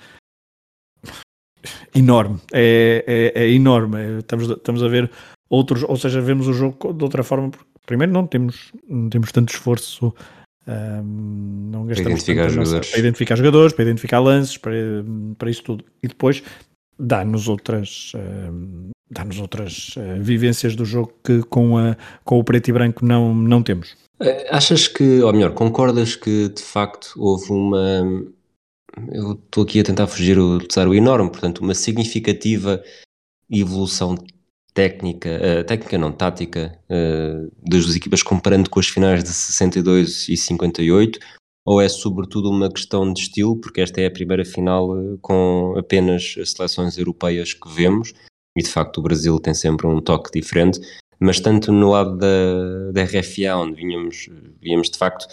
enorme. 1.94 2.40
É, 2.52 3.32
é, 3.34 3.44
é 3.44 3.50
enorme. 3.50 4.00
É, 4.00 4.18
estamos, 4.18 4.50
estamos 4.50 4.82
a 4.82 4.88
ver 4.88 5.10
outros, 5.50 5.82
ou 5.82 5.96
seja, 5.96 6.20
vemos 6.20 6.46
o 6.46 6.52
jogo 6.52 6.92
de 6.92 7.02
outra 7.02 7.22
forma. 7.22 7.50
Primeiro, 7.84 8.12
não 8.12 8.26
temos, 8.26 8.72
não 8.88 9.10
temos 9.10 9.32
tanto 9.32 9.52
esforço 9.52 10.14
Um, 10.68 11.70
não 11.72 11.86
gastamos 11.86 12.22
para 12.22 12.32
identificar, 12.32 12.52
nossa, 12.52 12.80
para 12.80 12.98
identificar 12.98 13.36
jogadores, 13.36 13.72
para 13.72 13.84
identificar 13.84 14.20
lances, 14.20 14.56
para, 14.56 14.72
para 15.38 15.50
isso 15.50 15.62
tudo. 15.62 15.84
E 16.02 16.06
depois 16.08 16.42
dá-nos 16.98 17.48
outras, 17.48 18.12
uh, 18.14 18.90
dá-nos 19.10 19.40
outras 19.40 19.96
uh, 19.96 20.22
vivências 20.22 20.76
do 20.76 20.84
jogo 20.84 21.12
que 21.24 21.42
com, 21.44 21.78
a, 21.78 21.96
com 22.24 22.38
o 22.38 22.44
preto 22.44 22.68
e 22.68 22.72
branco 22.72 23.04
não, 23.04 23.34
não 23.34 23.62
temos. 23.62 23.96
Eh, 24.20 24.48
achas 24.50 24.86
que, 24.86 25.20
ou 25.22 25.32
melhor, 25.32 25.54
concordas 25.54 26.14
que 26.14 26.50
de 26.50 26.62
facto 26.62 27.14
houve 27.16 27.50
uma. 27.50 28.02
Eu 29.12 29.32
estou 29.32 29.64
aqui 29.64 29.80
a 29.80 29.84
tentar 29.84 30.06
fugir 30.06 30.38
o 30.38 30.58
o 30.58 30.94
enorme, 30.94 31.30
portanto, 31.30 31.60
uma 31.60 31.74
significativa 31.74 32.82
evolução 33.50 34.14
técnica, 34.72 35.28
uh, 35.28 35.64
técnica 35.64 35.98
não, 35.98 36.12
tática, 36.12 36.78
uh, 36.88 37.50
das 37.68 37.84
duas 37.84 37.96
equipas 37.96 38.22
comparando 38.22 38.70
com 38.70 38.80
as 38.80 38.88
finais 38.88 39.22
de 39.22 39.30
62 39.30 40.28
e 40.28 40.36
58, 40.36 41.18
ou 41.66 41.80
é 41.80 41.88
sobretudo 41.88 42.50
uma 42.50 42.70
questão 42.70 43.12
de 43.12 43.20
estilo, 43.20 43.60
porque 43.60 43.80
esta 43.80 44.00
é 44.00 44.06
a 44.06 44.10
primeira 44.10 44.44
final 44.44 44.90
uh, 44.90 45.18
com 45.20 45.74
apenas 45.76 46.34
as 46.40 46.52
seleções 46.52 46.96
europeias 46.98 47.54
que 47.54 47.68
vemos, 47.68 48.12
e 48.56 48.62
de 48.62 48.68
facto 48.68 48.98
o 48.98 49.02
Brasil 49.02 49.38
tem 49.38 49.54
sempre 49.54 49.86
um 49.86 50.00
toque 50.00 50.30
diferente, 50.32 50.80
mas 51.18 51.40
tanto 51.40 51.72
no 51.72 51.90
lado 51.90 52.16
da, 52.16 52.92
da 52.92 53.04
RFA, 53.04 53.56
onde 53.56 53.76
vinhamos, 53.76 54.28
víamos 54.60 54.90
de 54.90 54.98
facto 54.98 55.26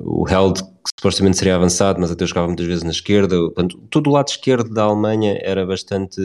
o 0.00 0.28
Held, 0.28 0.60
que 0.60 0.90
supostamente 0.98 1.36
seria 1.36 1.54
avançado, 1.54 2.00
mas 2.00 2.10
até 2.10 2.26
jogava 2.26 2.48
muitas 2.48 2.66
vezes 2.66 2.82
na 2.82 2.90
esquerda, 2.90 3.36
portanto, 3.36 3.78
todo 3.88 4.10
o 4.10 4.12
lado 4.12 4.26
esquerdo 4.26 4.74
da 4.74 4.82
Alemanha 4.82 5.38
era 5.40 5.64
bastante 5.64 6.20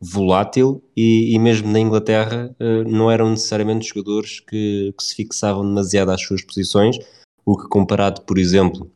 volátil 0.00 0.82
e, 0.96 1.34
e 1.34 1.38
mesmo 1.38 1.70
na 1.70 1.80
Inglaterra 1.80 2.54
uh, 2.60 2.88
não 2.88 3.10
eram 3.10 3.30
necessariamente 3.30 3.88
jogadores 3.88 4.40
que, 4.40 4.94
que 4.96 5.04
se 5.04 5.14
fixavam 5.14 5.64
demasiado 5.66 6.10
às 6.10 6.22
suas 6.22 6.42
posições, 6.42 6.98
o 7.44 7.56
que 7.56 7.68
comparado, 7.68 8.22
por 8.22 8.38
exemplo, 8.38 8.90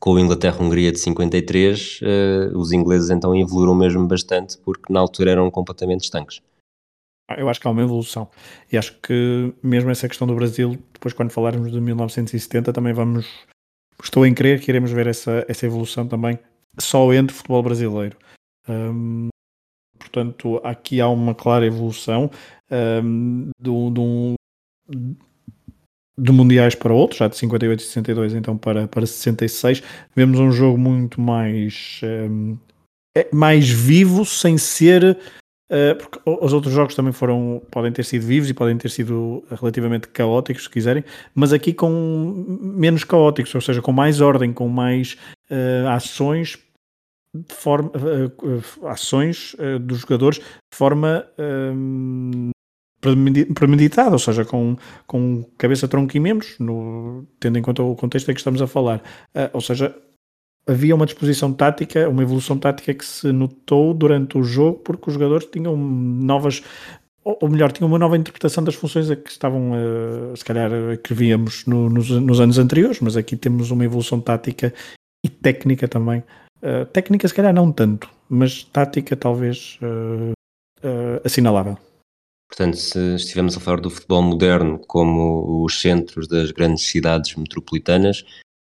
com 0.00 0.16
a 0.16 0.20
Inglaterra-Hungria 0.20 0.92
de 0.92 0.98
53, 0.98 2.00
uh, 2.00 2.04
eh, 2.04 2.50
os 2.54 2.72
ingleses 2.72 3.10
então 3.10 3.34
evoluíram 3.34 3.74
mesmo 3.74 4.06
bastante 4.06 4.58
porque 4.58 4.92
na 4.92 5.00
altura 5.00 5.30
eram 5.30 5.50
completamente 5.50 6.04
estanques. 6.04 6.42
Ah, 7.28 7.36
eu 7.38 7.48
acho 7.48 7.60
que 7.60 7.66
há 7.66 7.70
uma 7.70 7.82
evolução. 7.82 8.28
E 8.70 8.76
acho 8.76 8.98
que 9.00 9.54
mesmo 9.62 9.90
essa 9.90 10.08
questão 10.08 10.26
do 10.26 10.34
Brasil, 10.34 10.78
depois 10.92 11.14
quando 11.14 11.30
falarmos 11.30 11.72
de 11.72 11.80
1970, 11.80 12.72
também 12.72 12.92
vamos. 12.92 13.26
Estou 14.02 14.26
em 14.26 14.34
crer 14.34 14.60
que 14.60 14.70
iremos 14.70 14.90
ver 14.90 15.06
essa, 15.06 15.44
essa 15.48 15.64
evolução 15.64 16.06
também 16.06 16.38
só 16.78 17.12
entre 17.14 17.34
futebol 17.34 17.62
brasileiro. 17.62 18.18
Um, 18.68 19.28
portanto, 20.14 20.60
aqui 20.62 21.00
há 21.00 21.08
uma 21.08 21.34
clara 21.34 21.66
evolução 21.66 22.30
um, 23.02 23.50
de, 23.60 23.70
um, 23.70 24.34
de 26.16 26.32
mundiais 26.32 26.76
para 26.76 26.94
outros, 26.94 27.18
já 27.18 27.26
de 27.26 27.36
58 27.36 27.80
e 27.80 27.82
62, 27.82 28.34
então 28.34 28.56
para, 28.56 28.86
para 28.86 29.04
66, 29.04 29.82
vemos 30.14 30.38
um 30.38 30.52
jogo 30.52 30.78
muito 30.78 31.20
mais, 31.20 32.00
um, 32.04 32.56
é 33.16 33.28
mais 33.32 33.68
vivo, 33.68 34.24
sem 34.24 34.56
ser. 34.56 35.18
Uh, 35.72 35.96
porque 35.96 36.20
os 36.26 36.52
outros 36.52 36.74
jogos 36.74 36.94
também 36.94 37.12
foram, 37.12 37.60
podem 37.70 37.90
ter 37.90 38.04
sido 38.04 38.26
vivos 38.26 38.50
e 38.50 38.54
podem 38.54 38.76
ter 38.76 38.90
sido 38.90 39.42
relativamente 39.50 40.06
caóticos, 40.08 40.64
se 40.64 40.70
quiserem, 40.70 41.02
mas 41.34 41.54
aqui 41.54 41.72
com 41.72 42.44
menos 42.60 43.02
caóticos, 43.02 43.52
ou 43.54 43.60
seja, 43.62 43.80
com 43.80 43.90
mais 43.90 44.20
ordem, 44.20 44.52
com 44.52 44.68
mais 44.68 45.16
uh, 45.50 45.88
ações 45.88 46.58
forma 47.48 47.90
uh, 47.90 48.86
ações 48.86 49.56
dos 49.80 50.00
jogadores 50.00 50.38
de 50.38 50.76
forma 50.76 51.26
premeditado, 53.54 54.12
ou 54.12 54.18
seja, 54.18 54.44
com, 54.44 54.76
com 55.06 55.44
cabeça, 55.58 55.86
tronco 55.86 56.16
e 56.16 56.20
membros, 56.20 56.56
no, 56.58 57.26
tendo 57.38 57.58
em 57.58 57.62
conta 57.62 57.82
o 57.82 57.94
contexto 57.94 58.30
em 58.30 58.34
que 58.34 58.40
estamos 58.40 58.62
a 58.62 58.66
falar. 58.66 58.98
Uh, 59.34 59.50
ou 59.52 59.60
seja, 59.60 59.94
havia 60.66 60.94
uma 60.94 61.06
disposição 61.06 61.52
tática, 61.52 62.08
uma 62.08 62.22
evolução 62.22 62.56
tática 62.56 62.94
que 62.94 63.04
se 63.04 63.30
notou 63.32 63.92
durante 63.92 64.38
o 64.38 64.42
jogo, 64.42 64.78
porque 64.78 65.08
os 65.08 65.14
jogadores 65.14 65.46
tinham 65.46 65.76
novas, 65.76 66.62
ou 67.22 67.48
melhor, 67.48 67.72
tinham 67.72 67.88
uma 67.88 67.98
nova 67.98 68.16
interpretação 68.16 68.64
das 68.64 68.74
funções 68.74 69.10
a 69.10 69.16
que 69.16 69.30
estavam, 69.30 69.72
uh, 69.72 70.36
se 70.36 70.44
calhar, 70.44 70.70
que 71.02 71.12
víamos 71.12 71.66
no, 71.66 71.90
nos, 71.90 72.08
nos, 72.10 72.40
anos 72.40 72.58
anteriores, 72.58 73.00
mas 73.00 73.16
aqui 73.16 73.36
temos 73.36 73.70
uma 73.70 73.84
evolução 73.84 74.20
tática 74.20 74.72
e 75.24 75.28
técnica 75.28 75.86
também. 75.86 76.22
Uh, 76.64 76.86
técnica, 76.86 77.28
se 77.28 77.34
calhar, 77.34 77.52
não 77.52 77.70
tanto, 77.70 78.08
mas 78.28 78.64
tática, 78.64 79.14
talvez, 79.14 79.78
assinalável. 81.22 81.78
Portanto, 82.48 82.76
se 82.76 83.16
estivermos 83.16 83.56
a 83.56 83.60
falar 83.60 83.80
do 83.80 83.90
futebol 83.90 84.22
moderno 84.22 84.78
como 84.78 85.64
os 85.64 85.80
centros 85.80 86.26
das 86.26 86.50
grandes 86.52 86.86
cidades 86.86 87.34
metropolitanas, 87.34 88.24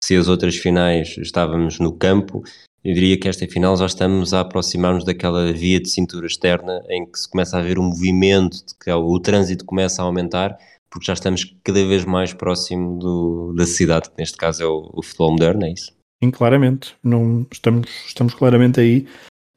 se 0.03 0.17
as 0.17 0.29
outras 0.29 0.57
finais 0.57 1.17
estávamos 1.19 1.79
no 1.79 1.93
campo, 1.93 2.43
eu 2.85 2.95
diria 2.95 3.19
que 3.19 3.29
esta 3.29 3.47
final 3.47 3.77
já 3.77 3.87
estamos 3.87 4.33
a 4.33 4.41
aproximar-nos 4.41 5.05
daquela 5.05 5.53
via 5.53 5.81
de 5.81 5.89
cintura 5.89 6.27
externa 6.27 6.83
em 6.89 7.05
que 7.05 7.19
se 7.19 7.29
começa 7.29 7.57
a 7.57 7.61
haver 7.61 7.79
um 7.79 7.85
movimento, 7.85 8.59
que 8.83 8.91
o 8.91 9.21
trânsito 9.21 9.65
começa 9.65 10.03
a 10.03 10.05
aumentar, 10.05 10.57
porque 10.91 11.07
já 11.07 11.13
estamos 11.13 11.45
cada 11.63 11.85
vez 11.87 12.05
mais 12.05 12.33
próximo 12.33 12.99
do, 12.99 13.55
da 13.55 13.67
cidade, 13.67 14.11
que 14.11 14.19
neste 14.19 14.37
caso 14.37 14.63
é 14.63 14.67
o, 14.67 14.91
o 14.95 15.03
futebol 15.03 15.33
moderno, 15.33 15.67
é 15.67 15.73
isso? 15.73 15.98
Sim, 16.23 16.31
claramente. 16.31 16.97
Não, 17.03 17.47
estamos, 17.51 17.89
estamos 18.07 18.35
claramente 18.35 18.81
aí. 18.81 19.07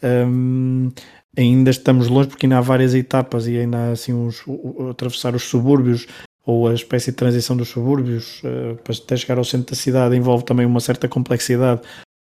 Um, 0.03 0.89
ainda 1.37 1.69
estamos 1.69 2.07
longe 2.07 2.29
porque 2.29 2.45
ainda 2.45 2.57
há 2.57 2.61
várias 2.61 2.93
etapas 2.93 3.47
e 3.47 3.57
ainda 3.57 3.77
há 3.77 3.91
assim 3.91 4.13
uns, 4.13 4.43
atravessar 4.89 5.35
os 5.35 5.43
subúrbios 5.43 6.07
ou 6.45 6.67
a 6.67 6.73
espécie 6.73 7.11
de 7.11 7.17
transição 7.17 7.55
dos 7.55 7.69
subúrbios 7.69 8.41
uh, 8.43 8.75
para 8.83 8.95
até 8.95 9.15
chegar 9.15 9.37
ao 9.37 9.43
centro 9.43 9.71
da 9.71 9.75
cidade 9.75 10.15
envolve 10.15 10.43
também 10.43 10.65
uma 10.65 10.79
certa 10.79 11.07
complexidade. 11.07 11.81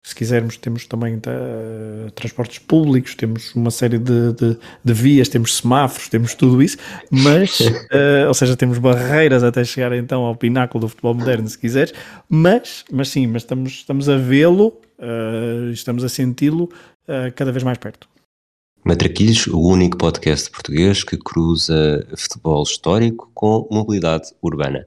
Se 0.07 0.15
quisermos, 0.15 0.59
temos 0.59 0.87
também 0.87 1.15
uh, 1.17 2.11
transportes 2.11 2.59
públicos, 2.59 3.15
temos 3.15 3.55
uma 3.55 3.71
série 3.71 3.99
de, 3.99 4.35
de, 4.35 4.59
de, 4.85 4.93
vias, 4.93 5.31
temos 5.31 5.57
semáforos, 5.57 6.11
temos 6.11 6.35
tudo 6.35 6.63
isso, 6.63 6.77
mas, 7.11 7.61
uh, 7.61 8.29
ou 8.29 8.35
seja, 8.35 8.55
temos 8.55 8.77
barreiras 8.77 9.43
até 9.43 9.65
chegar 9.65 9.97
então 9.97 10.23
ao 10.25 10.37
pináculo 10.37 10.83
do 10.83 10.89
futebol 10.91 11.15
moderno, 11.15 11.49
se 11.49 11.59
quiseres, 11.59 11.95
mas, 12.29 12.85
mas 12.93 13.09
sim, 13.09 13.27
mas 13.27 13.43
estamos, 13.45 13.73
estamos 13.73 14.09
a 14.11 14.19
vê-lo, 14.19 14.79
estamos 15.73 16.05
a 16.05 16.09
senti-lo 16.09 16.69
cada 17.35 17.51
vez 17.51 17.65
mais 17.65 17.79
perto. 17.79 18.07
Matraquilhos, 18.85 19.47
o 19.47 19.59
único 19.59 19.97
podcast 19.97 20.51
português 20.51 21.03
que 21.03 21.17
cruza 21.17 22.07
futebol 22.15 22.63
histórico 22.63 23.31
com 23.33 23.67
mobilidade 23.71 24.35
urbana. 24.43 24.87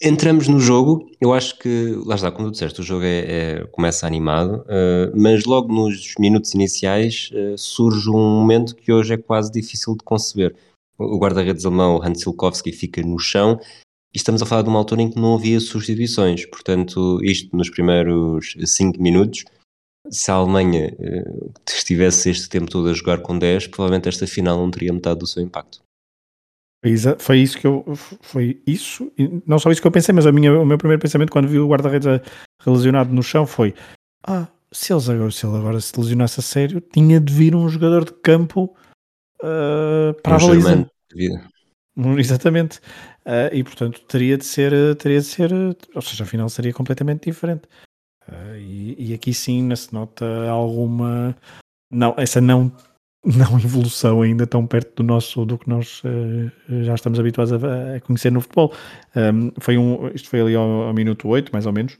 Entramos 0.00 0.46
no 0.46 0.60
jogo, 0.60 1.10
eu 1.20 1.32
acho 1.32 1.58
que, 1.58 2.00
lá 2.06 2.14
está, 2.14 2.30
como 2.30 2.48
tu 2.48 2.52
disseste, 2.52 2.80
o 2.80 2.84
jogo 2.84 3.04
é, 3.04 3.18
é 3.18 3.64
começa 3.72 4.06
animado, 4.06 4.60
uh, 4.62 5.12
mas 5.12 5.44
logo 5.44 5.72
nos 5.72 6.14
minutos 6.20 6.54
iniciais 6.54 7.30
uh, 7.32 7.58
surge 7.58 8.08
um 8.08 8.38
momento 8.38 8.76
que 8.76 8.92
hoje 8.92 9.14
é 9.14 9.16
quase 9.16 9.50
difícil 9.50 9.96
de 9.96 10.04
conceber. 10.04 10.54
O 10.96 11.18
guarda-redes 11.18 11.66
alemão 11.66 12.00
Hans 12.00 12.20
Silkowski 12.20 12.70
fica 12.70 13.02
no 13.02 13.18
chão 13.18 13.58
e 14.14 14.18
estamos 14.18 14.40
a 14.40 14.46
falar 14.46 14.62
de 14.62 14.68
uma 14.68 14.78
altura 14.78 15.02
em 15.02 15.10
que 15.10 15.18
não 15.18 15.34
havia 15.34 15.58
substituições, 15.58 16.46
portanto, 16.46 17.18
isto 17.24 17.56
nos 17.56 17.68
primeiros 17.68 18.54
5 18.64 19.02
minutos 19.02 19.44
se 20.10 20.30
a 20.30 20.34
Alemanha 20.34 20.94
uh, 20.96 21.52
estivesse 21.68 22.30
este 22.30 22.48
tempo 22.48 22.70
todo 22.70 22.88
a 22.88 22.94
jogar 22.94 23.20
com 23.20 23.36
10, 23.36 23.66
provavelmente 23.66 24.08
esta 24.08 24.28
final 24.28 24.58
não 24.58 24.70
teria 24.70 24.92
metade 24.92 25.18
do 25.18 25.26
seu 25.26 25.42
impacto. 25.42 25.80
Foi 27.18 27.38
isso 27.38 27.58
que 27.58 27.66
eu 27.66 27.84
foi 27.96 28.62
isso, 28.66 29.10
não 29.44 29.58
só 29.58 29.70
isso 29.70 29.80
que 29.80 29.86
eu 29.86 29.92
pensei, 29.92 30.14
mas 30.14 30.26
a 30.26 30.32
minha, 30.32 30.52
o 30.60 30.64
meu 30.64 30.78
primeiro 30.78 31.02
pensamento 31.02 31.32
quando 31.32 31.48
vi 31.48 31.58
o 31.58 31.68
guarda-redes 31.68 32.06
lesionado 32.64 33.12
no 33.12 33.22
chão 33.22 33.46
foi: 33.46 33.74
ah, 34.24 34.46
se, 34.70 34.92
eles 34.92 35.08
agora, 35.08 35.30
se 35.30 35.44
ele 35.44 35.56
agora 35.56 35.80
se 35.80 35.98
lesionasse 35.98 36.38
a 36.38 36.42
sério, 36.42 36.80
tinha 36.80 37.20
de 37.20 37.32
vir 37.32 37.54
um 37.56 37.68
jogador 37.68 38.04
de 38.04 38.12
campo 38.12 38.76
uh, 39.42 40.14
para 40.22 40.34
um 40.34 40.36
a 40.36 40.48
baliza. 40.48 40.90
Exatamente. 42.16 42.78
Uh, 43.26 43.52
e 43.52 43.64
portanto 43.64 44.00
teria 44.02 44.38
de 44.38 44.44
ser, 44.44 44.72
teria 44.96 45.18
de 45.18 45.26
ser, 45.26 45.52
ou 45.52 46.00
seja, 46.00 46.22
a 46.22 46.26
final 46.26 46.48
seria 46.48 46.72
completamente 46.72 47.24
diferente. 47.24 47.62
Uh, 48.28 48.56
e, 48.56 49.10
e, 49.10 49.14
aqui 49.14 49.34
sim 49.34 49.74
se 49.74 49.92
nota 49.92 50.48
alguma 50.48 51.34
não, 51.90 52.14
essa 52.18 52.40
não, 52.40 52.70
não 53.36 53.58
evolução 53.58 54.22
ainda 54.22 54.46
tão 54.46 54.66
perto 54.66 55.02
do 55.02 55.02
nosso 55.02 55.44
do 55.44 55.58
que 55.58 55.68
nós 55.68 56.02
uh, 56.04 56.82
já 56.84 56.94
estamos 56.94 57.18
habituados 57.18 57.52
a, 57.52 57.96
a 57.96 58.00
conhecer 58.00 58.30
no 58.30 58.40
futebol. 58.40 58.72
Um, 59.14 59.50
foi 59.60 59.76
um, 59.76 60.08
isto 60.08 60.28
foi 60.28 60.40
ali 60.40 60.54
ao, 60.54 60.68
ao 60.82 60.94
minuto 60.94 61.28
8, 61.28 61.50
mais 61.52 61.66
ou 61.66 61.72
menos. 61.72 61.98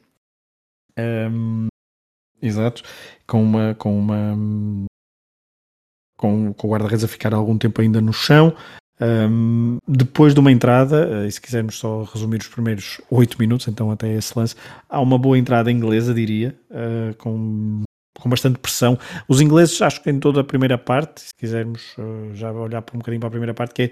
Um, 0.98 1.68
exato, 2.40 2.82
com 3.26 3.42
uma 3.42 3.74
com 3.74 3.98
uma 3.98 4.36
com, 6.16 6.52
com 6.52 6.66
o 6.66 6.70
guarda-redes 6.70 7.04
a 7.04 7.08
ficar 7.08 7.32
algum 7.32 7.56
tempo 7.56 7.80
ainda 7.80 8.00
no 8.00 8.12
chão, 8.12 8.54
um, 9.00 9.78
depois 9.86 10.34
de 10.34 10.40
uma 10.40 10.50
entrada, 10.50 11.24
uh, 11.24 11.30
se 11.30 11.40
quisermos 11.40 11.78
só 11.78 12.02
resumir 12.02 12.40
os 12.40 12.48
primeiros 12.48 13.00
8 13.10 13.38
minutos, 13.38 13.68
então 13.68 13.90
até 13.90 14.12
esse 14.14 14.36
lance, 14.36 14.56
há 14.88 15.00
uma 15.00 15.18
boa 15.18 15.38
entrada 15.38 15.70
inglesa, 15.70 16.12
diria, 16.12 16.58
uh, 16.70 17.16
com, 17.16 17.82
com 18.20 18.28
bastante 18.28 18.58
pressão. 18.58 18.98
Os 19.26 19.40
ingleses, 19.40 19.80
acho 19.80 20.02
que 20.02 20.10
em 20.10 20.18
toda 20.18 20.40
a 20.40 20.44
primeira 20.44 20.76
parte, 20.76 21.22
se 21.22 21.34
quisermos 21.34 21.94
uh, 21.98 22.34
já 22.34 22.52
olhar 22.52 22.84
um 22.94 22.98
bocadinho 22.98 23.20
para 23.20 23.28
a 23.28 23.30
primeira 23.30 23.54
parte, 23.54 23.74
que 23.74 23.82
é, 23.82 23.90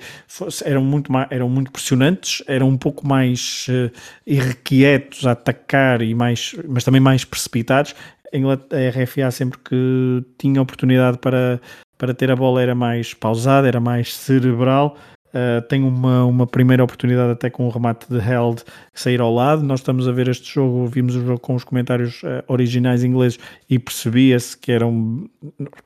eram, 0.65 0.83
muito 0.83 1.11
eram 1.31 1.49
muito 1.49 1.71
pressionantes, 1.71 2.43
eram 2.47 2.69
um 2.69 2.77
pouco 2.77 3.07
mais 3.07 3.67
uh, 3.69 3.91
irrequietos 4.27 5.27
a 5.27 5.33
atacar, 5.33 6.03
e 6.03 6.15
mais, 6.15 6.55
mas 6.69 6.85
também 6.85 7.01
mais 7.01 7.25
precipitados. 7.25 7.95
A 8.33 9.03
RFA 9.03 9.31
sempre 9.31 9.59
que 9.59 10.25
tinha 10.37 10.61
oportunidade 10.61 11.19
para, 11.19 11.61
para 11.97 12.13
ter 12.13 12.31
a 12.31 12.37
bola 12.37 12.61
era 12.61 12.75
mais 12.75 13.15
pausada, 13.15 13.69
era 13.69 13.81
mais 13.81 14.15
cerebral, 14.15 14.97
Uh, 15.37 15.61
tem 15.69 15.83
uma, 15.83 16.25
uma 16.25 16.47
primeira 16.47 16.83
oportunidade 16.83 17.31
até 17.31 17.51
com 17.51 17.67
o 17.67 17.69
remate 17.69 18.07
de 18.09 18.17
Held 18.17 18.63
sair 18.95 19.21
ao 19.21 19.35
lado. 19.35 19.63
Nós 19.63 19.81
estamos 19.81 20.09
a 20.09 20.13
ver 20.13 20.29
este 20.29 20.51
jogo, 20.51 20.87
vimos 20.87 21.15
o 21.15 21.21
jogo 21.21 21.39
com 21.39 21.55
os 21.55 21.63
comentários 21.63 22.23
uh, 22.23 22.43
originais 22.49 23.05
ingleses 23.05 23.39
e 23.69 23.79
percebia-se 23.79 24.57
que 24.57 24.73
eram 24.73 25.29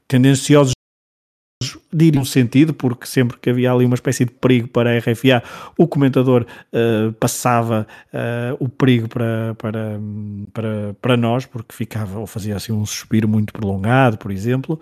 tendenciosos 0.06 0.72
diria 1.92 2.20
um 2.20 2.24
sentido, 2.24 2.72
porque 2.72 3.06
sempre 3.06 3.36
que 3.38 3.50
havia 3.50 3.72
ali 3.72 3.84
uma 3.84 3.94
espécie 3.94 4.24
de 4.24 4.30
perigo 4.32 4.68
para 4.68 4.90
a 4.90 4.98
RFA, 4.98 5.42
o 5.76 5.86
comentador 5.86 6.46
uh, 6.72 7.12
passava 7.14 7.86
uh, 8.12 8.56
o 8.58 8.68
perigo 8.68 9.08
para, 9.08 9.54
para, 9.58 10.00
para, 10.52 10.94
para 11.00 11.16
nós, 11.16 11.46
porque 11.46 11.74
ficava 11.74 12.18
ou 12.18 12.26
fazia 12.26 12.56
assim 12.56 12.72
um 12.72 12.86
suspiro 12.86 13.28
muito 13.28 13.52
prolongado, 13.52 14.18
por 14.18 14.30
exemplo, 14.30 14.78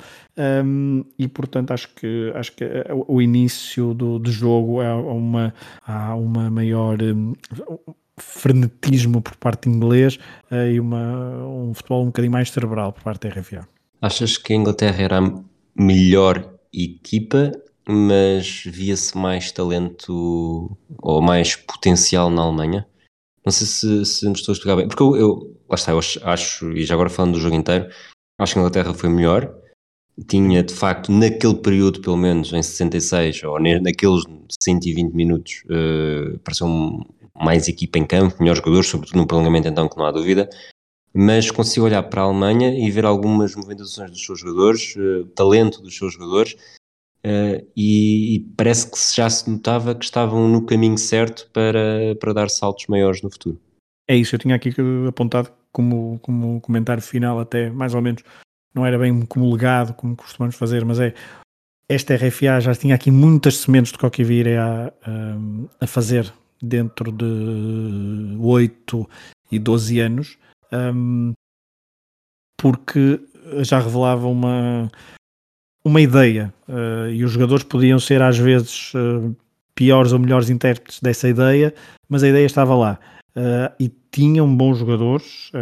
um, 0.65 1.05
e 1.19 1.27
portanto 1.27 1.73
acho 1.73 1.89
que, 1.95 2.33
acho 2.35 2.53
que 2.53 2.65
eh, 2.65 2.87
o 3.07 3.21
início 3.21 3.95
do, 3.95 4.19
do 4.19 4.31
jogo 4.31 4.81
há 4.81 4.95
uma, 4.95 5.55
há 5.87 6.15
uma 6.15 6.51
maior. 6.51 7.03
Um, 7.03 7.35
frenetismo 8.21 9.23
por 9.23 9.37
parte 9.37 9.69
inglês 9.69 10.19
e 10.51 10.81
uma, 10.81 11.37
um 11.47 11.73
futebol 11.73 12.03
um 12.03 12.07
bocadinho 12.07 12.33
mais 12.33 12.51
cerebral 12.51 12.93
por 12.93 13.01
parte 13.05 13.29
da 13.29 13.33
RFA. 13.33 13.69
Achas 14.03 14.37
que 14.37 14.53
a 14.53 14.57
Inglaterra 14.57 15.01
era 15.01 15.21
melhor 15.77 16.58
equipa, 16.73 17.53
mas 17.89 18.63
via-se 18.67 19.17
mais 19.17 19.51
talento 19.51 20.77
ou 20.99 21.23
mais 21.23 21.57
potencial 21.57 22.31
na 22.31 22.43
Alemanha. 22.43 22.87
Não 23.45 23.53
sei 23.53 23.67
se, 23.67 24.05
se 24.05 24.27
me 24.27 24.33
estou 24.33 24.53
a 24.53 24.55
explicar 24.55 24.77
bem, 24.77 24.87
porque 24.89 25.03
eu, 25.03 25.17
eu 25.17 25.57
lá 25.69 25.75
está, 25.75 25.93
eu 25.93 25.99
acho, 25.99 26.73
e 26.73 26.85
já 26.85 26.95
agora 26.95 27.09
falando 27.09 27.35
do 27.35 27.41
jogo 27.41 27.57
inteiro, 27.57 27.89
acho 28.39 28.53
que 28.53 28.59
a 28.59 28.63
Inglaterra 28.63 28.95
foi 28.95 29.09
melhor. 29.09 29.55
Tinha 30.29 30.63
de 30.63 30.75
facto, 30.75 31.13
naquele 31.13 31.55
período, 31.55 32.01
pelo 32.01 32.17
menos 32.17 32.53
em 32.53 32.63
66, 32.63 33.45
ou 33.45 33.61
naqueles 33.61 34.25
120 34.63 35.13
minutos, 35.15 35.63
uh, 35.67 36.39
pareceu 36.41 36.67
um, 36.67 37.05
mais 37.41 37.69
equipa 37.69 37.99
em 37.99 38.05
campo, 38.05 38.37
melhores 38.41 38.59
jogadores, 38.59 38.89
sobretudo 38.89 39.19
no 39.19 39.27
prolongamento, 39.27 39.69
então, 39.69 39.89
que 39.89 39.97
não 39.97 40.07
há 40.07 40.11
dúvida 40.11 40.51
mas 41.15 41.51
consigo 41.51 41.87
olhar 41.87 42.03
para 42.05 42.23
a 42.23 42.25
Alemanha 42.25 42.75
e 42.79 42.91
ver 42.91 43.05
algumas 43.05 43.55
movimentações 43.55 44.11
dos 44.11 44.25
seus 44.25 44.41
jogadores, 44.41 44.95
uh, 44.97 45.27
talento 45.35 45.81
dos 45.83 45.97
seus 45.97 46.13
jogadores, 46.13 46.53
uh, 47.25 47.67
e, 47.77 48.37
e, 48.37 48.41
parece 48.57 48.91
que 48.91 48.99
já 49.17 49.29
se 49.29 49.51
notava 49.51 49.95
que 49.95 50.05
estavam 50.05 50.49
no 50.49 50.65
caminho 50.65 50.99
certo 50.99 51.49
para, 51.53 52.15
para 52.21 52.33
dar 52.33 52.51
saltos 52.51 52.87
maiores 52.87 53.23
no 53.23 53.31
futuro. 53.31 53.61
É 54.09 54.17
isso, 54.17 54.35
eu 54.35 54.39
tinha 54.39 54.55
aqui 54.55 54.75
apontado 55.07 55.51
como, 55.73 56.19
como 56.21 56.61
comentário 56.61 57.03
final, 57.03 57.39
até 57.41 57.71
mais 57.71 57.95
ou 57.95 58.01
menos, 58.01 58.23
não 58.75 58.87
era 58.87 58.99
bem 58.99 59.25
como 59.27 59.51
legado, 59.51 59.95
como 59.95 60.17
costumamos 60.17 60.57
fazer, 60.57 60.85
mas 60.85 60.99
é 60.99 61.15
esta 61.91 62.15
RFA 62.15 62.61
já 62.61 62.75
tinha 62.75 62.95
aqui 62.95 63.11
muitas 63.11 63.57
sementes 63.57 63.93
de 63.93 63.99
qualquer 63.99 64.25
vir 64.25 64.59
a, 64.59 64.89
a, 64.89 65.85
a 65.85 65.87
fazer 65.87 66.33
dentro 66.63 67.11
de 67.11 68.37
8 68.39 69.09
e 69.51 69.59
12 69.59 70.01
anos 70.01 70.39
um, 70.73 71.33
porque 72.57 73.21
já 73.63 73.79
revelava 73.79 74.27
uma, 74.27 74.91
uma 75.85 76.01
ideia 76.01 76.53
uh, 76.69 77.09
e 77.11 77.25
os 77.25 77.33
jogadores 77.33 77.65
podiam 77.65 77.99
ser 77.99 78.21
às 78.21 78.39
vezes 78.39 78.93
uh, 78.95 79.35
piores 79.75 80.13
ou 80.13 80.19
melhores 80.19 80.51
intérpretes 80.51 81.01
dessa 81.01 81.29
ideia, 81.29 81.75
mas 82.09 82.23
a 82.23 82.29
ideia 82.29 82.45
estava 82.45 82.75
lá. 82.75 82.99
Uh, 83.37 83.73
e 83.79 83.89
tinham 84.11 84.53
bons 84.57 84.79
jogadores, 84.79 85.53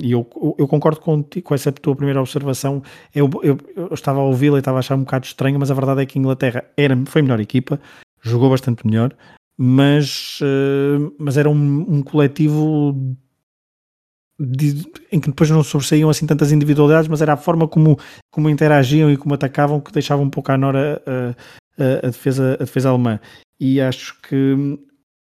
e 0.00 0.12
eu, 0.12 0.28
eu 0.58 0.68
concordo 0.68 1.00
contigo, 1.00 1.44
com 1.44 1.54
essa 1.54 1.72
tua 1.72 1.96
primeira 1.96 2.20
observação. 2.20 2.80
Eu, 3.12 3.28
eu, 3.42 3.58
eu 3.74 3.92
estava 3.92 4.20
a 4.20 4.22
ouvi-la 4.22 4.58
e 4.58 4.60
estava 4.60 4.78
a 4.78 4.80
achar 4.80 4.94
um 4.94 5.00
bocado 5.00 5.26
estranho, 5.26 5.58
mas 5.58 5.70
a 5.70 5.74
verdade 5.74 6.02
é 6.02 6.06
que 6.06 6.18
a 6.18 6.20
Inglaterra 6.20 6.64
era, 6.76 6.96
foi 7.06 7.20
a 7.20 7.24
melhor 7.24 7.40
equipa, 7.40 7.80
jogou 8.22 8.50
bastante 8.50 8.86
melhor, 8.86 9.12
mas, 9.58 10.38
mas 11.18 11.36
era 11.36 11.50
um, 11.50 11.86
um 11.88 12.02
coletivo 12.02 12.94
em 15.10 15.18
que 15.20 15.28
depois 15.28 15.50
não 15.50 15.62
sobressaíam 15.62 16.10
assim 16.10 16.26
tantas 16.26 16.52
individualidades, 16.52 17.08
mas 17.08 17.22
era 17.22 17.32
a 17.32 17.36
forma 17.36 17.66
como, 17.66 17.98
como 18.30 18.50
interagiam 18.50 19.10
e 19.10 19.16
como 19.16 19.34
atacavam 19.34 19.80
que 19.80 19.92
deixava 19.92 20.22
um 20.22 20.30
pouco 20.30 20.52
à 20.52 20.58
nora 20.58 21.02
a, 21.06 21.82
a, 21.82 22.06
a, 22.06 22.10
defesa, 22.10 22.54
a 22.54 22.64
defesa 22.64 22.90
alemã. 22.90 23.18
E 23.58 23.80
acho 23.80 24.20
que 24.20 24.78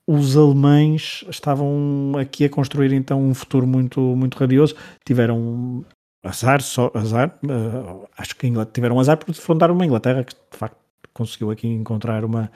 os 0.08 0.38
alemães 0.38 1.26
estavam 1.30 2.14
aqui 2.20 2.46
a 2.46 2.50
construir 2.50 2.94
então 2.94 3.22
um 3.22 3.34
futuro 3.34 3.66
muito, 3.66 4.00
muito 4.00 4.38
radioso. 4.38 4.76
Tiveram 5.06 5.84
azar, 6.24 6.62
só 6.62 6.92
azar, 6.94 7.40
uh, 7.44 8.08
acho 8.18 8.36
que 8.36 8.48
tiveram 8.74 9.00
azar 9.00 9.18
por 9.18 9.34
fundar 9.34 9.72
uma 9.72 9.86
Inglaterra 9.86 10.24
que 10.24 10.34
de 10.34 10.58
facto 10.58 10.78
conseguiu 11.14 11.50
aqui 11.50 11.68
encontrar 11.68 12.24
uma, 12.24 12.52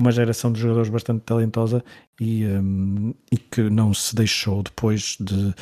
uma 0.00 0.10
geração 0.10 0.52
de 0.52 0.60
jogadores 0.60 0.88
bastante 0.88 1.22
talentosa 1.22 1.84
e, 2.20 2.44
um, 2.46 3.14
e 3.30 3.36
que 3.36 3.62
não 3.62 3.92
se 3.94 4.14
deixou 4.14 4.62
depois 4.62 5.16
de. 5.20 5.54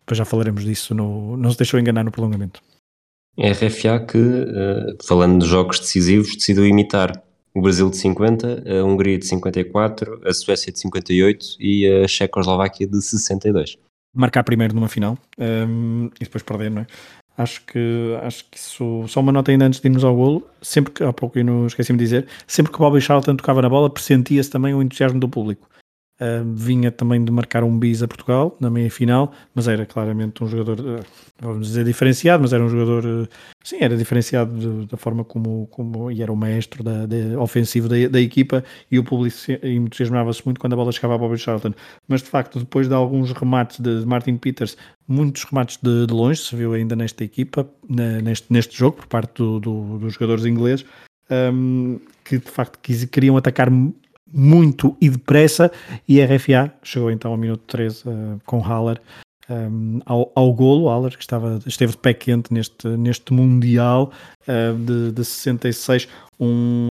Depois 0.00 0.18
já 0.18 0.24
falaremos 0.24 0.64
disso, 0.64 0.94
no, 0.94 1.36
não 1.36 1.50
se 1.50 1.56
deixou 1.56 1.80
enganar 1.80 2.04
no 2.04 2.10
prolongamento. 2.10 2.60
É 3.38 3.48
a 3.48 3.52
RFA 3.52 4.00
que, 4.00 4.18
uh, 4.18 4.96
falando 5.06 5.42
de 5.42 5.48
jogos 5.48 5.80
decisivos, 5.80 6.36
decidiu 6.36 6.66
imitar 6.66 7.10
o 7.54 7.62
Brasil 7.62 7.88
de 7.88 7.96
50, 7.96 8.64
a 8.68 8.84
Hungria 8.84 9.18
de 9.18 9.26
54, 9.26 10.20
a 10.24 10.34
Suécia 10.34 10.72
de 10.72 10.78
58 10.80 11.56
e 11.58 11.86
a 11.86 12.08
Checoslováquia 12.08 12.86
de 12.86 13.00
62. 13.00 13.78
Marcar 14.14 14.44
primeiro 14.44 14.74
numa 14.74 14.88
final 14.88 15.16
um, 15.38 16.10
e 16.20 16.24
depois 16.24 16.42
perder, 16.42 16.70
não 16.70 16.82
é? 16.82 16.86
Acho 17.36 17.64
que, 17.66 18.16
acho 18.22 18.44
que 18.50 18.56
isso. 18.58 19.04
Só 19.08 19.20
uma 19.20 19.32
nota 19.32 19.50
ainda 19.50 19.66
antes 19.66 19.80
de 19.80 19.88
irmos 19.88 20.04
ao 20.04 20.14
golo. 20.14 20.46
Sempre 20.62 20.92
que, 20.92 21.02
há 21.02 21.12
pouco 21.12 21.38
eu 21.38 21.44
não 21.44 21.66
esqueci-me 21.66 21.98
de 21.98 22.04
dizer, 22.04 22.28
sempre 22.46 22.72
que 22.72 22.76
o 22.76 22.80
Bobby 22.80 23.00
Charlton 23.00 23.36
tocava 23.36 23.60
na 23.60 23.68
bola, 23.68 23.90
pressentia-se 23.90 24.50
também 24.50 24.72
o 24.72 24.82
entusiasmo 24.82 25.18
do 25.18 25.28
público. 25.28 25.68
Uh, 26.20 26.44
vinha 26.54 26.92
também 26.92 27.24
de 27.24 27.32
marcar 27.32 27.64
um 27.64 27.76
bis 27.76 28.00
a 28.00 28.06
Portugal 28.06 28.56
na 28.60 28.70
meia 28.70 28.88
final, 28.88 29.32
mas 29.52 29.66
era 29.66 29.84
claramente 29.84 30.44
um 30.44 30.46
jogador, 30.46 30.78
uh, 30.78 31.04
vamos 31.40 31.66
dizer, 31.66 31.84
diferenciado, 31.84 32.40
mas 32.40 32.52
era 32.52 32.62
um 32.62 32.68
jogador, 32.68 33.04
uh, 33.04 33.28
sim, 33.64 33.78
era 33.80 33.96
diferenciado 33.96 34.56
de, 34.56 34.86
da 34.86 34.96
forma 34.96 35.24
como, 35.24 35.66
como 35.72 36.12
e 36.12 36.22
era 36.22 36.32
o 36.32 36.36
maestro 36.36 36.84
da, 36.84 37.08
ofensivo 37.40 37.88
da, 37.88 37.96
da, 38.06 38.20
equipa 38.20 38.62
e 38.92 38.96
o 38.96 39.02
público 39.02 39.36
entusiasmava-se 39.60 40.40
muito 40.44 40.60
quando 40.60 40.74
a 40.74 40.76
bola 40.76 40.92
chegava 40.92 41.16
a 41.16 41.18
Bobby 41.18 41.36
Charlton. 41.36 41.74
Mas 42.06 42.22
de 42.22 42.28
facto, 42.28 42.60
depois 42.60 42.86
de 42.86 42.94
alguns 42.94 43.32
remates 43.32 43.80
de, 43.80 44.06
Martin 44.06 44.36
Peters, 44.36 44.76
muitos 45.08 45.42
remates 45.42 45.80
de, 45.82 46.06
de, 46.06 46.14
longe, 46.14 46.40
se 46.40 46.54
viu 46.54 46.74
ainda 46.74 46.94
nesta 46.94 47.24
equipa, 47.24 47.68
na, 47.88 48.20
neste, 48.20 48.52
neste 48.52 48.78
jogo, 48.78 48.98
por 48.98 49.08
parte 49.08 49.38
do, 49.38 49.58
do, 49.58 49.98
dos 49.98 50.14
jogadores 50.14 50.46
ingleses. 50.46 50.86
Um, 51.28 51.98
que 52.22 52.38
de 52.38 52.50
facto 52.50 52.78
queriam 53.10 53.36
atacar 53.36 53.68
muito 54.32 54.96
e 55.00 55.08
depressa, 55.08 55.70
e 56.08 56.20
a 56.20 56.26
RFA 56.26 56.72
chegou 56.82 57.10
então 57.10 57.30
ao 57.30 57.36
minuto 57.36 57.62
13 57.66 58.08
uh, 58.08 58.40
com 58.44 58.60
Haller 58.60 59.00
um, 59.48 60.00
ao, 60.06 60.32
ao 60.34 60.52
golo, 60.52 60.88
Haller 60.88 61.16
que 61.16 61.22
estava, 61.22 61.58
esteve 61.66 61.92
de 61.92 61.98
pé 61.98 62.14
quente 62.14 62.52
neste, 62.52 62.88
neste 62.88 63.32
Mundial 63.32 64.10
uh, 64.48 64.78
de, 64.78 65.12
de 65.12 65.24
66, 65.24 66.08
um, 66.40 66.86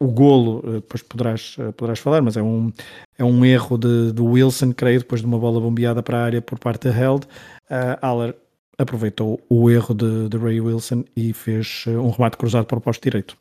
o 0.00 0.12
golo, 0.12 0.62
depois 0.74 1.02
poderás, 1.02 1.56
poderás 1.76 1.98
falar, 1.98 2.22
mas 2.22 2.36
é 2.36 2.42
um, 2.42 2.72
é 3.18 3.24
um 3.24 3.44
erro 3.44 3.76
de, 3.76 4.12
de 4.12 4.22
Wilson, 4.22 4.72
creio, 4.72 5.00
depois 5.00 5.20
de 5.20 5.26
uma 5.26 5.38
bola 5.38 5.60
bombeada 5.60 6.04
para 6.04 6.18
a 6.18 6.24
área 6.24 6.40
por 6.40 6.56
parte 6.56 6.88
de 6.88 6.96
Held. 6.96 7.26
Uh, 7.68 7.98
Haller 8.00 8.36
aproveitou 8.78 9.40
o 9.48 9.68
erro 9.68 9.92
de, 9.92 10.28
de 10.28 10.36
Ray 10.36 10.60
Wilson 10.60 11.02
e 11.16 11.32
fez 11.32 11.84
um 11.88 12.10
remate 12.10 12.36
cruzado 12.36 12.66
para 12.66 12.78
o 12.78 12.80
posto 12.80 13.02
direito. 13.02 13.36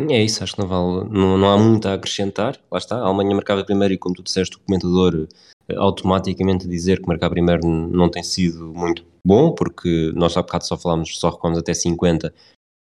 É 0.00 0.22
isso, 0.22 0.44
acho 0.44 0.54
que 0.54 0.60
não, 0.60 0.68
vale, 0.68 1.08
não, 1.10 1.36
não 1.36 1.50
há 1.50 1.58
muito 1.58 1.88
a 1.88 1.94
acrescentar. 1.94 2.56
Lá 2.70 2.78
está, 2.78 2.96
a 2.96 3.06
Alemanha 3.06 3.34
marcava 3.34 3.64
primeiro 3.64 3.92
e, 3.92 3.98
como 3.98 4.14
tu 4.14 4.22
disseste, 4.22 4.56
o 4.56 4.60
comentador 4.60 5.26
eh, 5.68 5.74
automaticamente 5.76 6.68
dizer 6.68 7.00
que 7.00 7.08
marcar 7.08 7.28
primeiro 7.30 7.66
não 7.66 8.08
tem 8.08 8.22
sido 8.22 8.72
muito 8.72 9.04
bom, 9.26 9.52
porque 9.52 10.12
nós 10.14 10.36
há 10.36 10.42
bocado 10.42 10.66
só 10.66 10.76
falámos, 10.76 11.18
só 11.18 11.30
recuamos 11.30 11.58
até 11.58 11.74
50, 11.74 12.32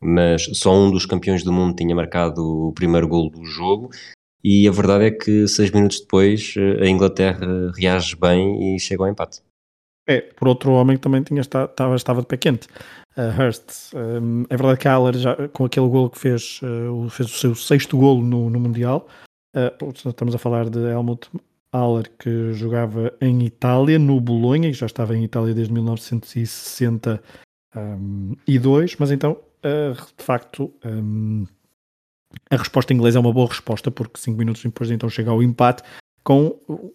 mas 0.04 0.44
só 0.54 0.74
um 0.76 0.92
dos 0.92 1.06
campeões 1.06 1.42
do 1.42 1.54
mundo 1.54 1.76
tinha 1.76 1.96
marcado 1.96 2.68
o 2.68 2.74
primeiro 2.74 3.08
gol 3.08 3.30
do 3.30 3.46
jogo. 3.46 3.92
E 4.44 4.68
a 4.68 4.72
verdade 4.72 5.06
é 5.06 5.12
que 5.12 5.48
seis 5.48 5.72
minutos 5.72 6.02
depois 6.02 6.54
eh, 6.58 6.84
a 6.84 6.90
Inglaterra 6.90 7.72
reage 7.78 8.18
bem 8.18 8.76
e 8.76 8.80
chega 8.80 9.04
ao 9.04 9.10
empate. 9.10 9.42
É, 10.08 10.20
por 10.22 10.50
outro 10.50 10.72
homem 10.74 10.98
que 10.98 11.02
também 11.02 11.24
tinha 11.24 11.42
estava, 11.42 11.96
estava 11.96 12.22
de 12.22 12.28
pé 12.28 12.38
quente 12.38 12.68
uh, 13.18 13.42
Hurst. 13.42 13.94
Um, 13.94 14.44
é 14.50 14.58
verdade 14.58 14.80
que 14.80 14.88
Haller, 14.88 15.18
já, 15.18 15.36
com 15.50 15.66
aquele 15.66 15.88
golo 15.88 16.10
que 16.10 16.20
fez, 16.20 16.60
uh, 16.64 17.10
fez 17.10 17.30
o 17.30 17.38
seu 17.38 17.56
sexto 17.56 17.98
golo 17.98 18.22
no, 18.22 18.50
no 18.50 18.60
Mundial, 18.60 19.08
uh, 19.56 19.92
estamos 19.92 20.36
a 20.36 20.38
falar 20.38 20.70
de 20.70 20.80
Helmut 20.80 21.30
Haller, 21.74 22.10
que 22.18 22.54
jogava 22.54 23.14
em 23.20 23.44
Itália, 23.44 24.00
no 24.00 24.20
Bolonha, 24.20 24.70
e 24.70 24.74
já 24.74 24.86
estava 24.86 25.16
em 25.16 25.24
Itália 25.24 25.54
desde 25.54 25.74
1960 25.74 27.22
um, 27.76 28.36
e 28.48 28.58
2, 28.58 28.96
mas 28.98 29.12
então, 29.12 29.34
uh, 29.34 29.94
de 30.18 30.24
facto, 30.24 30.74
um, 30.86 31.46
a 32.50 32.58
resposta 32.58 32.94
inglesa 32.94 33.18
é 33.18 33.22
uma 33.22 33.34
boa 33.34 33.48
resposta, 33.48 33.92
porque 33.92 34.20
5 34.20 34.38
minutos 34.38 34.64
depois 34.64 34.90
então 34.90 35.10
chega 35.10 35.32
ao 35.32 35.44
empate, 35.44 35.84
com 36.24 36.60
o 36.68 36.92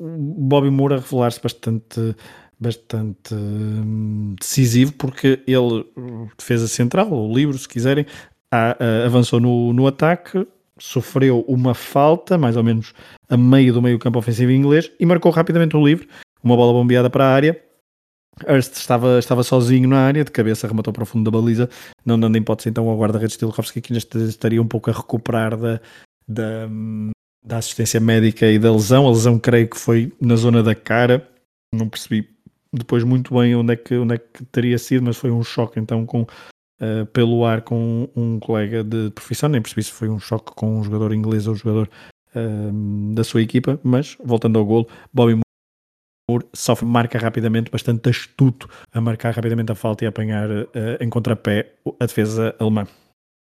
Bobby 0.49 0.71
Moore 0.71 0.95
a 0.95 0.97
revelar-se 0.97 1.41
bastante, 1.41 2.17
bastante 2.61 3.35
hum, 3.35 4.35
decisivo, 4.39 4.93
porque 4.93 5.43
ele, 5.47 5.87
defesa 6.37 6.69
central, 6.69 7.11
ou 7.11 7.35
livre, 7.35 7.57
se 7.59 7.69
quiserem, 7.69 8.05
avançou 9.07 9.41
no, 9.41 9.73
no 9.73 9.87
ataque, 9.87 10.47
sofreu 10.79 11.45
uma 11.49 11.75
falta, 11.75 12.37
mais 12.37 12.57
ou 12.57 12.63
menos 12.63 12.93
a 13.29 13.37
meio 13.37 13.73
do 13.73 13.81
meio 13.83 13.99
campo 13.99 14.19
ofensivo 14.19 14.53
inglês, 14.53 14.91
e 15.01 15.07
marcou 15.07 15.33
rapidamente 15.33 15.77
o 15.77 15.87
livre, 15.87 16.09
uma 16.43 16.57
bola 16.57 16.73
bombeada 16.73 17.09
para 17.09 17.25
a 17.25 17.33
área, 17.33 17.61
Hurst 18.49 18.75
estava, 18.77 19.19
estava 19.19 19.43
sozinho 19.43 19.89
na 19.89 19.99
área, 19.99 20.25
de 20.25 20.31
cabeça 20.31 20.67
rematou 20.67 20.93
para 20.93 21.03
o 21.03 21.07
fundo 21.07 21.31
da 21.31 21.37
baliza, 21.37 21.69
não 22.05 22.19
dando 22.19 22.37
hipótese 22.37 22.69
então 22.69 22.89
ao 22.89 22.99
guarda-redes 22.99 23.35
Stilkovski 23.35 23.81
que 23.81 23.93
ainda 23.93 24.29
estaria 24.29 24.63
um 24.63 24.67
pouco 24.67 24.91
a 24.91 24.95
recuperar 24.95 25.57
da, 25.57 25.81
da, 26.27 26.69
da 27.45 27.59
assistência 27.59 28.01
médica 28.01 28.47
e 28.47 28.59
da 28.59 28.73
lesão. 28.73 29.07
A 29.07 29.11
lesão 29.11 29.39
creio 29.39 29.69
que 29.69 29.79
foi 29.79 30.13
na 30.21 30.37
zona 30.37 30.63
da 30.63 30.75
cara, 30.75 31.29
não 31.75 31.89
percebi 31.89 32.29
depois 32.73 33.05
muito 33.05 33.35
bem 33.35 33.55
onde 33.55 33.73
é 33.73 33.77
que, 33.77 33.97
onde 33.97 34.15
é 34.15 34.19
que 34.19 34.45
teria 34.45 34.79
sido, 34.79 35.05
mas 35.05 35.17
foi 35.17 35.31
um 35.31 35.43
choque 35.43 35.79
então 35.79 36.07
com, 36.07 36.23
uh, 36.23 37.07
pelo 37.13 37.45
ar 37.45 37.63
com 37.63 38.09
um 38.15 38.39
colega 38.39 38.85
de 38.85 39.11
profissão, 39.11 39.49
nem 39.49 39.61
percebi 39.61 39.83
se 39.83 39.93
foi 39.93 40.09
um 40.09 40.19
choque 40.19 40.53
com 40.55 40.79
um 40.79 40.85
jogador 40.85 41.13
inglês 41.13 41.47
ou 41.47 41.55
um 41.55 41.57
jogador 41.57 41.91
uh, 42.35 43.15
da 43.15 43.25
sua 43.25 43.43
equipa, 43.43 43.79
mas 43.83 44.17
voltando 44.23 44.59
ao 44.59 44.65
golo, 44.65 44.87
Bobby 45.13 45.41
Moore 46.31 46.47
sofre, 46.55 46.87
marca 46.87 47.19
rapidamente, 47.19 47.71
bastante 47.71 48.09
astuto 48.09 48.69
a 48.93 49.01
marcar 49.01 49.35
rapidamente 49.35 49.73
a 49.73 49.75
falta 49.75 50.05
e 50.05 50.07
a 50.07 50.11
apanhar 50.11 50.49
uh, 50.51 50.67
em 51.01 51.09
contrapé 51.11 51.75
a 51.99 52.07
defesa 52.07 52.55
alemã. 52.59 52.87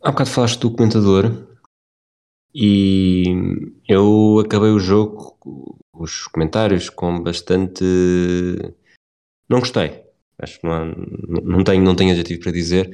Há 0.02 0.10
bocado 0.10 0.30
falaste 0.30 0.60
do 0.60 0.70
comentador 0.70 1.32
e 2.58 3.24
eu 3.86 4.42
acabei 4.44 4.70
o 4.70 4.78
jogo, 4.78 5.36
os 5.92 6.26
comentários, 6.26 6.88
com 6.88 7.22
bastante. 7.22 7.84
Não 9.48 9.60
gostei. 9.60 10.02
Acho 10.38 10.60
que 10.60 10.66
não, 10.66 10.72
há, 10.72 10.84
não, 10.84 11.64
tenho, 11.64 11.82
não 11.82 11.94
tenho 11.94 12.10
adjetivo 12.12 12.42
para 12.42 12.52
dizer. 12.52 12.90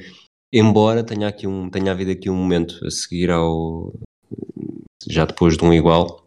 Embora 0.51 1.03
tenha, 1.03 1.27
aqui 1.27 1.47
um, 1.47 1.69
tenha 1.69 1.91
havido 1.91 2.11
aqui 2.11 2.29
um 2.29 2.35
momento 2.35 2.79
a 2.85 2.91
seguir 2.91 3.31
ao. 3.31 3.93
Já 5.09 5.25
depois 5.25 5.57
de 5.57 5.65
um 5.65 5.73
igual, 5.73 6.25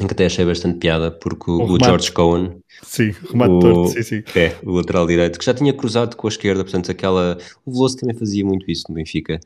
em 0.00 0.06
que 0.06 0.12
até 0.12 0.26
achei 0.26 0.44
bastante 0.44 0.78
piada, 0.78 1.10
porque 1.10 1.50
o, 1.50 1.62
o 1.62 1.78
George 1.78 2.10
Cohen, 2.12 2.58
sim, 2.82 3.12
remate 3.30 3.60
torto, 3.60 3.88
sim, 3.88 4.02
sim. 4.02 4.22
É, 4.34 4.56
o 4.64 4.72
lateral 4.72 5.06
direito, 5.06 5.38
que 5.38 5.44
já 5.44 5.52
tinha 5.52 5.72
cruzado 5.72 6.16
com 6.16 6.26
a 6.26 6.30
esquerda, 6.30 6.64
portanto, 6.64 6.90
aquela. 6.90 7.36
O 7.66 7.72
Veloso 7.72 7.96
também 7.98 8.16
fazia 8.16 8.44
muito 8.44 8.70
isso 8.70 8.84
no 8.88 8.94
Benfica, 8.94 9.38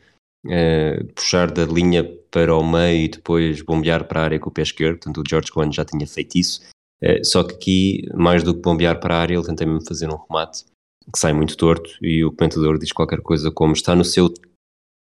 uh, 0.46 1.04
puxar 1.14 1.50
da 1.50 1.64
linha 1.64 2.04
para 2.30 2.54
o 2.54 2.62
meio 2.62 3.04
e 3.04 3.08
depois 3.08 3.62
bombear 3.62 4.06
para 4.06 4.20
a 4.20 4.24
área 4.24 4.38
com 4.38 4.48
o 4.48 4.52
pé 4.52 4.62
esquerdo, 4.62 4.98
portanto, 4.98 5.18
o 5.20 5.28
George 5.28 5.50
Cohen 5.50 5.72
já 5.72 5.84
tinha 5.84 6.06
feito 6.06 6.36
isso. 6.36 6.60
Uh, 7.02 7.24
só 7.24 7.44
que 7.44 7.54
aqui, 7.54 8.08
mais 8.14 8.42
do 8.42 8.54
que 8.54 8.60
bombear 8.60 9.00
para 9.00 9.14
a 9.14 9.20
área, 9.20 9.34
ele 9.34 9.46
tentei 9.46 9.66
mesmo 9.66 9.86
fazer 9.86 10.08
um 10.08 10.16
remate 10.16 10.64
que 11.12 11.18
sai 11.18 11.32
muito 11.32 11.56
torto 11.56 11.90
e 12.02 12.24
o 12.24 12.32
comentador 12.32 12.78
diz 12.78 12.92
qualquer 12.92 13.20
coisa 13.22 13.50
como 13.50 13.72
está 13.72 13.94
no 13.94 14.04
seu 14.04 14.32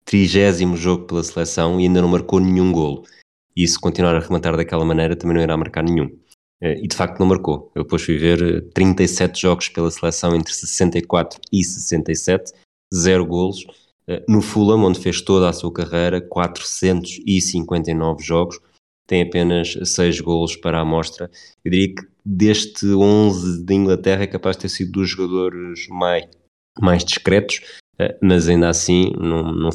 trigésimo 0.04 0.76
jogo 0.76 1.06
pela 1.06 1.22
seleção 1.22 1.80
e 1.80 1.84
ainda 1.84 2.02
não 2.02 2.08
marcou 2.08 2.40
nenhum 2.40 2.72
golo 2.72 3.04
e 3.56 3.66
se 3.68 3.78
continuar 3.78 4.16
a 4.16 4.20
rematar 4.20 4.56
daquela 4.56 4.84
maneira 4.84 5.14
também 5.14 5.36
não 5.36 5.42
irá 5.42 5.56
marcar 5.56 5.84
nenhum. 5.84 6.10
Eh, 6.60 6.84
e 6.84 6.88
de 6.88 6.96
facto 6.96 7.18
não 7.18 7.26
marcou. 7.26 7.70
Eu 7.74 7.82
depois 7.82 8.02
fui 8.02 8.16
ver 8.16 8.70
37 8.72 9.30
eh, 9.30 9.40
jogos 9.40 9.68
pela 9.68 9.90
seleção 9.90 10.34
entre 10.34 10.52
64 10.52 11.40
e 11.52 11.64
67, 11.64 12.52
zero 12.94 13.26
golos. 13.26 13.66
Eh, 14.08 14.24
no 14.28 14.40
Fulham, 14.40 14.84
onde 14.84 15.00
fez 15.00 15.20
toda 15.20 15.48
a 15.48 15.52
sua 15.52 15.72
carreira, 15.72 16.20
459 16.20 18.22
jogos, 18.22 18.58
tem 19.12 19.20
apenas 19.20 19.76
6 19.84 20.22
golos 20.22 20.56
para 20.56 20.78
a 20.78 20.80
amostra. 20.80 21.30
Eu 21.62 21.70
diria 21.70 21.94
que 21.94 22.02
deste 22.24 22.86
11 22.86 23.62
de 23.62 23.74
Inglaterra 23.74 24.22
é 24.22 24.26
capaz 24.26 24.56
de 24.56 24.62
ter 24.62 24.68
sido 24.70 24.92
dos 24.92 25.10
jogadores 25.10 25.86
mais, 25.88 26.26
mais 26.80 27.04
discretos, 27.04 27.60
mas 28.22 28.48
ainda 28.48 28.70
assim 28.70 29.12
não, 29.18 29.52
não, 29.52 29.68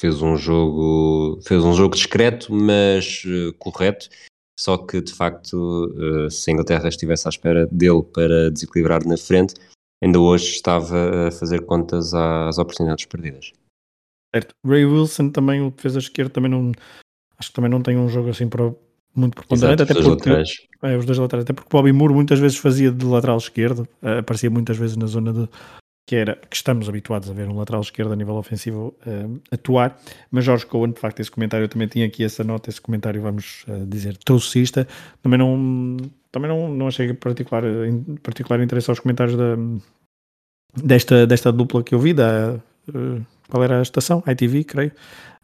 fez 0.00 0.22
um 0.22 0.38
jogo 0.38 1.38
fez 1.46 1.62
um 1.62 1.74
jogo 1.74 1.94
discreto 1.94 2.50
mas 2.50 3.24
uh, 3.26 3.52
correto. 3.58 4.08
Só 4.58 4.78
que 4.78 5.02
de 5.02 5.12
facto 5.12 5.52
uh, 5.54 6.30
se 6.30 6.50
a 6.50 6.54
Inglaterra 6.54 6.88
estivesse 6.88 7.28
à 7.28 7.30
espera 7.30 7.66
dele 7.66 8.02
para 8.02 8.50
desequilibrar 8.50 9.06
na 9.06 9.18
frente 9.18 9.52
ainda 10.02 10.18
hoje 10.18 10.46
estava 10.46 11.28
a 11.28 11.30
fazer 11.30 11.66
contas 11.66 12.14
às 12.14 12.56
oportunidades 12.56 13.04
perdidas. 13.04 13.52
Certo. 14.34 14.54
Ray 14.66 14.86
Wilson 14.86 15.28
também 15.28 15.60
o 15.60 15.70
defesa 15.70 15.98
esquerda 15.98 16.32
também 16.32 16.50
não 16.50 16.72
acho 17.42 17.50
que 17.50 17.54
também 17.56 17.70
não 17.70 17.82
tem 17.82 17.98
um 17.98 18.08
jogo 18.08 18.30
assim 18.30 18.48
para 18.48 18.72
muito 19.14 19.34
preponderante, 19.34 19.82
até 19.82 19.94
porque 19.94 20.30
é, 20.82 20.96
os 20.96 21.04
dois 21.04 21.18
laterais, 21.18 21.44
até 21.44 21.52
porque 21.52 21.68
Bobby 21.68 21.92
Moore 21.92 22.14
muitas 22.14 22.38
vezes 22.38 22.56
fazia 22.56 22.90
de 22.90 23.04
lateral 23.04 23.36
esquerdo, 23.36 23.86
uh, 24.00 24.20
aparecia 24.20 24.48
muitas 24.48 24.78
vezes 24.78 24.96
na 24.96 25.06
zona 25.06 25.32
de, 25.32 25.48
que 26.06 26.16
era 26.16 26.36
que 26.48 26.56
estamos 26.56 26.88
habituados 26.88 27.28
a 27.28 27.32
ver 27.34 27.48
um 27.48 27.58
lateral 27.58 27.82
esquerdo 27.82 28.12
a 28.12 28.16
nível 28.16 28.36
ofensivo 28.36 28.94
uh, 29.06 29.40
atuar, 29.50 30.00
mas 30.30 30.44
Jorge 30.44 30.64
Cohen, 30.64 30.92
de 30.92 31.00
facto, 31.00 31.20
esse 31.20 31.30
comentário 31.30 31.64
eu 31.64 31.68
também 31.68 31.88
tinha 31.88 32.06
aqui 32.06 32.24
essa 32.24 32.42
nota, 32.42 32.70
esse 32.70 32.80
comentário, 32.80 33.20
vamos 33.20 33.64
uh, 33.68 33.84
dizer, 33.86 34.16
trouxista, 34.16 34.86
também 35.20 35.38
não 35.38 35.98
também 36.30 36.48
não, 36.48 36.72
não 36.72 36.86
achei 36.86 37.12
particular, 37.12 37.64
particular 38.22 38.62
interesse 38.62 38.88
aos 38.88 38.98
comentários 38.98 39.36
da, 39.36 39.56
desta, 40.82 41.26
desta 41.26 41.52
dupla 41.52 41.82
que 41.82 41.94
eu 41.94 41.98
vi, 41.98 42.14
da, 42.14 42.58
uh, 42.88 43.26
qual 43.52 43.62
era 43.62 43.80
a 43.80 43.82
estação? 43.82 44.22
ITV, 44.26 44.64
creio. 44.64 44.92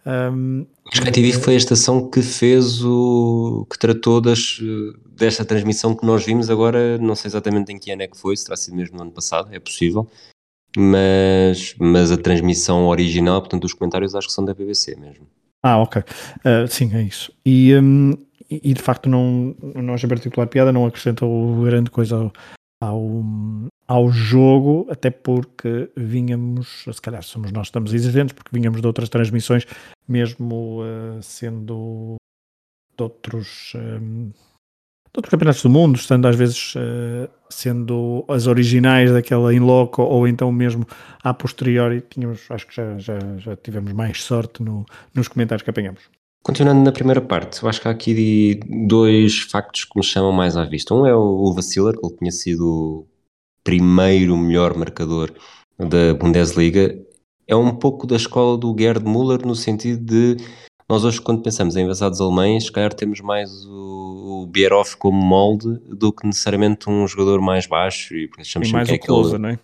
Um, 0.08 0.66
ITV 1.06 1.34
foi 1.34 1.52
a 1.52 1.58
estação 1.58 2.08
que 2.08 2.22
fez 2.22 2.82
o 2.82 3.66
que 3.70 3.78
tratou 3.78 4.22
das, 4.22 4.58
desta 5.10 5.44
transmissão 5.44 5.94
que 5.94 6.06
nós 6.06 6.24
vimos 6.24 6.48
agora, 6.48 6.96
não 6.96 7.14
sei 7.14 7.28
exatamente 7.28 7.70
em 7.72 7.78
que 7.78 7.90
ano 7.90 8.02
é 8.02 8.08
que 8.08 8.16
foi, 8.16 8.34
se 8.34 8.46
terá 8.46 8.56
sido 8.56 8.74
mesmo 8.74 8.96
no 8.96 9.02
ano 9.02 9.12
passado, 9.12 9.50
é 9.52 9.60
possível, 9.60 10.08
mas, 10.74 11.74
mas 11.78 12.10
a 12.10 12.16
transmissão 12.16 12.86
original, 12.86 13.42
portanto, 13.42 13.64
os 13.64 13.74
comentários 13.74 14.14
acho 14.14 14.28
que 14.28 14.32
são 14.32 14.44
da 14.46 14.54
BBC 14.54 14.96
mesmo. 14.96 15.26
Ah, 15.62 15.78
ok. 15.78 16.00
Uh, 16.00 16.66
sim, 16.68 16.94
é 16.94 17.02
isso. 17.02 17.30
E, 17.44 17.74
um, 17.76 18.16
e 18.48 18.72
de 18.72 18.80
facto, 18.80 19.10
não, 19.10 19.54
não 19.74 19.92
achei 19.92 20.08
particular 20.08 20.46
piada, 20.46 20.72
não 20.72 20.86
acrescentou 20.86 21.62
grande 21.64 21.90
coisa 21.90 22.16
ao, 22.16 22.32
ao, 22.80 23.24
ao, 23.86 24.10
jogo, 24.10 24.86
até 24.90 25.10
porque 25.10 25.90
vinhamos, 25.96 26.84
se 26.92 27.02
calhar 27.02 27.22
somos 27.22 27.52
nós 27.52 27.68
estamos 27.68 27.92
exigentes, 27.92 28.34
porque 28.34 28.56
vinhamos 28.56 28.80
de 28.80 28.86
outras 28.86 29.08
transmissões, 29.08 29.66
mesmo 30.06 30.80
uh, 30.82 31.22
sendo 31.22 32.16
de 32.96 33.02
outros. 33.02 33.72
Um, 33.74 34.30
de 34.30 35.16
outros 35.16 35.30
campeonatos 35.30 35.62
do 35.62 35.70
mundo, 35.70 35.96
estando 35.96 36.28
às 36.28 36.36
vezes 36.36 36.74
uh, 36.74 37.28
sendo 37.48 38.24
as 38.28 38.46
originais 38.46 39.10
daquela 39.10 39.54
in 39.54 39.60
loco 39.60 40.02
ou 40.02 40.28
então 40.28 40.52
mesmo 40.52 40.86
a 41.22 41.32
posteriori, 41.32 42.02
tínhamos, 42.02 42.48
acho 42.50 42.66
que 42.66 42.76
já, 42.76 42.98
já, 42.98 43.18
já 43.38 43.56
tivemos 43.56 43.92
mais 43.92 44.22
sorte 44.22 44.62
no, 44.62 44.84
nos 45.14 45.26
comentários 45.28 45.62
que 45.62 45.70
apanhamos. 45.70 46.17
Continuando 46.48 46.80
na 46.80 46.90
primeira 46.92 47.20
parte, 47.20 47.62
eu 47.62 47.68
acho 47.68 47.78
que 47.78 47.88
há 47.88 47.90
aqui 47.90 48.58
dois 48.87 49.40
factos 49.40 49.84
que 49.84 49.98
me 49.98 50.02
chamam 50.02 50.32
mais 50.32 50.56
à 50.56 50.64
vista. 50.64 50.94
Um 50.94 51.04
é 51.04 51.14
o 51.14 51.52
Vassiller, 51.52 51.92
que 51.92 52.06
ele 52.06 52.16
tinha 52.16 52.32
sido 52.32 52.66
o 52.66 53.06
primeiro 53.62 54.34
melhor 54.34 54.74
marcador 54.74 55.30
da 55.78 56.14
Bundesliga. 56.14 56.98
É 57.46 57.54
um 57.54 57.76
pouco 57.76 58.06
da 58.06 58.16
escola 58.16 58.56
do 58.56 58.74
Gerd 58.78 59.04
Müller, 59.04 59.46
no 59.46 59.54
sentido 59.54 60.02
de 60.02 60.42
nós 60.88 61.04
hoje, 61.04 61.20
quando 61.20 61.42
pensamos 61.42 61.76
em 61.76 61.84
avançados 61.84 62.18
alemães, 62.18 62.64
se 62.64 62.72
calhar 62.72 62.94
temos 62.94 63.20
mais 63.20 63.50
o, 63.66 64.44
o 64.44 64.46
Bierhoff 64.46 64.96
como 64.96 65.22
molde 65.22 65.78
do 65.87 66.11
que 66.11 66.26
necessariamente 66.26 66.88
um 66.88 67.06
jogador 67.06 67.42
mais 67.42 67.66
baixo 67.66 68.14
e 68.14 68.30
achamos 68.38 68.70
e 68.70 68.72
mais 68.72 68.88
que 68.88 68.94
é 68.94 68.96
aquele, 68.96 69.38
não 69.38 69.50
é? 69.50 69.58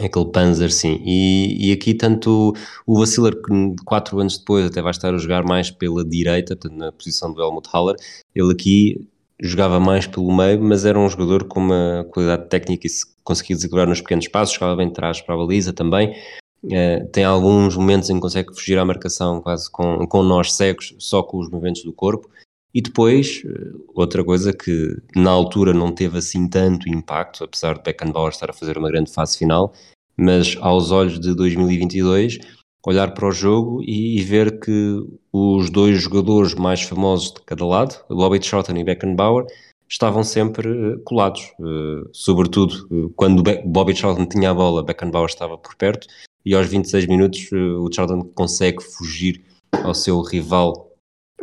Aquele 0.00 0.30
Panzer, 0.32 0.72
sim. 0.72 1.00
E, 1.04 1.68
e 1.68 1.72
aqui 1.72 1.92
tanto 1.94 2.54
o 2.86 2.98
Vassiller, 2.98 3.34
que 3.34 3.74
quatro 3.84 4.18
anos 4.18 4.38
depois 4.38 4.66
até 4.66 4.80
vai 4.80 4.92
estar 4.92 5.14
a 5.14 5.18
jogar 5.18 5.44
mais 5.44 5.70
pela 5.70 6.04
direita, 6.04 6.56
portanto, 6.56 6.78
na 6.78 6.90
posição 6.90 7.32
do 7.32 7.42
Helmut 7.42 7.68
Haller, 7.72 7.96
ele 8.34 8.52
aqui 8.52 9.06
jogava 9.42 9.78
mais 9.78 10.06
pelo 10.06 10.34
meio, 10.34 10.60
mas 10.62 10.84
era 10.84 10.98
um 10.98 11.08
jogador 11.08 11.44
com 11.44 11.60
uma 11.60 12.06
qualidade 12.10 12.48
técnica 12.48 12.86
e 12.86 12.90
conseguia 13.22 13.56
desequilibrar 13.56 13.88
nos 13.88 14.00
pequenos 14.00 14.28
passos, 14.28 14.54
jogava 14.54 14.76
bem 14.76 14.88
de 14.88 14.94
trás 14.94 15.20
para 15.20 15.34
a 15.34 15.38
baliza 15.38 15.72
também, 15.72 16.14
Uh, 16.62 17.08
tem 17.10 17.24
alguns 17.24 17.74
momentos 17.74 18.10
em 18.10 18.14
que 18.14 18.20
consegue 18.20 18.54
fugir 18.54 18.78
à 18.78 18.84
marcação 18.84 19.40
quase 19.40 19.70
com, 19.70 20.06
com 20.06 20.22
nós 20.22 20.52
cegos, 20.52 20.94
só 20.98 21.22
com 21.22 21.38
os 21.38 21.48
movimentos 21.48 21.82
do 21.82 21.92
corpo. 21.92 22.28
E 22.74 22.80
depois, 22.80 23.42
uh, 23.44 23.84
outra 23.94 24.24
coisa 24.24 24.52
que 24.52 24.96
na 25.14 25.30
altura 25.30 25.72
não 25.72 25.92
teve 25.92 26.18
assim 26.18 26.48
tanto 26.48 26.88
impacto, 26.88 27.44
apesar 27.44 27.74
de 27.74 27.82
Beckenbauer 27.82 28.30
estar 28.30 28.50
a 28.50 28.54
fazer 28.54 28.78
uma 28.78 28.88
grande 28.88 29.12
fase 29.12 29.38
final, 29.38 29.72
mas 30.16 30.56
aos 30.60 30.90
olhos 30.90 31.18
de 31.18 31.34
2022, 31.34 32.38
olhar 32.86 33.12
para 33.12 33.26
o 33.26 33.32
jogo 33.32 33.82
e, 33.82 34.18
e 34.18 34.22
ver 34.22 34.60
que 34.60 35.04
os 35.32 35.68
dois 35.68 36.00
jogadores 36.00 36.54
mais 36.54 36.82
famosos 36.82 37.32
de 37.32 37.40
cada 37.44 37.66
lado, 37.66 37.96
Bobby 38.08 38.40
Charlton 38.42 38.76
e 38.76 38.84
Beckenbauer, 38.84 39.46
estavam 39.88 40.22
sempre 40.22 40.68
uh, 40.68 41.00
colados, 41.00 41.52
uh, 41.58 42.08
sobretudo 42.12 43.12
quando 43.16 43.42
Bobby 43.64 43.96
Charlton 43.96 44.26
tinha 44.26 44.50
a 44.50 44.54
bola, 44.54 44.84
Beckenbauer 44.84 45.28
estava 45.28 45.58
por 45.58 45.74
perto, 45.74 46.06
e 46.46 46.54
aos 46.54 46.68
26 46.68 47.06
minutos 47.06 47.50
o 47.52 47.90
Charlton 47.92 48.22
consegue 48.34 48.82
fugir 48.82 49.44
ao 49.84 49.92
seu 49.92 50.22
rival 50.22 50.89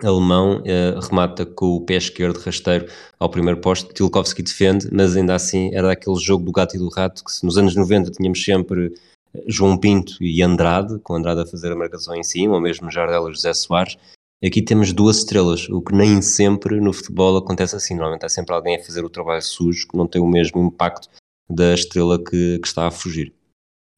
alemão, 0.03 0.61
uh, 0.61 0.99
remata 0.99 1.45
com 1.45 1.75
o 1.75 1.81
pé 1.81 1.95
esquerdo 1.95 2.37
rasteiro 2.37 2.87
ao 3.19 3.29
primeiro 3.29 3.59
posto, 3.59 3.93
Tilkovski 3.93 4.43
defende, 4.43 4.89
mas 4.91 5.15
ainda 5.15 5.35
assim 5.35 5.73
era 5.73 5.91
aquele 5.91 6.17
jogo 6.17 6.45
do 6.45 6.51
gato 6.51 6.75
e 6.75 6.79
do 6.79 6.89
rato 6.89 7.23
que 7.23 7.31
se 7.31 7.45
nos 7.45 7.57
anos 7.57 7.75
90 7.75 8.11
tínhamos 8.11 8.43
sempre 8.43 8.93
eh, 9.33 9.43
João 9.47 9.77
Pinto 9.77 10.21
e 10.21 10.41
Andrade, 10.43 10.99
com 10.99 11.15
Andrade 11.15 11.41
a 11.41 11.45
fazer 11.45 11.71
a 11.71 11.75
marcação 11.75 12.15
em 12.15 12.23
cima, 12.23 12.55
ou 12.55 12.61
mesmo 12.61 12.91
Jardel 12.91 13.29
e 13.29 13.33
José 13.33 13.53
Soares, 13.53 13.97
aqui 14.43 14.61
temos 14.61 14.93
duas 14.93 15.17
estrelas, 15.17 15.67
o 15.69 15.81
que 15.81 15.93
nem 15.93 16.21
sempre 16.21 16.79
no 16.79 16.93
futebol 16.93 17.37
acontece 17.37 17.75
assim, 17.75 17.95
normalmente 17.95 18.25
há 18.25 18.29
sempre 18.29 18.53
alguém 18.53 18.77
a 18.77 18.83
fazer 18.83 19.03
o 19.03 19.09
trabalho 19.09 19.41
sujo 19.41 19.87
que 19.87 19.97
não 19.97 20.07
tem 20.07 20.21
o 20.21 20.27
mesmo 20.27 20.61
impacto 20.63 21.09
da 21.49 21.73
estrela 21.73 22.23
que, 22.23 22.59
que 22.59 22.67
está 22.67 22.87
a 22.87 22.91
fugir. 22.91 23.33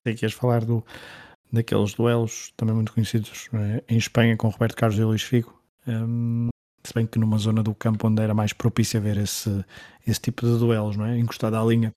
Sei 0.07 0.15
que 0.15 0.23
ias 0.23 0.33
falar 0.33 0.63
do, 0.63 0.83
daqueles 1.51 1.93
duelos 1.93 2.53
também 2.55 2.75
muito 2.75 2.93
conhecidos 2.93 3.49
é? 3.53 3.83
em 3.89 3.97
Espanha 3.97 4.37
com 4.37 4.47
Roberto 4.47 4.75
Carlos 4.75 4.97
e 4.97 5.03
Luís 5.03 5.23
Figo, 5.23 5.58
um, 5.87 6.49
se 6.83 6.93
bem 6.93 7.05
que 7.05 7.19
numa 7.19 7.37
zona 7.37 7.61
do 7.61 7.75
campo 7.75 8.07
onde 8.07 8.21
era 8.21 8.33
mais 8.33 8.53
propício 8.53 8.99
a 8.99 9.03
ver 9.03 9.17
esse, 9.17 9.63
esse 10.07 10.19
tipo 10.19 10.45
de 10.45 10.57
duelos, 10.57 10.95
não 10.95 11.05
é? 11.05 11.17
Encostado 11.17 11.55
à 11.55 11.63
linha. 11.63 11.91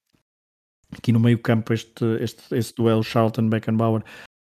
Aqui 0.93 1.13
no 1.13 1.21
meio 1.21 1.39
campo 1.39 1.73
este, 1.73 2.05
este, 2.21 2.55
este 2.55 2.75
duelo 2.75 3.03
Charlton-Beckenbauer 3.03 4.03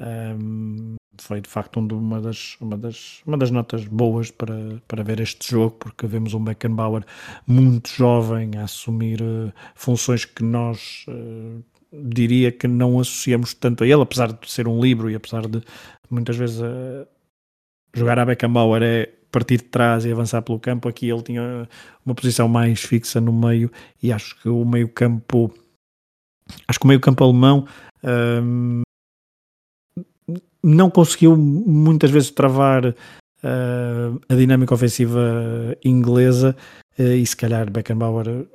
um, 0.00 0.94
foi 1.20 1.40
de 1.40 1.48
facto 1.48 1.78
uma, 1.78 2.20
das, 2.20 2.56
uma, 2.60 2.76
das, 2.78 3.22
uma 3.26 3.36
das 3.36 3.50
notas 3.50 3.84
boas 3.86 4.30
para, 4.30 4.80
para 4.86 5.02
ver 5.02 5.20
este 5.20 5.50
jogo, 5.50 5.76
porque 5.76 6.06
vemos 6.06 6.34
um 6.34 6.44
Beckenbauer 6.44 7.04
muito 7.46 7.88
jovem 7.88 8.52
a 8.56 8.64
assumir 8.64 9.20
uh, 9.20 9.52
funções 9.74 10.24
que 10.24 10.44
nós 10.44 11.04
uh, 11.08 11.62
diria 11.92 12.52
que 12.52 12.68
não 12.68 13.00
associamos 13.00 13.54
tanto 13.54 13.82
a 13.82 13.86
ele, 13.86 14.02
apesar 14.02 14.32
de 14.32 14.50
ser 14.50 14.68
um 14.68 14.80
livro 14.80 15.10
e 15.10 15.14
apesar 15.14 15.48
de 15.48 15.60
muitas 16.08 16.36
vezes 16.36 16.60
uh, 16.60 17.06
jogar 17.92 18.18
a 18.18 18.26
Beckenbauer 18.26 18.82
é 18.82 19.17
partir 19.30 19.58
de 19.58 19.64
trás 19.64 20.04
e 20.04 20.12
avançar 20.12 20.42
pelo 20.42 20.58
campo. 20.58 20.88
Aqui 20.88 21.08
ele 21.08 21.22
tinha 21.22 21.68
uma 22.04 22.14
posição 22.14 22.48
mais 22.48 22.80
fixa 22.80 23.20
no 23.20 23.32
meio 23.32 23.70
e 24.02 24.12
acho 24.12 24.40
que 24.40 24.48
o 24.48 24.64
meio 24.64 24.88
campo, 24.88 25.52
acho 26.66 26.78
que 26.78 26.84
o 26.84 26.88
meio 26.88 27.00
campo 27.00 27.24
alemão 27.24 27.66
hum, 28.42 28.82
não 30.62 30.90
conseguiu 30.90 31.36
muitas 31.36 32.10
vezes 32.10 32.30
travar 32.30 32.86
uh, 32.86 34.20
a 34.28 34.34
dinâmica 34.34 34.74
ofensiva 34.74 35.76
inglesa 35.84 36.56
uh, 36.98 37.02
e 37.02 37.24
se 37.24 37.36
calhar 37.36 37.70
Beckenbauer 37.70 38.46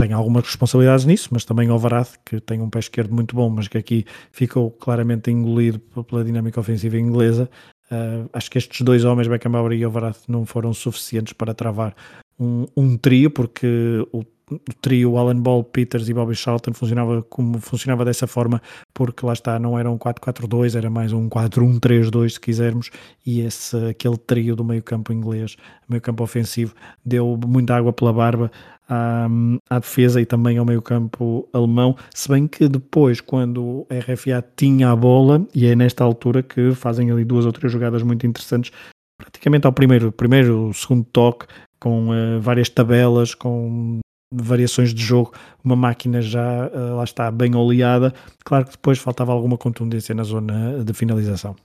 tem 0.00 0.12
algumas 0.12 0.44
responsabilidades 0.44 1.04
nisso, 1.04 1.28
mas 1.32 1.44
também 1.44 1.72
Overath, 1.72 2.14
que 2.24 2.40
tem 2.40 2.60
um 2.60 2.70
pé 2.70 2.78
esquerdo 2.78 3.12
muito 3.12 3.34
bom, 3.34 3.50
mas 3.50 3.66
que 3.66 3.78
aqui 3.78 4.06
ficou 4.30 4.70
claramente 4.70 5.28
engolido 5.28 5.80
pela 6.04 6.24
dinâmica 6.24 6.60
ofensiva 6.60 6.96
inglesa, 6.96 7.50
Uh, 7.90 8.28
acho 8.32 8.50
que 8.50 8.58
estes 8.58 8.82
dois 8.82 9.04
homens, 9.04 9.28
Beckenbauer 9.28 9.72
e 9.72 9.86
Overath, 9.86 10.20
não 10.28 10.44
foram 10.44 10.74
suficientes 10.74 11.32
para 11.32 11.54
travar 11.54 11.94
um, 12.38 12.66
um 12.76 12.96
trio, 12.96 13.30
porque 13.30 13.66
o, 14.12 14.20
o, 14.20 14.72
trio 14.80 15.16
Alan 15.16 15.40
Ball, 15.40 15.64
Peters 15.64 16.08
e 16.08 16.14
Bobby 16.14 16.34
Charlton 16.34 16.72
funcionava 16.74 17.22
como 17.22 17.58
funcionava 17.58 18.04
dessa 18.04 18.26
forma, 18.26 18.60
porque 18.92 19.24
lá 19.24 19.32
está, 19.32 19.58
não 19.58 19.78
era 19.78 19.90
um 19.90 19.98
4-4-2, 19.98 20.76
era 20.76 20.90
mais 20.90 21.12
um 21.12 21.28
4-1-3-2 21.28 22.30
se 22.30 22.40
quisermos, 22.40 22.90
e 23.24 23.40
esse, 23.40 23.76
aquele 23.88 24.18
trio 24.18 24.54
do 24.54 24.64
meio 24.64 24.82
campo 24.82 25.12
inglês, 25.12 25.56
meio 25.88 26.02
campo 26.02 26.22
ofensivo, 26.22 26.74
deu 27.04 27.38
muita 27.46 27.74
água 27.74 27.92
pela 27.92 28.12
barba 28.12 28.50
à, 28.88 29.28
à 29.68 29.78
defesa 29.78 30.20
e 30.20 30.26
também 30.26 30.58
ao 30.58 30.64
meio-campo 30.64 31.48
alemão, 31.52 31.96
se 32.14 32.28
bem 32.28 32.46
que 32.46 32.68
depois, 32.68 33.20
quando 33.20 33.86
a 33.90 33.98
RFA 33.98 34.44
tinha 34.56 34.90
a 34.90 34.96
bola, 34.96 35.46
e 35.54 35.66
é 35.66 35.76
nesta 35.76 36.02
altura 36.04 36.42
que 36.42 36.72
fazem 36.72 37.10
ali 37.10 37.24
duas 37.24 37.44
ou 37.44 37.52
três 37.52 37.72
jogadas 37.72 38.02
muito 38.02 38.26
interessantes, 38.26 38.72
praticamente 39.20 39.66
ao 39.66 39.72
primeiro, 39.72 40.10
primeiro 40.10 40.72
segundo 40.72 41.04
toque, 41.04 41.46
com 41.80 42.08
uh, 42.08 42.40
várias 42.40 42.68
tabelas, 42.68 43.34
com 43.34 44.00
variações 44.32 44.92
de 44.92 45.02
jogo, 45.02 45.32
uma 45.64 45.76
máquina 45.76 46.20
já 46.20 46.68
uh, 46.68 46.96
lá 46.96 47.04
está 47.04 47.30
bem 47.30 47.54
oleada. 47.54 48.12
Claro 48.44 48.66
que 48.66 48.72
depois 48.72 48.98
faltava 48.98 49.32
alguma 49.32 49.56
contundência 49.56 50.14
na 50.14 50.22
zona 50.22 50.84
de 50.84 50.92
finalização. 50.92 51.56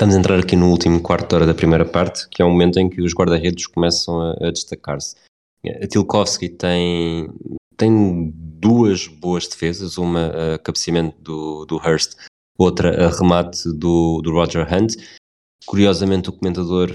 Estamos 0.00 0.16
a 0.16 0.18
entrar 0.18 0.38
aqui 0.38 0.56
no 0.56 0.70
último 0.70 1.00
quarto 1.02 1.28
de 1.28 1.34
hora 1.34 1.46
da 1.46 1.54
primeira 1.54 1.84
parte, 1.84 2.26
que 2.30 2.40
é 2.40 2.44
o 2.44 2.48
momento 2.50 2.78
em 2.78 2.88
que 2.88 3.02
os 3.02 3.12
guarda-redes 3.12 3.66
começam 3.66 4.18
a, 4.18 4.48
a 4.48 4.50
destacar-se. 4.50 5.14
A 5.64 5.86
tem, 6.58 7.30
tem 7.76 8.32
duas 8.34 9.06
boas 9.06 9.46
defesas, 9.46 9.98
uma 9.98 10.54
a 10.54 10.58
cabeceamento 10.58 11.16
do, 11.20 11.64
do 11.66 11.76
Hurst, 11.76 12.14
outra 12.58 13.06
a 13.06 13.10
remate 13.10 13.68
do, 13.72 14.20
do 14.22 14.32
Roger 14.32 14.66
Hunt. 14.72 14.94
Curiosamente, 15.66 16.30
o 16.30 16.32
comentador 16.32 16.90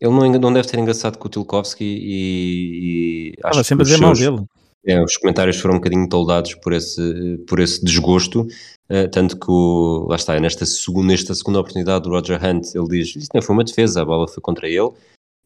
ele 0.00 0.12
não, 0.12 0.30
não 0.32 0.52
deve 0.52 0.68
ter 0.68 0.78
engraçado 0.78 1.18
com 1.18 1.26
o 1.26 1.30
Tilkovski 1.30 1.84
e, 1.84 3.32
e 3.32 3.34
acho 3.42 3.64
sempre 3.64 3.82
a 3.82 3.86
dizer 3.86 4.00
mal 4.00 4.12
dele. 4.12 4.44
É, 4.86 5.02
os 5.02 5.16
comentários 5.16 5.56
foram 5.56 5.74
um 5.74 5.78
bocadinho 5.78 6.08
toldados 6.08 6.54
por 6.54 6.72
esse, 6.72 7.38
por 7.48 7.58
esse 7.58 7.84
desgosto, 7.84 8.42
uh, 8.42 9.08
tanto 9.10 9.36
que 9.38 9.50
o, 9.50 10.06
lá 10.08 10.16
está, 10.16 10.38
nesta 10.38 10.64
segunda, 10.64 11.08
nesta 11.08 11.34
segunda 11.34 11.58
oportunidade 11.58 12.04
do 12.04 12.10
Roger 12.10 12.42
Hunt, 12.42 12.74
ele 12.74 12.88
diz, 12.88 13.16
isto 13.16 13.34
não 13.34 13.42
foi 13.42 13.54
uma 13.54 13.64
defesa, 13.64 14.00
a 14.00 14.04
bola 14.04 14.28
foi 14.28 14.40
contra 14.40 14.68
ele, 14.68 14.90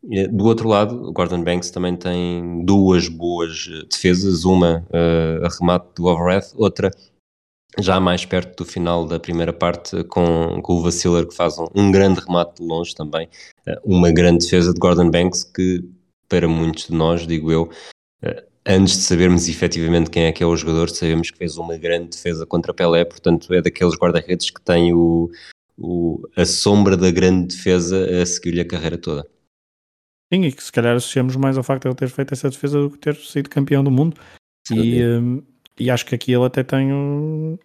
do 0.03 0.47
outro 0.47 0.69
lado, 0.69 1.09
o 1.09 1.13
Gordon 1.13 1.45
Banks 1.45 1.71
também 1.71 1.97
tem 1.97 2.65
duas 2.65 3.09
boas 3.09 3.69
eh, 3.71 3.87
defesas, 3.89 4.45
uma 4.45 4.85
uh, 4.91 5.47
a 5.47 5.49
remate 5.49 5.87
do 5.95 6.07
Overrath, 6.07 6.53
outra 6.57 6.91
já 7.79 7.99
mais 8.01 8.25
perto 8.25 8.65
do 8.65 8.71
final 8.71 9.07
da 9.07 9.19
primeira 9.19 9.53
parte 9.53 10.05
com, 10.05 10.61
com 10.61 10.75
o 10.75 10.83
Vaciler 10.83 11.27
que 11.27 11.35
faz 11.35 11.57
um, 11.59 11.67
um, 11.75 11.91
grande 11.91 12.21
remate 12.21 12.61
de 12.61 12.69
longe 12.69 12.95
também, 12.95 13.29
uh, 13.69 13.79
uma 13.85 14.11
grande 14.11 14.45
defesa 14.45 14.73
de 14.75 14.81
Gordon 14.81 15.09
Banks 15.09 15.45
que 15.45 15.85
para 16.29 16.49
muitos 16.49 16.89
de 16.89 16.95
nós, 16.95 17.25
digo 17.25 17.53
eu, 17.53 17.71
uh, 18.25 18.43
antes 18.67 18.97
de 18.97 19.03
sabermos 19.03 19.49
efetivamente 19.49 20.11
quem 20.11 20.25
é 20.25 20.33
que 20.33 20.43
é 20.43 20.47
o 20.47 20.57
jogador, 20.57 20.91
sabemos 20.91 21.31
que 21.31 21.39
fez 21.39 21.57
uma 21.57 21.77
grande 21.77 22.09
defesa 22.09 22.45
contra 22.45 22.75
Pelé, 22.75 23.05
portanto 23.05 23.55
é 23.55 23.63
daqueles 23.63 23.95
guarda-redes 23.95 24.51
que 24.51 24.61
tem 24.61 24.93
o, 24.93 25.31
o, 25.79 26.29
a 26.37 26.45
sombra 26.45 26.97
da 26.97 27.11
grande 27.13 27.55
defesa 27.55 28.05
a 28.21 28.27
seguir-lhe 28.27 28.61
a 28.61 28.67
carreira 28.67 28.99
toda. 28.99 29.25
Sim, 30.33 30.45
e 30.45 30.53
que 30.53 30.65
se 30.65 30.73
calhar 30.73 30.97
associamos 30.97 31.37
mais 31.37 31.59
ao 31.59 31.63
facto 31.63 31.83
de 31.83 31.89
ele 31.89 31.95
ter 31.95 32.09
feito 32.09 32.33
essa 32.33 32.49
defesa 32.49 32.81
do 32.81 32.91
que 32.91 32.99
ter 32.99 33.15
sido 33.17 33.51
campeão 33.51 33.85
do 33.85 33.91
mundo. 33.91 34.17
E, 34.71 35.05
um, 35.05 35.43
e 35.79 35.91
acho 35.91 36.07
que 36.07 36.15
aqui 36.15 36.33
ele 36.33 36.45
até 36.45 36.63
tem 36.63 36.91
um, 36.91 37.59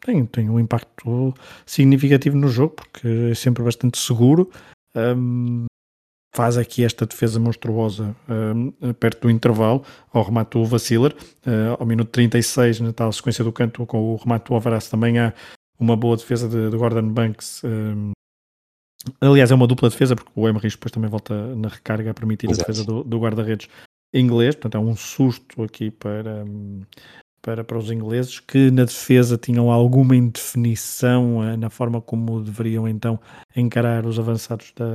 tem, 0.00 0.24
tem 0.26 0.48
um 0.48 0.60
impacto 0.60 1.34
significativo 1.64 2.36
no 2.36 2.46
jogo, 2.46 2.76
porque 2.76 3.08
é 3.32 3.34
sempre 3.34 3.64
bastante 3.64 3.98
seguro. 3.98 4.48
Um, 4.94 5.66
faz 6.32 6.56
aqui 6.56 6.84
esta 6.84 7.06
defesa 7.06 7.40
monstruosa 7.40 8.14
um, 8.28 8.92
perto 8.92 9.22
do 9.22 9.30
intervalo, 9.30 9.82
ao 10.12 10.22
remate 10.22 10.50
do 10.50 10.64
Vaciler, 10.64 11.12
uh, 11.46 11.76
ao 11.80 11.86
minuto 11.86 12.10
36, 12.10 12.80
na 12.80 12.92
tal 12.92 13.10
sequência 13.10 13.42
do 13.42 13.50
canto, 13.50 13.84
com 13.86 14.12
o 14.12 14.16
remate 14.16 14.46
do 14.46 14.54
Alvaraz, 14.54 14.88
também 14.88 15.18
há 15.18 15.32
uma 15.80 15.96
boa 15.96 16.16
defesa 16.16 16.48
de, 16.48 16.70
de 16.70 16.76
Gordon 16.76 17.08
Banks 17.08 17.64
um, 17.64 18.12
Aliás, 19.20 19.50
é 19.50 19.54
uma 19.54 19.66
dupla 19.66 19.88
defesa, 19.88 20.14
porque 20.14 20.30
o 20.34 20.48
Emery 20.48 20.68
depois 20.68 20.92
também 20.92 21.10
volta 21.10 21.54
na 21.54 21.68
recarga 21.68 22.10
a 22.10 22.14
permitir 22.14 22.50
Exato. 22.50 22.62
a 22.62 22.72
defesa 22.72 22.86
do, 22.86 23.04
do 23.04 23.18
guarda-redes 23.18 23.68
inglês. 24.12 24.54
Portanto, 24.54 24.76
é 24.76 24.80
um 24.80 24.96
susto 24.96 25.62
aqui 25.62 25.90
para, 25.90 26.44
para, 27.42 27.64
para 27.64 27.78
os 27.78 27.90
ingleses, 27.90 28.40
que 28.40 28.70
na 28.70 28.84
defesa 28.84 29.36
tinham 29.36 29.70
alguma 29.70 30.16
indefinição 30.16 31.38
uh, 31.38 31.56
na 31.56 31.70
forma 31.70 32.00
como 32.00 32.42
deveriam 32.42 32.88
então 32.88 33.20
encarar 33.54 34.06
os 34.06 34.18
avançados 34.18 34.72
da, 34.74 34.86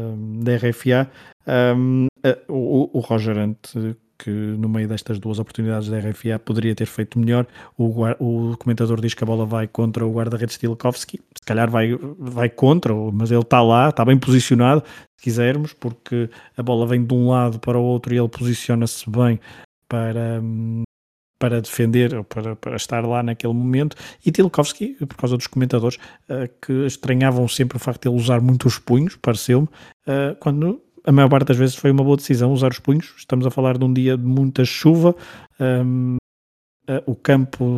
da 0.43 0.55
RFA. 0.57 1.09
Um, 1.47 2.07
uh, 2.25 2.53
o, 2.53 2.97
o 2.97 2.99
Roger 2.99 3.37
Ante 3.37 3.95
que 4.23 4.29
no 4.29 4.69
meio 4.69 4.87
destas 4.87 5.17
duas 5.17 5.39
oportunidades 5.39 5.89
da 5.89 5.97
RFA 5.97 6.37
poderia 6.37 6.75
ter 6.75 6.85
feito 6.85 7.17
melhor. 7.17 7.47
O, 7.77 8.05
o 8.19 8.57
comentador 8.57 9.01
diz 9.01 9.13
que 9.13 9.23
a 9.23 9.27
bola 9.27 9.45
vai 9.45 9.67
contra 9.67 10.05
o 10.05 10.13
guarda-redes 10.13 10.55
Stilkovski, 10.55 11.17
se 11.17 11.45
calhar 11.45 11.69
vai, 11.69 11.97
vai 12.19 12.49
contra, 12.49 12.93
mas 13.11 13.31
ele 13.31 13.41
está 13.41 13.61
lá, 13.61 13.89
está 13.89 14.05
bem 14.05 14.17
posicionado, 14.17 14.83
se 15.17 15.23
quisermos, 15.23 15.73
porque 15.73 16.29
a 16.55 16.61
bola 16.61 16.85
vem 16.85 17.03
de 17.03 17.13
um 17.13 17.29
lado 17.29 17.59
para 17.59 17.77
o 17.79 17.83
outro 17.83 18.13
e 18.13 18.17
ele 18.17 18.29
posiciona-se 18.29 19.09
bem 19.09 19.39
para, 19.89 20.41
para 21.39 21.59
defender 21.59 22.23
para, 22.25 22.55
para 22.55 22.75
estar 22.75 23.03
lá 23.03 23.23
naquele 23.23 23.53
momento. 23.53 23.95
E 24.23 24.31
Tilkovski, 24.31 24.95
por 25.07 25.17
causa 25.17 25.35
dos 25.35 25.47
comentadores, 25.47 25.97
uh, 26.29 26.47
que 26.61 26.85
estranhavam 26.85 27.47
sempre 27.47 27.77
o 27.77 27.79
facto 27.79 28.03
de 28.03 28.09
ele 28.09 28.21
usar 28.21 28.39
muito 28.39 28.67
os 28.67 28.77
punhos, 28.77 29.15
pareceu-me, 29.15 29.67
uh, 29.67 30.35
quando 30.39 30.79
a 31.05 31.11
maior 31.11 31.29
parte 31.29 31.47
das 31.47 31.57
vezes 31.57 31.75
foi 31.75 31.91
uma 31.91 32.03
boa 32.03 32.17
decisão 32.17 32.51
usar 32.51 32.71
os 32.71 32.79
punhos. 32.79 33.13
Estamos 33.17 33.45
a 33.45 33.51
falar 33.51 33.77
de 33.77 33.83
um 33.83 33.93
dia 33.93 34.17
de 34.17 34.25
muita 34.25 34.65
chuva. 34.65 35.15
Um, 35.59 36.17
o 37.05 37.15
campo 37.15 37.77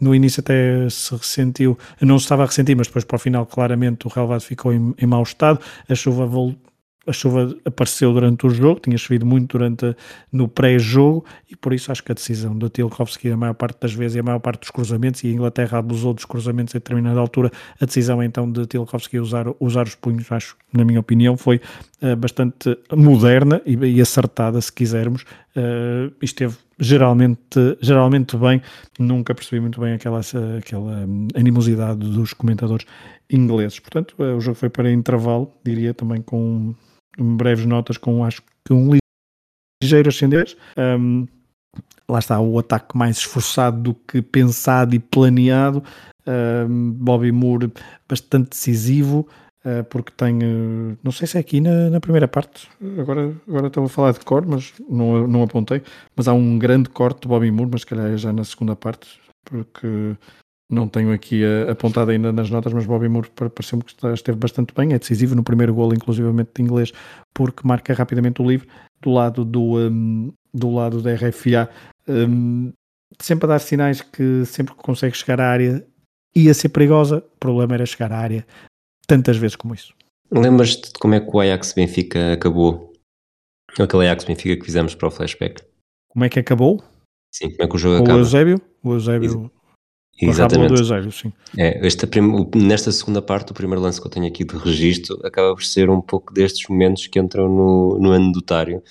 no 0.00 0.14
início 0.14 0.40
até 0.40 0.88
se 0.88 1.14
ressentiu, 1.14 1.76
não 2.00 2.18
se 2.18 2.24
estava 2.24 2.44
a 2.44 2.46
ressentir, 2.46 2.76
mas 2.76 2.86
depois 2.86 3.04
para 3.04 3.16
o 3.16 3.18
final 3.18 3.44
claramente 3.44 4.06
o 4.06 4.10
relevado 4.10 4.40
ficou 4.40 4.72
em, 4.72 4.94
em 4.96 5.06
mau 5.06 5.22
estado. 5.22 5.60
A 5.88 5.94
chuva 5.94 6.26
voltou 6.26 6.73
a 7.06 7.12
chuva 7.12 7.54
apareceu 7.64 8.12
durante 8.12 8.46
o 8.46 8.50
jogo, 8.50 8.80
tinha 8.80 8.96
chovido 8.96 9.26
muito 9.26 9.58
durante 9.58 9.96
no 10.32 10.48
pré-jogo 10.48 11.24
e 11.50 11.56
por 11.56 11.72
isso 11.72 11.92
acho 11.92 12.02
que 12.02 12.12
a 12.12 12.14
decisão 12.14 12.56
do 12.56 12.68
Tilkovski 12.68 13.30
a 13.30 13.36
maior 13.36 13.54
parte 13.54 13.80
das 13.80 13.92
vezes 13.92 14.16
e 14.16 14.20
a 14.20 14.22
maior 14.22 14.38
parte 14.38 14.60
dos 14.60 14.70
cruzamentos 14.70 15.22
e 15.22 15.28
a 15.28 15.30
Inglaterra 15.30 15.78
abusou 15.78 16.14
dos 16.14 16.24
cruzamentos 16.24 16.74
a 16.74 16.78
determinada 16.78 17.20
altura, 17.20 17.50
a 17.80 17.84
decisão 17.84 18.22
então 18.22 18.50
de 18.50 18.66
Tilkovski 18.66 19.18
usar, 19.18 19.46
usar 19.60 19.86
os 19.86 19.94
punhos, 19.94 20.30
acho, 20.30 20.56
na 20.72 20.84
minha 20.84 21.00
opinião, 21.00 21.36
foi 21.36 21.60
uh, 22.02 22.16
bastante 22.16 22.76
moderna 22.94 23.60
e, 23.66 23.74
e, 23.74 24.00
acertada, 24.00 24.60
se 24.60 24.72
quisermos, 24.72 25.22
uh, 25.22 26.12
esteve 26.22 26.56
geralmente, 26.78 27.78
geralmente 27.80 28.36
bem, 28.36 28.60
nunca 28.98 29.34
percebi 29.34 29.60
muito 29.60 29.80
bem 29.80 29.94
aquela, 29.94 30.20
aquela 30.58 31.04
hum, 31.06 31.28
animosidade 31.34 32.00
dos 32.00 32.32
comentadores 32.32 32.86
ingleses. 33.30 33.78
Portanto, 33.78 34.14
uh, 34.18 34.36
o 34.36 34.40
jogo 34.40 34.56
foi 34.56 34.68
para 34.68 34.90
intervalo, 34.90 35.52
diria 35.64 35.94
também 35.94 36.20
com 36.22 36.74
breves 37.18 37.66
notas 37.66 37.96
com 37.96 38.24
acho 38.24 38.42
que 38.64 38.72
um 38.72 38.96
ligeiro 39.82 40.08
ascendente. 40.08 40.56
Um, 40.76 41.26
lá 42.08 42.18
está 42.18 42.40
o 42.40 42.58
ataque 42.58 42.96
mais 42.96 43.18
esforçado 43.18 43.80
do 43.80 43.94
que 43.94 44.22
pensado 44.22 44.94
e 44.94 44.98
planeado. 44.98 45.82
Um, 46.26 46.92
Bobby 46.92 47.32
Moore 47.32 47.72
bastante 48.08 48.50
decisivo. 48.50 49.26
Uh, 49.64 49.82
porque 49.84 50.12
tem, 50.14 50.36
uh, 50.44 50.98
não 51.02 51.10
sei 51.10 51.26
se 51.26 51.38
é 51.38 51.40
aqui 51.40 51.58
na, 51.58 51.88
na, 51.88 51.98
primeira 51.98 52.28
parte, 52.28 52.68
agora, 52.98 53.34
agora 53.48 53.68
estou 53.68 53.82
a 53.82 53.88
falar 53.88 54.12
de 54.12 54.20
cor, 54.20 54.44
mas 54.46 54.74
não, 54.90 55.26
não 55.26 55.42
apontei, 55.42 55.82
mas 56.14 56.28
há 56.28 56.34
um 56.34 56.58
grande 56.58 56.90
corte 56.90 57.22
de 57.22 57.28
Bobby 57.28 57.50
Moore, 57.50 57.70
mas 57.72 57.80
se 57.80 57.86
calhar 57.86 58.12
é 58.12 58.16
já 58.18 58.30
na 58.30 58.44
segunda 58.44 58.76
parte, 58.76 59.08
porque 59.42 60.18
não 60.70 60.88
tenho 60.88 61.12
aqui 61.12 61.42
uh, 61.44 61.70
apontado 61.70 62.10
ainda 62.10 62.32
nas 62.32 62.50
notas, 62.50 62.72
mas 62.72 62.86
Bobby 62.86 63.08
Moore 63.08 63.30
pareceu-me 63.30 63.84
que 63.84 63.94
esteve 64.08 64.38
bastante 64.38 64.72
bem. 64.74 64.92
É 64.92 64.98
decisivo 64.98 65.34
no 65.34 65.44
primeiro 65.44 65.74
gol, 65.74 65.92
inclusivamente 65.92 66.50
de 66.54 66.62
inglês, 66.62 66.92
porque 67.34 67.66
marca 67.66 67.92
rapidamente 67.92 68.40
o 68.40 68.48
livre 68.48 68.68
do 69.02 69.10
lado 69.10 69.44
do, 69.44 69.78
um, 69.78 70.32
do 70.52 70.70
lado 70.70 71.02
da 71.02 71.14
RFA. 71.14 71.68
Um, 72.08 72.72
sempre 73.20 73.46
a 73.46 73.48
dar 73.48 73.58
sinais 73.58 74.00
que 74.00 74.44
sempre 74.46 74.74
que 74.74 74.82
consegue 74.82 75.16
chegar 75.16 75.40
à 75.40 75.48
área 75.48 75.86
ia 76.34 76.54
ser 76.54 76.70
perigosa. 76.70 77.18
O 77.18 77.38
problema 77.38 77.74
era 77.74 77.86
chegar 77.86 78.12
à 78.12 78.18
área 78.18 78.46
tantas 79.06 79.36
vezes 79.36 79.56
como 79.56 79.74
isso. 79.74 79.94
Lembras-te 80.30 80.92
de 80.92 80.98
como 80.98 81.14
é 81.14 81.20
que 81.20 81.30
o 81.30 81.40
Ajax 81.40 81.74
Benfica 81.74 82.32
acabou? 82.32 82.92
Aquele 83.78 84.06
Ajax 84.06 84.24
Benfica 84.24 84.56
que 84.56 84.64
fizemos 84.64 84.94
para 84.94 85.08
o 85.08 85.10
flashback. 85.10 85.62
Como 86.08 86.24
é 86.24 86.28
que 86.28 86.38
acabou? 86.38 86.82
Sim, 87.32 87.50
como 87.50 87.62
é 87.62 87.68
que 87.68 87.74
o 87.74 87.78
jogo 87.78 87.96
o 87.96 88.02
acaba? 88.02 88.18
O 88.18 88.20
Eusébio? 88.20 88.60
O 88.82 88.92
Eusébio 88.94 89.50
Exatamente. 90.20 90.84
Zero, 90.84 91.10
sim. 91.10 91.32
É, 91.56 91.86
esta 91.86 92.06
prim... 92.06 92.48
Nesta 92.54 92.92
segunda 92.92 93.20
parte, 93.20 93.50
o 93.50 93.54
primeiro 93.54 93.82
lance 93.82 94.00
que 94.00 94.06
eu 94.06 94.10
tenho 94.10 94.26
aqui 94.26 94.44
de 94.44 94.56
registro 94.56 95.18
acaba 95.24 95.54
por 95.54 95.64
ser 95.64 95.90
um 95.90 96.00
pouco 96.00 96.32
destes 96.32 96.68
momentos 96.68 97.06
que 97.06 97.18
entram 97.18 97.48
no, 97.48 97.98
no 97.98 98.12
anedotário, 98.12 98.82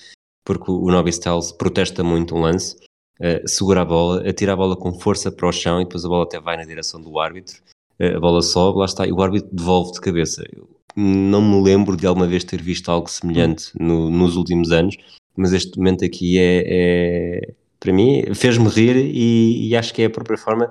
porque 0.45 0.69
o 0.69 0.87
Nobby 0.87 1.09
Styles 1.11 1.51
protesta 1.51 2.03
muito 2.03 2.35
um 2.35 2.41
lance, 2.41 2.75
uh, 3.19 3.47
segura 3.47 3.81
a 3.81 3.85
bola, 3.85 4.27
atira 4.27 4.53
a 4.53 4.55
bola 4.55 4.75
com 4.75 4.93
força 4.99 5.31
para 5.31 5.47
o 5.47 5.51
chão 5.51 5.79
e 5.79 5.85
depois 5.85 6.03
a 6.03 6.09
bola 6.09 6.23
até 6.23 6.39
vai 6.39 6.57
na 6.57 6.65
direção 6.65 7.01
do 7.01 7.17
árbitro, 7.19 7.55
uh, 7.99 8.17
a 8.17 8.19
bola 8.19 8.41
sobe, 8.41 8.79
lá 8.79 8.85
está, 8.85 9.07
e 9.07 9.11
o 9.11 9.21
árbitro 9.21 9.49
devolve 9.51 9.93
de 9.93 10.01
cabeça. 10.01 10.43
Eu 10.51 10.67
não 10.95 11.41
me 11.41 11.63
lembro 11.63 11.95
de 11.95 12.05
alguma 12.05 12.27
vez 12.27 12.43
ter 12.43 12.61
visto 12.61 12.89
algo 12.89 13.09
semelhante 13.09 13.71
no, 13.79 14.09
nos 14.09 14.35
últimos 14.35 14.71
anos, 14.71 14.97
mas 15.35 15.53
este 15.53 15.77
momento 15.77 16.05
aqui 16.05 16.37
é, 16.37 16.63
é 16.65 17.53
para 17.79 17.91
mim, 17.91 18.23
fez-me 18.33 18.69
rir 18.69 18.95
e, 18.95 19.67
e, 19.67 19.75
acho 19.75 19.93
que 19.93 20.03
é 20.03 20.05
a 20.05 20.09
própria 20.09 20.37
forma 20.37 20.69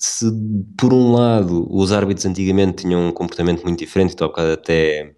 se 0.00 0.26
por 0.78 0.94
um 0.94 1.12
lado 1.12 1.66
os 1.70 1.92
árbitros 1.92 2.24
antigamente 2.24 2.82
tinham 2.82 3.08
um 3.08 3.12
comportamento 3.12 3.62
muito 3.62 3.78
diferente, 3.78 4.16
tu 4.16 4.24
há 4.24 4.28
bocado 4.28 4.52
até 4.52 5.14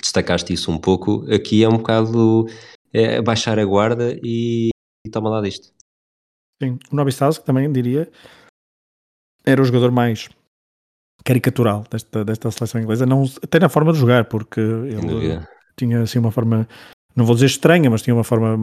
destacaste 0.00 0.52
isso 0.52 0.70
um 0.70 0.78
pouco, 0.78 1.24
aqui 1.32 1.64
é 1.64 1.68
um 1.68 1.78
bocado 1.78 2.46
é, 2.92 3.22
baixar 3.22 3.58
a 3.58 3.64
guarda 3.64 4.18
e, 4.22 4.68
e 5.06 5.10
toma 5.10 5.30
lá 5.30 5.40
disto. 5.40 5.72
Sim, 6.62 6.78
o 6.92 7.08
Styles, 7.08 7.38
que 7.38 7.44
também 7.44 7.72
diria, 7.72 8.10
era 9.44 9.60
o 9.60 9.64
jogador 9.64 9.90
mais 9.90 10.28
caricatural 11.24 11.84
desta, 11.90 12.24
desta 12.24 12.50
seleção 12.50 12.80
inglesa, 12.80 13.06
não, 13.06 13.24
até 13.42 13.58
na 13.58 13.68
forma 13.68 13.92
de 13.92 13.98
jogar, 13.98 14.26
porque 14.26 14.60
ele 14.60 15.40
tinha 15.76 16.02
assim 16.02 16.18
uma 16.18 16.30
forma 16.30 16.68
não 17.14 17.26
vou 17.26 17.34
dizer 17.34 17.46
estranha, 17.46 17.90
mas 17.90 18.02
tinha 18.02 18.14
uma 18.14 18.24
forma 18.24 18.58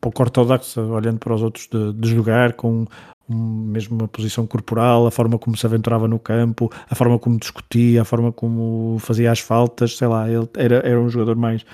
pouco 0.00 0.22
ortodoxa, 0.22 0.80
olhando 0.80 1.18
para 1.18 1.34
os 1.34 1.42
outros, 1.42 1.66
de, 1.66 1.92
de 1.92 2.08
jogar, 2.08 2.52
com 2.52 2.86
mesmo 3.28 3.96
uma 3.96 4.08
posição 4.08 4.46
corporal, 4.46 5.06
a 5.06 5.10
forma 5.10 5.38
como 5.38 5.56
se 5.56 5.66
aventurava 5.66 6.08
no 6.08 6.18
campo, 6.18 6.70
a 6.88 6.94
forma 6.94 7.18
como 7.18 7.38
discutia, 7.38 8.02
a 8.02 8.04
forma 8.04 8.32
como 8.32 8.98
fazia 9.00 9.30
as 9.30 9.40
faltas, 9.40 9.96
sei 9.96 10.08
lá, 10.08 10.28
ele 10.28 10.48
era, 10.56 10.76
era 10.76 11.00
um 11.00 11.08
jogador 11.08 11.36
mais, 11.36 11.64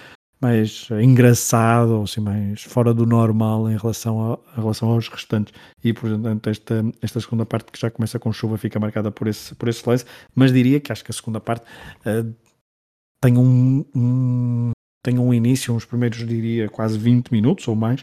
mais 0.40 0.88
engraçado, 1.00 1.96
ou 1.96 2.02
assim, 2.04 2.20
mais 2.20 2.62
fora 2.62 2.92
do 2.92 3.06
normal 3.06 3.70
em 3.70 3.76
relação, 3.76 4.32
a, 4.32 4.38
em 4.58 4.60
relação 4.60 4.88
aos 4.90 5.08
restantes. 5.08 5.54
E, 5.82 5.92
portanto, 5.92 6.50
esta, 6.50 6.84
esta 7.00 7.20
segunda 7.20 7.46
parte 7.46 7.70
que 7.70 7.80
já 7.80 7.90
começa 7.90 8.18
com 8.18 8.32
chuva 8.32 8.58
fica 8.58 8.80
marcada 8.80 9.10
por 9.10 9.28
esse, 9.28 9.54
por 9.54 9.68
esse 9.68 9.88
lance, 9.88 10.04
mas 10.34 10.52
diria 10.52 10.80
que 10.80 10.90
acho 10.90 11.04
que 11.04 11.10
a 11.10 11.14
segunda 11.14 11.40
parte 11.40 11.64
uh, 12.06 12.34
tem 13.20 13.38
um, 13.38 13.84
um 13.94 14.70
tem 15.04 15.18
um 15.18 15.34
início, 15.34 15.74
uns 15.74 15.84
primeiros, 15.84 16.26
diria, 16.26 16.68
quase 16.68 16.98
20 16.98 17.30
minutos 17.30 17.68
ou 17.68 17.76
mais, 17.76 18.02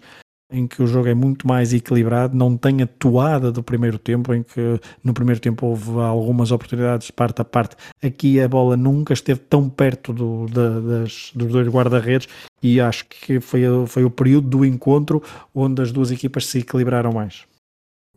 em 0.51 0.67
que 0.67 0.83
o 0.83 0.87
jogo 0.87 1.07
é 1.07 1.13
muito 1.13 1.47
mais 1.47 1.73
equilibrado, 1.73 2.35
não 2.35 2.57
tem 2.57 2.81
a 2.81 2.87
toada 2.87 3.51
do 3.51 3.63
primeiro 3.63 3.97
tempo, 3.97 4.33
em 4.33 4.43
que 4.43 4.79
no 5.03 5.13
primeiro 5.13 5.39
tempo 5.39 5.67
houve 5.67 5.91
algumas 5.99 6.51
oportunidades 6.51 7.09
parte 7.11 7.41
a 7.41 7.45
parte. 7.45 7.75
Aqui 8.03 8.39
a 8.39 8.47
bola 8.47 8.75
nunca 8.75 9.13
esteve 9.13 9.39
tão 9.39 9.69
perto 9.69 10.11
do, 10.11 10.45
da, 10.47 10.79
das, 10.79 11.31
dos 11.33 11.51
dois 11.51 11.67
guarda-redes 11.67 12.27
e 12.61 12.79
acho 12.79 13.05
que 13.07 13.39
foi, 13.39 13.61
foi 13.87 14.03
o 14.03 14.09
período 14.09 14.47
do 14.49 14.65
encontro 14.65 15.23
onde 15.55 15.81
as 15.81 15.91
duas 15.91 16.11
equipas 16.11 16.45
se 16.45 16.59
equilibraram 16.59 17.11
mais. 17.11 17.43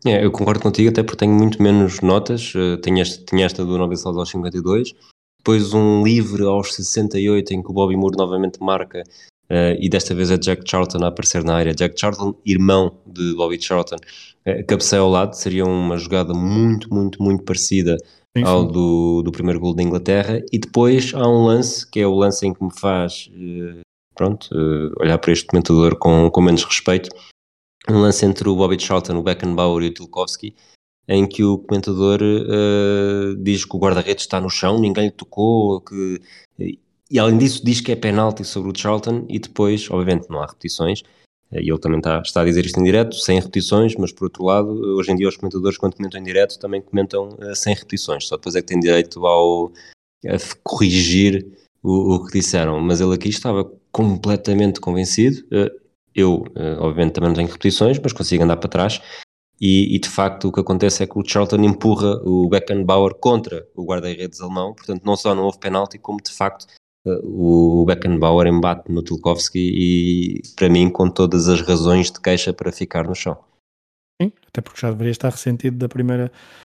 É, 0.05 0.23
eu 0.23 0.31
concordo 0.31 0.61
contigo, 0.61 0.91
até 0.91 1.03
porque 1.03 1.21
tenho 1.21 1.33
muito 1.33 1.63
menos 1.63 2.01
notas. 2.01 2.55
Uh, 2.55 2.77
tinha, 2.83 3.01
esta, 3.01 3.25
tinha 3.25 3.47
esta 3.47 3.65
do 3.65 3.75
aos 3.83 4.31
52, 4.31 4.93
depois 5.39 5.73
um 5.73 6.03
livre 6.03 6.43
aos 6.43 6.75
68 6.75 7.55
em 7.55 7.63
que 7.63 7.71
o 7.71 7.73
Bobby 7.73 7.97
Moore 7.97 8.17
novamente 8.17 8.63
marca 8.63 9.03
Uh, 9.51 9.77
e 9.79 9.91
desta 9.91 10.15
vez 10.15 10.31
é 10.31 10.39
Jack 10.39 10.63
Charlton 10.69 11.05
a 11.05 11.09
aparecer 11.09 11.45
na 11.45 11.55
área. 11.55 11.75
Jack 11.75 12.01
Charlton, 12.01 12.35
irmão 12.47 12.97
de 13.07 13.35
Bobby 13.35 13.61
Charlton, 13.61 13.97
uh, 13.97 14.67
cabeceia 14.67 15.01
ao 15.01 15.11
lado, 15.11 15.35
seria 15.35 15.65
uma 15.67 15.99
jogada 15.99 16.33
muito, 16.33 16.93
muito, 16.93 17.23
muito 17.23 17.45
parecida 17.45 17.97
sim, 18.37 18.43
ao 18.43 18.63
sim. 18.63 18.73
Do, 18.73 19.23
do 19.23 19.31
primeiro 19.31 19.61
gol 19.61 19.75
da 19.75 19.83
Inglaterra. 19.83 20.43
E 20.51 20.59
depois 20.59 21.13
há 21.15 21.29
um 21.29 21.45
lance, 21.45 21.89
que 21.89 22.01
é 22.01 22.07
o 22.07 22.15
lance 22.15 22.47
em 22.47 22.55
que 22.55 22.65
me 22.65 22.71
faz, 22.73 23.31
uh, 23.35 23.81
pronto, 24.15 24.49
uh, 24.53 24.93
olhar 24.99 25.19
para 25.19 25.33
este 25.33 25.47
comentador 25.47 25.99
com, 25.99 26.31
com 26.31 26.41
menos 26.41 26.65
respeito. 26.65 27.11
Um 27.89 28.01
lance 28.01 28.25
entre 28.25 28.49
o 28.49 28.57
Bobby 28.57 28.81
Charlton, 28.81 29.19
o 29.19 29.23
Beckenbauer 29.23 29.85
e 29.85 29.89
o 29.89 29.93
Tilkovski, 29.93 30.55
em 31.07 31.29
que 31.29 31.45
o 31.45 31.59
comentador 31.59 32.19
diz 33.43 33.63
que 33.67 33.77
o 33.77 33.79
guarda-redes 33.79 34.25
está 34.25 34.41
no 34.41 34.49
chão, 34.49 34.81
ninguém 34.81 35.05
lhe 35.05 35.11
tocou, 35.11 35.83
que 35.83 36.19
e 37.15 37.19
além 37.21 37.39
disso, 37.39 37.65
diz 37.65 37.81
que 37.81 37.93
é 37.93 37.97
penalti 37.97 38.45
sobre 38.45 38.73
o 38.73 38.77
Charlton 38.77 39.25
e 39.29 39.39
depois, 39.39 39.89
obviamente, 39.89 40.29
não 40.29 40.43
há 40.43 40.47
repetições. 40.47 41.05
Eh, 41.53 41.63
e 41.63 41.71
ele 41.71 41.79
também 41.79 41.99
está, 41.99 42.21
está 42.21 42.41
a 42.41 42.45
dizer 42.45 42.67
isto 42.67 42.81
em 42.81 42.83
direto, 42.83 43.15
sem 43.15 43.39
repetições, 43.39 43.95
mas 43.95 44.11
por 44.11 44.25
outro 44.25 44.43
lado, 44.43 44.69
hoje 44.97 45.13
em 45.13 45.15
dia 45.15 45.29
os 45.29 45.37
comentadores, 45.37 45.79
quando 45.79 45.95
comentam 45.95 46.21
em 46.21 46.25
direto, 46.25 46.59
também 46.59 46.83
comentam 46.83 47.29
uh, 47.29 47.55
sem 47.55 47.73
repetições. 47.73 48.27
Só 48.27 48.37
depois 48.37 48.57
é 48.57 48.61
que 48.61 48.67
têm 48.67 48.81
direito 48.81 49.25
ao 49.25 49.73
a 50.27 50.37
corrigir 50.65 51.47
o, 51.85 52.17
o, 52.17 52.27
que 52.27 52.33
disseram. 52.33 52.81
Mas 52.81 53.01
ele 53.01 53.15
aqui 53.15 53.29
estava 53.29 53.71
completamente 53.93 54.81
convencido. 54.81 55.39
Uh, 55.53 55.71
eu, 56.17 56.39
uh, 56.57 56.81
obviamente, 56.81 57.13
também 57.13 57.29
não 57.29 57.37
tenho 57.37 57.47
repetições, 57.47 57.97
mas 58.03 58.13
consigo 58.13 58.43
andar 58.43 58.57
para 58.57 58.69
trás. 58.69 59.01
E, 59.61 59.95
e, 59.95 60.01
de 60.01 60.09
facto 60.09 60.49
o 60.49 60.53
que 60.53 60.59
acontece 60.59 61.05
é 61.05 61.07
que 61.07 61.17
o 61.17 61.25
Charlton 61.25 61.63
empurra 61.63 62.21
o 62.25 62.49
Beckenbauer 62.49 63.15
contra 63.15 63.65
o 63.77 63.85
guarda-redes 63.85 64.41
alemão, 64.41 64.75
portanto 64.75 65.05
não 65.05 65.15
só 65.15 65.33
não 65.33 65.45
houve 65.45 65.61
penalti, 65.61 65.97
como 65.97 66.21
de 66.21 66.33
facto 66.33 66.67
o 67.07 67.85
Beckenbauer 67.87 68.47
embate 68.47 68.91
no 68.91 69.03
Tulkovski 69.03 69.59
e 69.59 70.43
para 70.57 70.69
mim 70.69 70.91
com 70.91 71.11
todas 71.11 71.49
as 71.49 71.61
razões 71.61 72.11
de 72.11 72.21
queixa 72.21 72.53
para 72.53 72.73
ficar 72.73 73.07
no 73.07 73.15
chão. 73.15 73.37
Sim, 74.21 74.33
até 74.47 74.61
porque 74.61 74.81
já 74.81 74.91
deveria 74.91 75.11
estar 75.11 75.31
ressentido 75.31 75.77
da 75.77 75.89
primeira, 75.89 76.33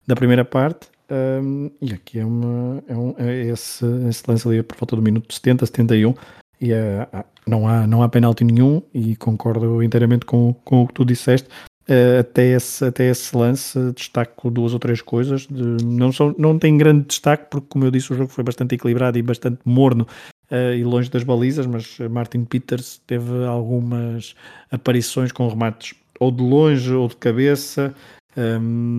da 0.06 0.14
primeira 0.14 0.44
parte 0.44 0.88
um, 1.10 1.70
e 1.80 1.92
aqui 1.92 2.18
é, 2.18 2.24
uma, 2.24 2.82
é, 2.86 2.94
um, 2.94 3.14
é 3.16 3.46
esse, 3.46 3.86
esse 4.08 4.22
lance 4.28 4.46
ali 4.46 4.62
por 4.62 4.76
volta 4.76 4.96
do 4.96 5.02
minuto 5.02 5.32
70, 5.32 5.64
71 5.64 6.14
e 6.60 6.72
é, 6.72 7.08
não, 7.46 7.66
há, 7.66 7.86
não 7.86 8.02
há 8.02 8.08
penalti 8.08 8.44
nenhum 8.44 8.82
e 8.92 9.16
concordo 9.16 9.82
inteiramente 9.82 10.26
com, 10.26 10.52
com 10.64 10.82
o 10.82 10.88
que 10.88 10.94
tu 10.94 11.04
disseste 11.04 11.48
Uh, 11.90 12.20
até, 12.20 12.48
esse, 12.48 12.84
até 12.84 13.08
esse 13.08 13.34
lance 13.34 13.92
destaco 13.92 14.50
duas 14.50 14.74
ou 14.74 14.78
três 14.78 15.00
coisas. 15.00 15.46
De, 15.46 15.82
não, 15.82 16.12
são, 16.12 16.34
não 16.36 16.58
tem 16.58 16.76
grande 16.76 17.06
destaque, 17.06 17.46
porque, 17.50 17.66
como 17.70 17.84
eu 17.86 17.90
disse, 17.90 18.12
o 18.12 18.16
jogo 18.16 18.30
foi 18.30 18.44
bastante 18.44 18.74
equilibrado 18.74 19.18
e 19.18 19.22
bastante 19.22 19.60
morno 19.64 20.06
uh, 20.50 20.74
e 20.74 20.84
longe 20.84 21.08
das 21.08 21.24
balizas. 21.24 21.66
Mas 21.66 21.98
Martin 22.10 22.44
Peters 22.44 23.00
teve 23.06 23.44
algumas 23.46 24.34
aparições 24.70 25.32
com 25.32 25.48
remates 25.48 25.94
ou 26.20 26.30
de 26.30 26.42
longe 26.42 26.92
ou 26.92 27.08
de 27.08 27.16
cabeça, 27.16 27.94
um, 28.36 28.96
ehm, 28.96 28.98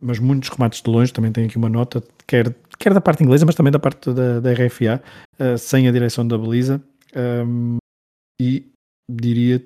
mas 0.00 0.18
muitos 0.18 0.48
remates 0.50 0.80
de 0.80 0.90
longe. 0.90 1.12
Também 1.12 1.32
tem 1.32 1.46
aqui 1.46 1.56
uma 1.56 1.68
nota, 1.68 2.02
quer, 2.26 2.54
quer 2.78 2.94
da 2.94 3.00
parte 3.00 3.24
inglesa, 3.24 3.44
mas 3.46 3.54
também 3.56 3.72
da 3.72 3.78
parte 3.80 4.12
da, 4.12 4.38
da 4.38 4.52
RFA, 4.52 5.02
uh, 5.40 5.42
eh, 5.42 5.56
sem 5.56 5.88
a 5.88 5.92
direção 5.92 6.26
da 6.26 6.38
baliza. 6.38 6.80
Um, 7.16 7.78
e 8.40 8.70
diria 9.10 9.64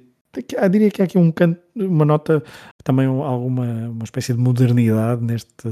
diria 0.71 0.91
que 0.91 1.03
há 1.03 1.05
aqui 1.05 1.19
um 1.19 1.31
canto, 1.31 1.61
uma 1.77 2.05
nota, 2.05 2.43
também 2.83 3.07
alguma 3.07 3.65
uma 3.89 4.05
espécie 4.05 4.33
de 4.33 4.39
modernidade 4.39 5.23
neste, 5.23 5.69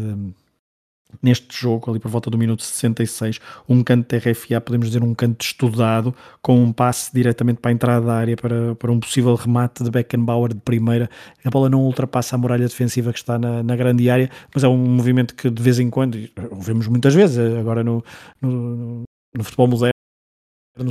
neste 1.22 1.56
jogo, 1.56 1.90
ali 1.90 1.98
por 1.98 2.10
volta 2.10 2.30
do 2.30 2.38
minuto 2.38 2.62
66, 2.62 3.40
um 3.68 3.82
canto 3.82 4.08
de 4.08 4.18
RFA, 4.18 4.60
podemos 4.60 4.88
dizer 4.88 5.02
um 5.02 5.14
canto 5.14 5.42
estudado, 5.42 6.14
com 6.42 6.62
um 6.62 6.72
passe 6.72 7.12
diretamente 7.12 7.60
para 7.60 7.70
a 7.70 7.74
entrada 7.74 8.06
da 8.06 8.14
área 8.14 8.36
para, 8.36 8.74
para 8.76 8.92
um 8.92 9.00
possível 9.00 9.34
remate 9.34 9.82
de 9.82 9.90
Beckenbauer 9.90 10.54
de 10.54 10.60
primeira. 10.60 11.08
A 11.44 11.50
bola 11.50 11.68
não 11.68 11.82
ultrapassa 11.82 12.36
a 12.36 12.38
muralha 12.38 12.66
defensiva 12.66 13.12
que 13.12 13.18
está 13.18 13.38
na, 13.38 13.62
na 13.62 13.76
grande 13.76 14.08
área, 14.08 14.30
mas 14.54 14.64
é 14.64 14.68
um 14.68 14.76
movimento 14.76 15.34
que 15.34 15.50
de 15.50 15.62
vez 15.62 15.78
em 15.78 15.90
quando, 15.90 16.18
ouvimos 16.50 16.86
muitas 16.86 17.14
vezes, 17.14 17.38
agora 17.58 17.82
no, 17.82 18.04
no, 18.40 19.02
no 19.34 19.44
futebol 19.44 19.68
moderno, 19.68 19.99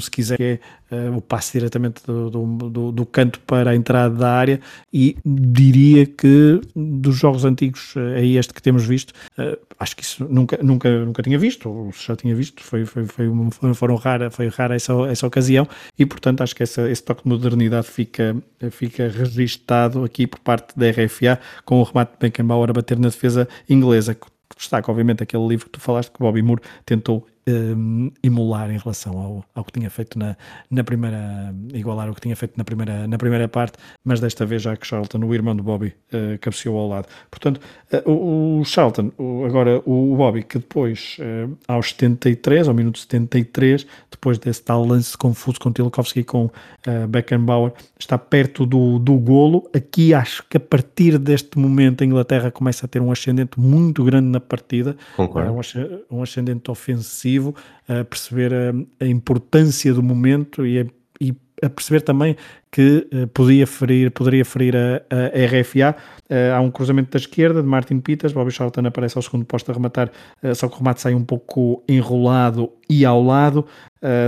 se 0.01 0.11
quiser, 0.11 0.37
que 0.37 0.59
é 0.91 1.09
uh, 1.09 1.17
o 1.17 1.21
passe 1.21 1.57
diretamente 1.57 2.01
do, 2.05 2.29
do, 2.29 2.91
do, 2.91 3.05
canto 3.05 3.39
para 3.41 3.71
a 3.71 3.75
entrada 3.75 4.15
da 4.15 4.31
área 4.31 4.59
e 4.93 5.17
diria 5.25 6.05
que 6.05 6.61
dos 6.75 7.15
jogos 7.15 7.45
antigos 7.45 7.93
é 8.15 8.25
este 8.25 8.53
que 8.53 8.61
temos 8.61 8.85
visto, 8.85 9.11
uh, 9.37 9.57
acho 9.79 9.95
que 9.95 10.03
isso 10.03 10.25
nunca, 10.29 10.59
nunca, 10.61 11.05
nunca 11.05 11.23
tinha 11.23 11.39
visto, 11.39 11.69
ou 11.69 11.91
já 11.91 12.15
tinha 12.15 12.35
visto, 12.35 12.61
foi, 12.63 12.85
foi, 12.85 13.05
foi, 13.05 13.27
uma, 13.27 13.51
foram 13.73 13.95
rara, 13.95 14.29
foi 14.29 14.47
rara 14.47 14.75
essa, 14.75 14.93
essa 15.09 15.25
ocasião 15.25 15.67
e 15.97 16.05
portanto 16.05 16.41
acho 16.41 16.55
que 16.55 16.63
essa, 16.63 16.89
esse 16.89 17.03
toque 17.03 17.23
de 17.23 17.29
modernidade 17.29 17.87
fica, 17.87 18.35
fica 18.71 19.07
registado 19.07 20.03
aqui 20.03 20.27
por 20.27 20.39
parte 20.39 20.77
da 20.77 20.89
RFA 20.89 21.39
com 21.65 21.79
o 21.79 21.83
remate 21.83 22.13
de 22.13 22.17
Beckenbauer 22.19 22.69
a 22.69 22.73
bater 22.73 22.99
na 22.99 23.07
defesa 23.07 23.47
inglesa, 23.69 24.15
destaca 24.57 24.91
obviamente 24.91 25.23
aquele 25.23 25.47
livro 25.47 25.65
que 25.65 25.71
tu 25.71 25.79
falaste 25.79 26.11
que 26.11 26.19
Bobby 26.19 26.41
Moore 26.41 26.61
tentou 26.85 27.25
um, 27.47 28.11
emular 28.23 28.69
em 28.71 28.77
relação 28.77 29.17
ao, 29.17 29.45
ao 29.55 29.63
que 29.63 29.73
tinha 29.73 29.89
feito 29.89 30.17
na, 30.17 30.35
na 30.69 30.83
primeira, 30.83 31.53
igualar 31.73 32.09
o 32.09 32.15
que 32.15 32.21
tinha 32.21 32.35
feito 32.35 32.53
na 32.57 32.63
primeira, 32.63 33.07
na 33.07 33.17
primeira 33.17 33.47
parte, 33.47 33.77
mas 34.03 34.19
desta 34.19 34.45
vez 34.45 34.61
já 34.61 34.75
que 34.75 34.85
Charlton, 34.85 35.19
o 35.19 35.33
irmão 35.33 35.55
do 35.55 35.63
Bobby, 35.63 35.93
uh, 36.13 36.37
cabeceou 36.39 36.77
ao 36.77 36.87
lado. 36.87 37.07
Portanto, 37.29 37.59
uh, 37.93 38.09
o, 38.09 38.59
o, 38.59 38.65
Charlton, 38.65 39.11
o, 39.17 39.45
agora 39.45 39.81
o 39.85 40.15
Bobby, 40.15 40.43
que 40.43 40.57
depois, 40.57 41.17
uh, 41.19 41.57
aos 41.67 41.89
73, 41.89 42.67
ao 42.67 42.73
minuto 42.73 42.99
73, 42.99 43.85
depois 44.11 44.37
desse 44.37 44.63
tal 44.63 44.85
lance 44.85 45.17
confuso 45.17 45.59
com 45.59 45.71
Tilkovski 45.71 46.23
com 46.23 46.45
uh, 46.45 47.07
Beckenbauer, 47.07 47.73
está 47.97 48.17
perto 48.17 48.65
do, 48.65 48.99
do 48.99 49.13
golo. 49.17 49.69
Aqui 49.73 50.13
acho 50.13 50.43
que 50.49 50.57
a 50.57 50.59
partir 50.59 51.17
deste 51.17 51.57
momento 51.57 52.03
a 52.03 52.05
Inglaterra 52.05 52.51
começa 52.51 52.85
a 52.85 52.89
ter 52.89 53.01
um 53.01 53.11
ascendente 53.11 53.59
muito 53.59 54.03
grande 54.03 54.27
na 54.27 54.39
partida, 54.39 54.95
um, 55.17 56.17
um 56.17 56.23
ascendente 56.23 56.69
ofensivo 56.69 57.28
a 57.37 58.03
perceber 58.03 58.53
a, 58.53 59.03
a 59.03 59.07
importância 59.07 59.93
do 59.93 60.03
momento 60.03 60.65
e 60.65 60.79
a, 60.79 60.85
e 61.19 61.33
a 61.61 61.69
perceber 61.69 62.01
também 62.01 62.35
que 62.71 63.07
uh, 63.13 63.27
podia 63.27 63.65
ferir, 63.65 64.11
poderia 64.11 64.45
ferir 64.45 64.75
a, 64.75 65.01
a 65.09 65.45
RFA. 65.45 65.95
Uh, 66.29 66.55
há 66.55 66.61
um 66.61 66.71
cruzamento 66.71 67.11
da 67.11 67.17
esquerda 67.17 67.61
de 67.61 67.67
Martin 67.67 67.99
Peters, 67.99 68.33
Bobby 68.33 68.51
Charlton 68.51 68.85
aparece 68.85 69.17
ao 69.17 69.21
segundo 69.21 69.45
posto 69.45 69.69
a 69.71 69.73
rematar, 69.73 70.11
uh, 70.43 70.55
só 70.55 70.67
que 70.67 70.75
o 70.75 70.77
remate 70.77 71.01
sai 71.01 71.13
um 71.13 71.23
pouco 71.23 71.83
enrolado 71.87 72.71
e 72.89 73.05
ao 73.05 73.21
lado. 73.21 73.65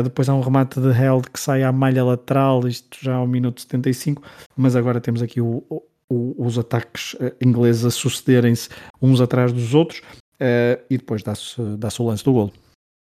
depois 0.04 0.28
há 0.30 0.36
um 0.36 0.42
remate 0.42 0.80
de 0.80 0.90
Held 0.90 1.30
que 1.30 1.40
sai 1.40 1.64
à 1.64 1.72
malha 1.72 2.04
lateral, 2.04 2.68
isto 2.68 2.98
já 3.02 3.16
ao 3.16 3.28
minuto 3.28 3.62
75, 3.62 4.22
mas 4.56 4.76
agora 4.76 5.00
temos 5.00 5.22
aqui 5.22 5.42
o, 5.42 5.64
o, 6.10 6.36
os 6.38 6.60
ataques 6.60 7.16
ingleses 7.42 7.86
a 7.86 7.90
sucederem-se 7.90 8.70
uns 9.02 9.22
atrás 9.22 9.52
dos 9.52 9.74
outros 9.74 10.02
e 10.90 10.98
depois 10.98 11.24
dá-se 11.24 11.60
dá 11.78 11.90
o 12.00 12.06
lance 12.06 12.24
do 12.24 12.34
golo. 12.34 12.52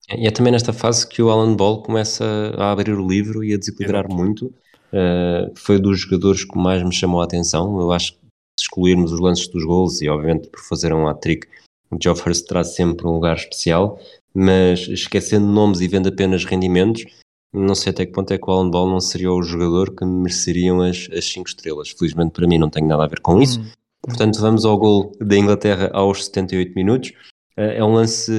E 0.09 0.27
é 0.27 0.31
também 0.31 0.51
nesta 0.51 0.73
fase 0.73 1.07
que 1.07 1.21
o 1.21 1.29
Alan 1.29 1.55
Ball 1.55 1.81
começa 1.81 2.25
a 2.57 2.71
abrir 2.71 2.93
o 2.93 3.07
livro 3.07 3.43
e 3.43 3.53
a 3.53 3.57
desequilibrar 3.57 4.09
muito. 4.09 4.47
Uh, 4.91 5.51
foi 5.55 5.79
dos 5.79 6.01
jogadores 6.01 6.43
que 6.43 6.57
mais 6.57 6.83
me 6.83 6.93
chamou 6.93 7.21
a 7.21 7.25
atenção. 7.25 7.79
Eu 7.79 7.91
acho 7.91 8.13
que 8.13 8.19
se 8.59 8.65
excluirmos 8.65 9.11
os 9.11 9.19
lances 9.19 9.47
dos 9.47 9.63
gols 9.63 10.01
e 10.01 10.09
obviamente 10.09 10.49
por 10.49 10.59
fazer 10.59 10.93
um 10.93 11.07
hat-trick, 11.07 11.47
o 11.89 11.97
Joffers 12.01 12.41
traz 12.41 12.75
sempre 12.75 13.07
um 13.07 13.11
lugar 13.11 13.35
especial, 13.35 13.99
mas 14.33 14.87
esquecendo 14.87 15.47
nomes 15.47 15.79
e 15.79 15.87
vendo 15.87 16.09
apenas 16.09 16.43
rendimentos, 16.43 17.05
não 17.53 17.75
sei 17.75 17.91
até 17.91 18.05
que 18.05 18.11
ponto 18.11 18.33
é 18.33 18.37
que 18.37 18.49
o 18.49 18.51
Alan 18.51 18.69
Ball 18.69 18.89
não 18.89 18.99
seria 18.99 19.31
o 19.31 19.43
jogador 19.43 19.95
que 19.95 20.03
mereceriam 20.03 20.81
as 20.81 21.07
5 21.07 21.47
estrelas. 21.47 21.89
Felizmente 21.89 22.31
para 22.31 22.47
mim 22.47 22.57
não 22.57 22.69
tem 22.69 22.83
nada 22.83 23.03
a 23.03 23.07
ver 23.07 23.19
com 23.19 23.41
isso. 23.41 23.61
Hum. 23.61 23.65
Portanto, 24.01 24.41
vamos 24.41 24.65
ao 24.65 24.77
gol 24.77 25.15
da 25.19 25.37
Inglaterra 25.37 25.89
aos 25.93 26.25
78 26.25 26.73
minutos. 26.75 27.13
Eh, 27.57 27.77
é 27.77 27.83
um 27.83 27.93
lance, 27.93 28.31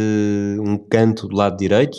um 0.60 0.76
canto 0.76 1.28
do 1.28 1.36
lado 1.36 1.56
direito, 1.56 1.98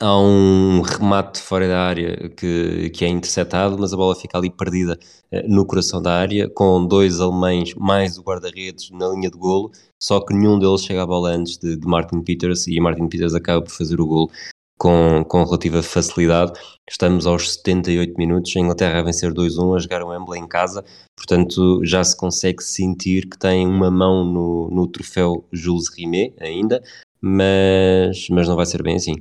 há 0.00 0.18
um 0.18 0.82
remate 0.82 1.40
fora 1.40 1.68
da 1.68 1.80
área 1.80 2.28
que, 2.30 2.90
que 2.90 3.04
é 3.04 3.08
interceptado, 3.08 3.78
mas 3.78 3.92
a 3.92 3.96
bola 3.96 4.14
fica 4.14 4.38
ali 4.38 4.50
perdida 4.50 4.98
uh, 5.32 5.48
no 5.48 5.66
coração 5.66 6.00
da 6.02 6.12
área, 6.12 6.48
com 6.50 6.86
dois 6.86 7.20
alemães 7.20 7.74
mais 7.74 8.18
o 8.18 8.22
guarda-redes 8.22 8.90
na 8.90 9.08
linha 9.08 9.30
de 9.30 9.38
golo, 9.38 9.70
só 10.02 10.20
que 10.20 10.34
nenhum 10.34 10.58
deles 10.58 10.82
chega 10.82 11.02
à 11.02 11.06
bola 11.06 11.30
antes 11.30 11.58
de, 11.58 11.76
de 11.76 11.86
Martin 11.86 12.22
Peters 12.22 12.66
e 12.66 12.80
Martin 12.80 13.08
Peters 13.08 13.34
acaba 13.34 13.62
por 13.62 13.72
fazer 13.72 14.00
o 14.00 14.06
golo 14.06 14.30
com, 14.78 15.24
com 15.24 15.44
relativa 15.44 15.82
facilidade. 15.82 16.52
Estamos 16.88 17.26
aos 17.26 17.54
78 17.54 18.16
minutos, 18.16 18.56
a 18.56 18.60
Inglaterra 18.60 19.00
a 19.00 19.02
vencer 19.02 19.32
2-1, 19.32 19.76
a 19.76 19.78
jogar 19.80 20.02
o 20.02 20.08
Wembley 20.08 20.40
em 20.40 20.46
casa, 20.46 20.84
portanto 21.16 21.84
já 21.84 22.04
se 22.04 22.16
consegue 22.16 22.62
sentir 22.62 23.28
que 23.28 23.38
tem 23.38 23.66
uma 23.66 23.90
mão 23.90 24.24
no, 24.24 24.70
no 24.70 24.86
troféu 24.86 25.44
Jules 25.52 25.88
Rimet 25.88 26.34
ainda, 26.40 26.82
mas, 27.20 28.28
mas 28.30 28.46
não 28.48 28.54
vai 28.54 28.66
ser 28.66 28.82
bem 28.82 28.96
assim. 28.96 29.14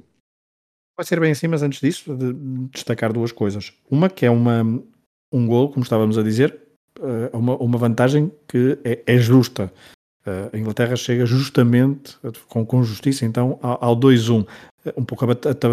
Vai 0.98 1.06
ser 1.06 1.20
bem 1.20 1.32
assim, 1.32 1.48
mas 1.48 1.62
antes 1.62 1.82
disso, 1.82 2.16
de 2.16 2.34
destacar 2.72 3.12
duas 3.12 3.32
coisas. 3.32 3.74
Uma 3.90 4.10
que 4.10 4.26
é 4.26 4.32
uma, 4.32 4.64
um 5.32 5.48
gol, 5.48 5.70
como 5.70 5.84
estávamos 5.84 6.18
a 6.18 6.24
dizer, 6.24 6.58
eh, 7.02 7.30
uma, 7.34 7.58
uma 7.58 7.78
vantagem 7.78 8.32
que 8.48 8.80
é, 8.84 9.04
é 9.06 9.18
justa. 9.18 9.74
Eh, 10.26 10.50
a 10.54 10.58
Inglaterra 10.58 10.96
chega 10.96 11.26
justamente, 11.26 12.18
com, 12.50 12.66
com 12.66 12.84
justiça, 12.84 13.26
então, 13.26 13.60
ao, 13.62 13.84
ao 13.84 13.96
2-1 13.96 14.46
um 14.96 15.04
pouco 15.04 15.26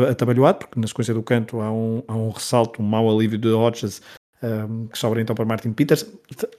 atabalhoado, 0.08 0.60
porque 0.60 0.80
na 0.80 0.86
sequência 0.86 1.12
do 1.12 1.22
canto 1.22 1.60
há 1.60 1.70
um, 1.70 2.02
há 2.08 2.14
um 2.14 2.30
ressalto, 2.30 2.80
um 2.80 2.84
mau 2.84 3.10
alívio 3.10 3.38
de 3.38 3.48
Hodges, 3.48 4.00
um, 4.42 4.86
que 4.86 4.98
sobra 4.98 5.20
então 5.20 5.36
para 5.36 5.44
Martin 5.44 5.72
Peters. 5.72 6.06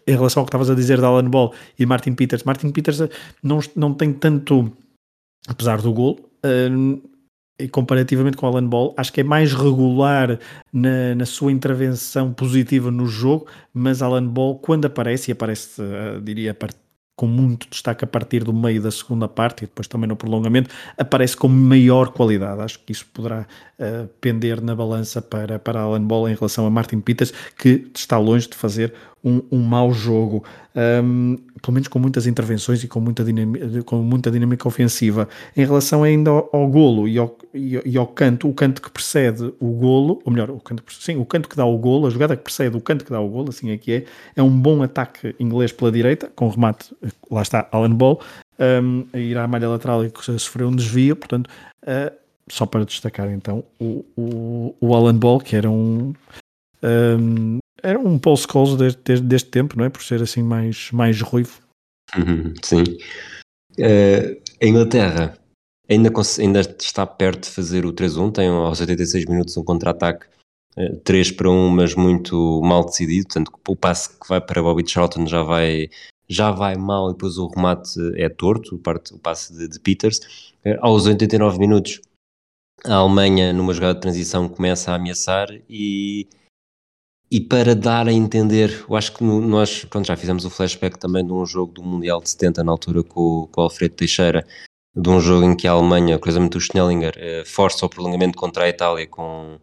Em 0.06 0.12
relação 0.12 0.42
ao 0.42 0.46
que 0.46 0.50
estavas 0.50 0.70
a 0.70 0.76
dizer 0.76 1.00
de 1.00 1.06
Alan 1.06 1.30
Ball 1.30 1.54
e 1.78 1.86
Martin 1.86 2.14
Peters, 2.14 2.44
Martin 2.44 2.72
Peters 2.72 3.02
eh, 3.02 3.10
não, 3.42 3.60
não 3.76 3.94
tem 3.94 4.14
tanto, 4.14 4.72
apesar 5.48 5.82
do 5.82 5.92
gol, 5.92 6.20
um, 6.46 7.02
e 7.60 7.68
comparativamente 7.68 8.38
com 8.38 8.48
Alan 8.48 8.68
Ball, 8.68 8.94
acho 8.98 9.12
que 9.12 9.22
é 9.22 9.24
mais 9.24 9.54
regular 9.54 10.40
na, 10.72 11.16
na 11.16 11.26
sua 11.26 11.52
intervenção 11.52 12.34
positiva 12.34 12.92
no 12.92 13.06
jogo, 13.06 13.48
mas 13.74 14.02
Alan 14.02 14.28
Ball, 14.28 14.58
quando 14.60 14.86
aparece, 14.86 15.32
e 15.32 15.34
aparece, 15.34 15.82
uh, 15.82 16.22
diria, 16.22 16.52
a 16.52 16.54
partir 16.54 16.83
com 17.16 17.28
muito 17.28 17.70
destaque 17.70 18.04
a 18.04 18.08
partir 18.08 18.44
do 18.44 18.52
meio 18.52 18.82
da 18.82 18.90
segunda 18.90 19.28
parte 19.28 19.64
e 19.64 19.68
depois 19.68 19.88
também 19.88 20.08
no 20.08 20.16
prolongamento, 20.16 20.70
aparece 20.98 21.38
com 21.38 21.48
maior 21.48 22.10
qualidade. 22.10 22.62
Acho 22.62 22.80
que 22.80 22.92
isso 22.92 23.06
poderá 23.14 23.46
uh, 23.80 24.08
pender 24.20 24.62
na 24.62 24.76
balança 24.76 25.22
para, 25.22 25.60
para 25.60 25.82
Alan 25.82 26.04
Ball 26.04 26.30
em 26.30 26.36
relação 26.36 26.66
a 26.66 26.70
Martin 26.70 27.00
Peters, 27.00 27.32
que 27.58 27.90
está 27.96 28.18
longe 28.18 28.50
de 28.50 28.56
fazer 28.56 28.94
um, 29.24 29.42
um 29.52 29.60
mau 29.60 29.94
jogo, 29.94 30.44
um, 30.76 31.38
pelo 31.62 31.74
menos 31.74 31.88
com 31.88 31.98
muitas 31.98 32.28
intervenções 32.28 32.84
e 32.84 32.88
com 32.88 33.00
muita, 33.00 33.24
dinâmica, 33.24 33.84
com 33.84 33.98
muita 33.98 34.30
dinâmica 34.30 34.68
ofensiva. 34.68 35.30
Em 35.56 35.66
relação 35.66 36.04
ainda 36.04 36.30
ao, 36.30 36.50
ao 36.52 36.68
golo 36.68 37.08
e 37.08 37.18
ao, 37.18 37.38
e 37.54 37.98
ao, 37.98 38.08
canto, 38.08 38.50
o 38.50 38.54
canto 38.54 38.82
que 38.82 38.92
precede 38.92 39.54
o 39.60 39.72
golo, 39.72 40.22
ou 40.26 40.32
melhor, 40.32 40.50
o 40.50 40.60
canto, 40.60 40.84
sim, 40.90 41.16
o 41.16 41.26
canto 41.26 41.48
que 41.48 41.56
dá 41.56 41.66
o 41.66 41.78
golo, 41.78 42.08
a 42.08 42.10
jogada 42.10 42.36
que 42.36 42.44
precede 42.44 42.76
o 42.76 42.82
canto 42.82 43.06
que 43.06 43.12
dá 43.12 43.20
o 43.20 43.30
golo, 43.30 43.50
assim 43.50 43.72
é 43.72 43.78
que 43.78 43.92
é, 43.94 44.06
é 44.36 44.44
um 44.44 44.60
bom 44.60 44.84
ataque 44.84 45.36
inglês 45.40 45.72
pela 45.72 45.92
direita, 45.92 46.30
com 46.36 46.50
remate, 46.50 46.94
lá 47.32 47.42
está, 47.42 47.68
Alan 47.72 47.96
Ball, 47.96 48.20
um, 48.60 49.06
a 49.14 49.18
ir 49.18 49.38
à 49.38 49.48
malha 49.48 49.70
lateral 49.70 50.04
e 50.04 50.12
sofreu 50.38 50.68
um 50.68 50.76
desvio, 50.76 51.16
portanto, 51.16 51.50
uh, 51.84 52.14
só 52.48 52.66
para 52.66 52.84
destacar 52.84 53.32
então 53.32 53.64
o, 53.80 54.06
o, 54.18 54.76
o 54.82 54.96
Alan 54.96 55.16
Ball, 55.16 55.40
que 55.40 55.56
era 55.56 55.70
um, 55.70 56.14
um 56.84 57.60
era 57.84 58.00
um 58.00 58.18
Paul 58.18 58.38
Scholes 58.38 58.76
deste, 58.78 59.22
deste, 59.22 59.50
tempo, 59.50 59.78
não 59.78 59.86
é? 59.86 59.90
Por 59.90 60.02
ser 60.02 60.22
assim 60.22 60.42
mais, 60.42 60.90
mais 60.92 61.20
ruivo. 61.22 61.62
Uhum, 62.18 62.54
sim. 62.64 62.84
Uh, 63.78 64.42
a 64.62 64.66
Inglaterra 64.66 65.38
ainda, 65.90 66.12
ainda 66.40 66.62
está 66.62 67.06
perto 67.06 67.44
de 67.44 67.50
fazer 67.50 67.86
o 67.86 67.94
3-1, 67.94 68.32
tem 68.32 68.48
aos 68.48 68.80
86 68.80 69.26
minutos 69.26 69.58
um 69.58 69.64
contra-ataque 69.64 70.26
uh, 70.78 70.82
eh, 70.82 70.96
3 71.04 71.32
para 71.32 71.50
1, 71.50 71.70
mas 71.70 71.96
muito 71.96 72.62
mal 72.64 72.86
decidido, 72.86 73.28
tanto 73.28 73.52
que 73.52 73.60
o 73.68 73.76
passe 73.76 74.18
que 74.18 74.28
vai 74.28 74.40
para 74.40 74.64
Bobby 74.64 74.88
Charlton 74.88 75.28
já 75.28 75.44
vai, 75.44 75.90
já 76.30 76.52
vai 76.52 76.76
mal 76.76 77.10
e 77.10 77.14
depois 77.14 77.38
o 77.38 77.48
remate 77.48 78.00
é 78.16 78.30
torto, 78.30 78.76
o, 78.76 78.80
parte, 78.80 79.14
o 79.14 79.20
passe 79.20 79.54
de, 79.54 79.68
de 79.68 79.80
Peters. 79.80 80.20
Uh, 80.66 80.78
aos 80.80 81.06
89 81.06 81.60
minutos 81.60 82.00
a 82.86 82.96
Alemanha, 82.96 83.54
numa 83.54 83.74
jogada 83.74 83.96
de 83.96 84.02
transição, 84.02 84.50
começa 84.50 84.92
a 84.92 84.96
ameaçar 84.96 85.48
e 85.70 86.28
e 87.34 87.42
para 87.42 87.74
dar 87.74 88.08
a 88.08 88.14
entender, 88.14 88.86
eu 88.88 88.96
acho 88.96 89.12
que 89.12 89.24
nós 89.24 89.84
pronto, 89.86 90.06
já 90.06 90.16
fizemos 90.16 90.46
o 90.46 90.52
flashback 90.52 91.00
também 91.00 91.26
de 91.26 91.34
um 91.34 91.44
jogo 91.48 91.74
do 91.74 91.82
Mundial 91.82 92.22
de 92.22 92.30
70 92.30 92.64
na 92.64 92.72
altura 92.72 93.02
com, 93.02 93.50
com 93.52 93.60
o 93.60 93.64
Alfredo 93.64 93.96
Teixeira, 93.96 94.46
de 94.96 95.10
um 95.10 95.20
jogo 95.20 95.44
em 95.44 95.56
que 95.56 95.68
a 95.68 95.72
Alemanha, 95.72 96.20
curiosamente 96.20 96.58
o 96.58 96.62
Schnellinger, 96.62 97.16
eh, 97.18 97.44
força 97.44 97.88
o 97.88 97.90
prolongamento 97.90 98.38
contra 98.38 98.66
a 98.66 98.70
Itália 98.70 99.08
com, 99.08 99.58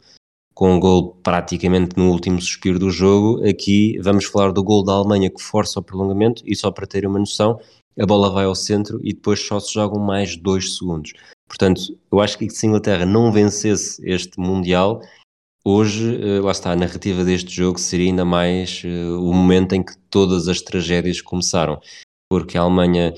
com 0.52 0.74
um 0.74 0.80
gol 0.80 1.14
praticamente 1.22 1.96
no 1.96 2.10
último 2.10 2.40
suspiro 2.40 2.76
do 2.76 2.90
jogo. 2.90 3.40
Aqui 3.48 3.96
vamos 4.00 4.24
falar 4.24 4.50
do 4.50 4.64
gol 4.64 4.82
da 4.82 4.94
Alemanha 4.94 5.30
que 5.30 5.40
força 5.40 5.78
o 5.78 5.82
prolongamento 5.82 6.42
e 6.44 6.56
só 6.56 6.72
para 6.72 6.88
terem 6.88 7.08
uma 7.08 7.20
noção, 7.20 7.60
a 7.96 8.04
bola 8.04 8.30
vai 8.30 8.46
ao 8.46 8.54
centro 8.56 8.98
e 9.04 9.12
depois 9.12 9.46
só 9.46 9.60
se 9.60 9.72
jogam 9.72 10.02
mais 10.02 10.36
dois 10.36 10.76
segundos. 10.76 11.12
Portanto, 11.46 11.82
eu 12.12 12.20
acho 12.20 12.36
que 12.36 12.50
se 12.50 12.66
a 12.66 12.68
Inglaterra 12.68 13.06
não 13.06 13.30
vencesse 13.30 14.02
este 14.04 14.40
Mundial, 14.40 15.00
hoje, 15.64 16.20
eh, 16.22 16.40
lá 16.40 16.50
está, 16.50 16.72
a 16.72 16.76
narrativa 16.76 17.24
deste 17.24 17.50
jogo 17.50 17.78
seria 17.78 18.06
ainda 18.06 18.24
mais 18.24 18.82
uh, 18.84 19.20
o 19.20 19.32
momento 19.34 19.74
em 19.74 19.82
que 19.82 19.96
todas 20.08 20.48
as 20.48 20.60
tragédias 20.60 21.20
começaram. 21.20 21.80
Porque 22.30 22.56
a 22.56 22.62
Alemanha 22.62 23.12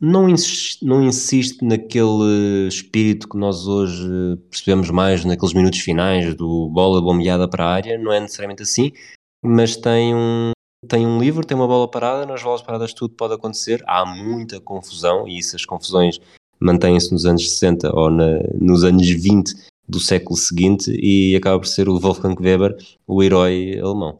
não 0.00 0.28
insiste, 0.28 0.84
não 0.84 1.02
insiste 1.02 1.64
naquele 1.64 2.66
espírito 2.68 3.28
que 3.28 3.36
nós 3.36 3.66
hoje 3.66 4.36
percebemos 4.50 4.90
mais 4.90 5.24
naqueles 5.24 5.54
minutos 5.54 5.78
finais 5.78 6.34
do 6.34 6.68
bola 6.68 7.00
bombeada 7.00 7.48
para 7.48 7.64
a 7.64 7.72
área, 7.72 7.98
não 7.98 8.12
é 8.12 8.18
necessariamente 8.18 8.62
assim, 8.62 8.92
mas 9.40 9.76
tem 9.76 10.12
um, 10.12 10.50
tem 10.88 11.06
um 11.06 11.20
livro, 11.20 11.46
tem 11.46 11.56
uma 11.56 11.68
bola 11.68 11.88
parada, 11.88 12.26
nas 12.26 12.42
bolas 12.42 12.62
paradas 12.62 12.92
tudo 12.92 13.14
pode 13.14 13.34
acontecer, 13.34 13.82
há 13.86 14.04
muita 14.04 14.60
confusão 14.60 15.28
e 15.28 15.38
isso, 15.38 15.54
as 15.54 15.64
confusões 15.64 16.18
mantêm-se 16.58 17.12
nos 17.12 17.24
anos 17.24 17.48
60 17.48 17.94
ou 17.94 18.10
na, 18.10 18.40
nos 18.60 18.82
anos 18.82 19.08
20 19.08 19.71
do 19.92 20.00
século 20.00 20.36
seguinte 20.36 20.90
e 20.90 21.36
acaba 21.36 21.58
por 21.58 21.66
ser 21.66 21.88
o 21.88 22.00
Wolfgang 22.00 22.36
Weber 22.40 22.76
o 23.06 23.22
herói 23.22 23.78
alemão. 23.78 24.18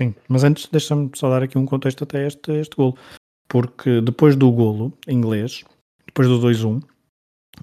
Sim, 0.00 0.14
mas 0.28 0.42
antes 0.42 0.66
deixa-me 0.66 1.10
só 1.14 1.30
dar 1.30 1.42
aqui 1.42 1.56
um 1.56 1.64
contexto 1.64 2.02
até 2.02 2.26
este, 2.26 2.52
este 2.52 2.76
golo 2.76 2.98
porque 3.48 4.00
depois 4.00 4.34
do 4.34 4.50
golo 4.50 4.92
inglês, 5.06 5.64
depois 6.06 6.26
do 6.26 6.40
2-1, 6.40 6.82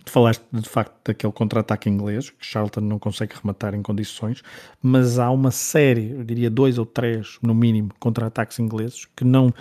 falaste 0.06 0.44
de 0.52 0.70
facto 0.70 0.96
daquele 1.04 1.34
contra-ataque 1.34 1.90
inglês, 1.90 2.30
que 2.30 2.46
Charlton 2.46 2.82
não 2.82 2.98
consegue 2.98 3.36
rematar 3.36 3.74
em 3.76 3.82
condições, 3.82 4.42
mas 4.82 5.20
há 5.20 5.30
uma 5.30 5.52
série, 5.52 6.12
eu 6.12 6.24
diria 6.24 6.50
dois 6.50 6.78
ou 6.78 6.86
três 6.86 7.38
no 7.42 7.54
mínimo, 7.54 7.92
contra-ataques 8.00 8.60
ingleses 8.60 9.06
que 9.16 9.26
não 9.26 9.54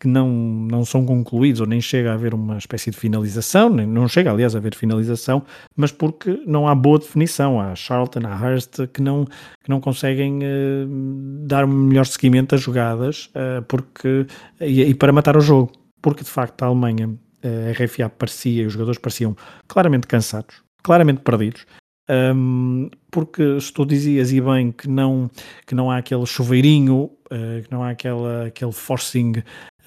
que 0.00 0.06
não, 0.06 0.28
não 0.28 0.84
são 0.84 1.04
concluídos 1.04 1.60
ou 1.60 1.66
nem 1.66 1.80
chega 1.80 2.12
a 2.12 2.14
haver 2.14 2.32
uma 2.32 2.56
espécie 2.56 2.90
de 2.90 2.96
finalização, 2.96 3.68
nem, 3.68 3.86
não 3.86 4.06
chega 4.06 4.30
aliás 4.30 4.54
a 4.54 4.58
haver 4.58 4.74
finalização, 4.74 5.42
mas 5.76 5.90
porque 5.90 6.40
não 6.46 6.68
há 6.68 6.74
boa 6.74 6.98
definição. 6.98 7.60
Há 7.60 7.74
Charlton, 7.74 8.20
há 8.24 8.36
Hurst 8.36 8.86
que 8.92 9.02
não, 9.02 9.24
que 9.24 9.68
não 9.68 9.80
conseguem 9.80 10.38
uh, 10.38 10.86
dar 11.46 11.64
um 11.64 11.68
melhor 11.68 12.06
seguimento 12.06 12.54
às 12.54 12.60
jogadas 12.60 13.30
uh, 13.34 13.62
porque, 13.66 14.26
e, 14.60 14.82
e, 14.82 14.94
para 14.94 15.12
matar 15.12 15.36
o 15.36 15.40
jogo, 15.40 15.72
porque 16.00 16.22
de 16.22 16.30
facto 16.30 16.62
a 16.62 16.66
Alemanha, 16.66 17.10
a 17.42 17.72
RFA 17.72 18.08
parecia, 18.08 18.62
e 18.62 18.66
os 18.66 18.72
jogadores 18.72 19.00
pareciam 19.00 19.36
claramente 19.66 20.06
cansados, 20.06 20.62
claramente 20.82 21.20
perdidos, 21.22 21.66
um, 22.08 22.88
porque 23.10 23.60
se 23.60 23.72
tu 23.72 23.84
dizias 23.84 24.32
e 24.32 24.40
bem 24.40 24.72
que 24.72 24.88
não, 24.88 25.30
que 25.66 25.74
não 25.74 25.90
há 25.90 25.98
aquele 25.98 26.24
chuveirinho, 26.24 27.10
uh, 27.30 27.62
que 27.62 27.70
não 27.70 27.82
há 27.82 27.90
aquela, 27.90 28.46
aquele 28.46 28.72
forcing 28.72 29.42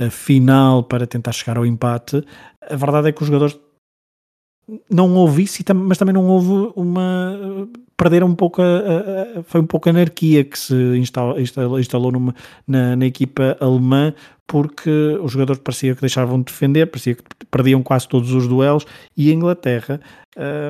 final 0.10 0.84
para 0.84 1.06
tentar 1.06 1.32
chegar 1.32 1.58
ao 1.58 1.66
empate, 1.66 2.24
a 2.62 2.76
verdade 2.76 3.10
é 3.10 3.12
que 3.12 3.22
os 3.22 3.28
jogadores 3.28 3.60
não 4.89 5.14
houve 5.16 5.43
isso, 5.43 5.64
mas 5.76 5.97
também 5.97 6.14
não 6.14 6.26
houve 6.28 6.72
uma. 6.76 7.68
Perderam 7.97 8.28
um 8.28 8.36
pouco. 8.36 8.62
A, 8.62 9.39
a, 9.39 9.43
foi 9.43 9.62
um 9.62 9.66
pouco 9.66 9.89
a 9.89 9.91
anarquia 9.91 10.43
que 10.43 10.58
se 10.58 10.74
instalou, 10.97 11.39
instalou 11.80 12.12
numa, 12.12 12.34
na, 12.68 12.95
na, 12.95 13.06
equipa 13.06 13.58
alemã, 13.60 14.14
porque 14.47 14.89
os 15.22 15.32
jogadores 15.32 15.62
parecia 15.62 15.93
que 15.93 16.02
deixavam 16.02 16.39
de 16.39 16.45
defender, 16.45 16.88
parecia 16.88 17.16
que 17.16 17.24
perdiam 17.49 17.84
quase 17.84 18.08
todos 18.08 18.32
os 18.34 18.47
duelos, 18.47 18.86
e 19.16 19.30
a 19.30 19.34
Inglaterra 19.34 19.99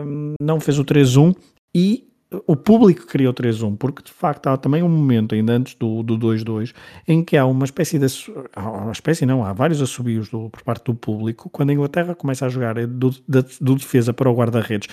um, 0.06 0.34
não 0.42 0.60
fez 0.60 0.80
o 0.80 0.86
3-1 0.86 1.36
e 1.76 2.11
o 2.48 2.56
público 2.56 3.06
criou 3.06 3.34
3-1, 3.34 3.76
porque 3.78 4.04
de 4.04 4.12
facto 4.12 4.48
há 4.48 4.56
também 4.56 4.82
um 4.82 4.90
momento, 4.90 5.36
ainda 5.36 5.54
antes 5.54 5.76
do 5.76 6.02
2-2, 6.04 6.74
em 7.06 7.24
que 7.24 7.36
há 7.36 7.46
uma 7.46 7.66
espécie 7.66 8.00
de. 8.00 8.08
Uma 8.56 8.92
espécie 8.92 9.26
não, 9.26 9.44
há 9.44 9.52
vários 9.52 9.82
assobios 9.82 10.30
do, 10.30 10.50
por 10.50 10.64
parte 10.64 10.86
do 10.86 10.96
público, 10.96 11.50
quando 11.50 11.72
a 11.72 11.74
Inglaterra 11.74 12.16
começa 12.16 12.46
a 12.46 12.50
jogar 12.50 12.76
do, 12.88 13.10
do, 13.10 13.46
do 13.60 13.76
defesa 13.76 14.14
para 14.14 14.30
o 14.30 14.34
guarda-redes. 14.34 14.88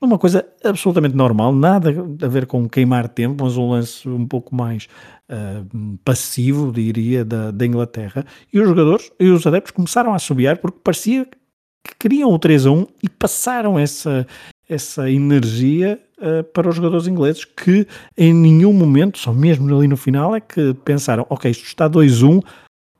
Uma 0.00 0.16
coisa 0.16 0.46
absolutamente 0.64 1.16
normal, 1.16 1.52
nada 1.52 1.90
a 2.22 2.28
ver 2.28 2.46
com 2.46 2.68
queimar 2.68 3.08
tempo, 3.08 3.44
mas 3.44 3.56
um 3.56 3.70
lance 3.70 4.08
um 4.08 4.26
pouco 4.26 4.54
mais 4.54 4.88
uh, 5.28 5.98
passivo, 6.04 6.72
diria, 6.72 7.24
da, 7.24 7.50
da 7.50 7.66
Inglaterra. 7.66 8.24
E 8.52 8.60
os 8.60 8.68
jogadores 8.68 9.10
e 9.18 9.28
os 9.28 9.44
adeptos 9.44 9.72
começaram 9.72 10.12
a 10.12 10.16
assobiar 10.16 10.58
porque 10.58 10.78
parecia 10.82 11.26
que 11.26 11.94
queriam 11.98 12.30
o 12.30 12.38
3 12.38 12.66
a 12.66 12.70
1 12.70 12.86
e 13.02 13.08
passaram 13.08 13.76
essa, 13.76 14.24
essa 14.68 15.10
energia 15.10 15.98
uh, 16.18 16.44
para 16.44 16.68
os 16.68 16.76
jogadores 16.76 17.06
ingleses 17.06 17.44
que 17.44 17.86
em 18.16 18.34
nenhum 18.34 18.72
momento, 18.72 19.18
só 19.18 19.32
mesmo 19.32 19.74
ali 19.74 19.88
no 19.88 19.96
final, 19.96 20.34
é 20.34 20.40
que 20.40 20.74
pensaram: 20.84 21.26
ok, 21.28 21.50
isto 21.50 21.64
está 21.64 21.88
2-1, 21.88 22.42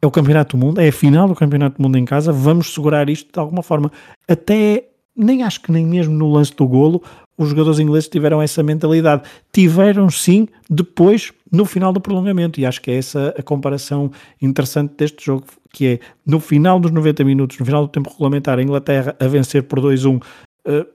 é 0.00 0.06
o 0.06 0.10
Campeonato 0.10 0.56
do 0.56 0.64
Mundo, 0.64 0.80
é 0.80 0.88
a 0.88 0.92
final 0.92 1.28
do 1.28 1.34
Campeonato 1.34 1.76
do 1.76 1.82
Mundo 1.82 1.98
em 1.98 2.04
casa, 2.04 2.32
vamos 2.32 2.72
segurar 2.72 3.08
isto 3.10 3.32
de 3.32 3.38
alguma 3.38 3.62
forma. 3.62 3.90
Até 4.26 4.84
nem 5.16 5.42
acho 5.42 5.60
que 5.60 5.72
nem 5.72 5.84
mesmo 5.84 6.14
no 6.14 6.30
lance 6.30 6.54
do 6.54 6.66
golo 6.66 7.02
os 7.36 7.50
jogadores 7.50 7.78
ingleses 7.78 8.08
tiveram 8.08 8.42
essa 8.42 8.62
mentalidade. 8.62 9.22
Tiveram 9.52 10.10
sim 10.10 10.48
depois 10.68 11.32
no 11.50 11.64
final 11.64 11.92
do 11.92 12.00
prolongamento, 12.00 12.60
e 12.60 12.66
acho 12.66 12.82
que 12.82 12.90
é 12.90 12.96
essa 12.96 13.34
a 13.38 13.42
comparação 13.42 14.10
interessante 14.42 14.94
deste 14.96 15.24
jogo, 15.24 15.44
que 15.72 15.86
é 15.86 16.00
no 16.26 16.40
final 16.40 16.80
dos 16.80 16.90
90 16.90 17.24
minutos, 17.24 17.58
no 17.58 17.64
final 17.64 17.86
do 17.86 17.88
tempo 17.88 18.10
regulamentar, 18.10 18.58
a 18.58 18.62
Inglaterra 18.62 19.16
a 19.18 19.26
vencer 19.28 19.62
por 19.62 19.80
2-1. 19.80 20.16
Uh, 20.16 20.86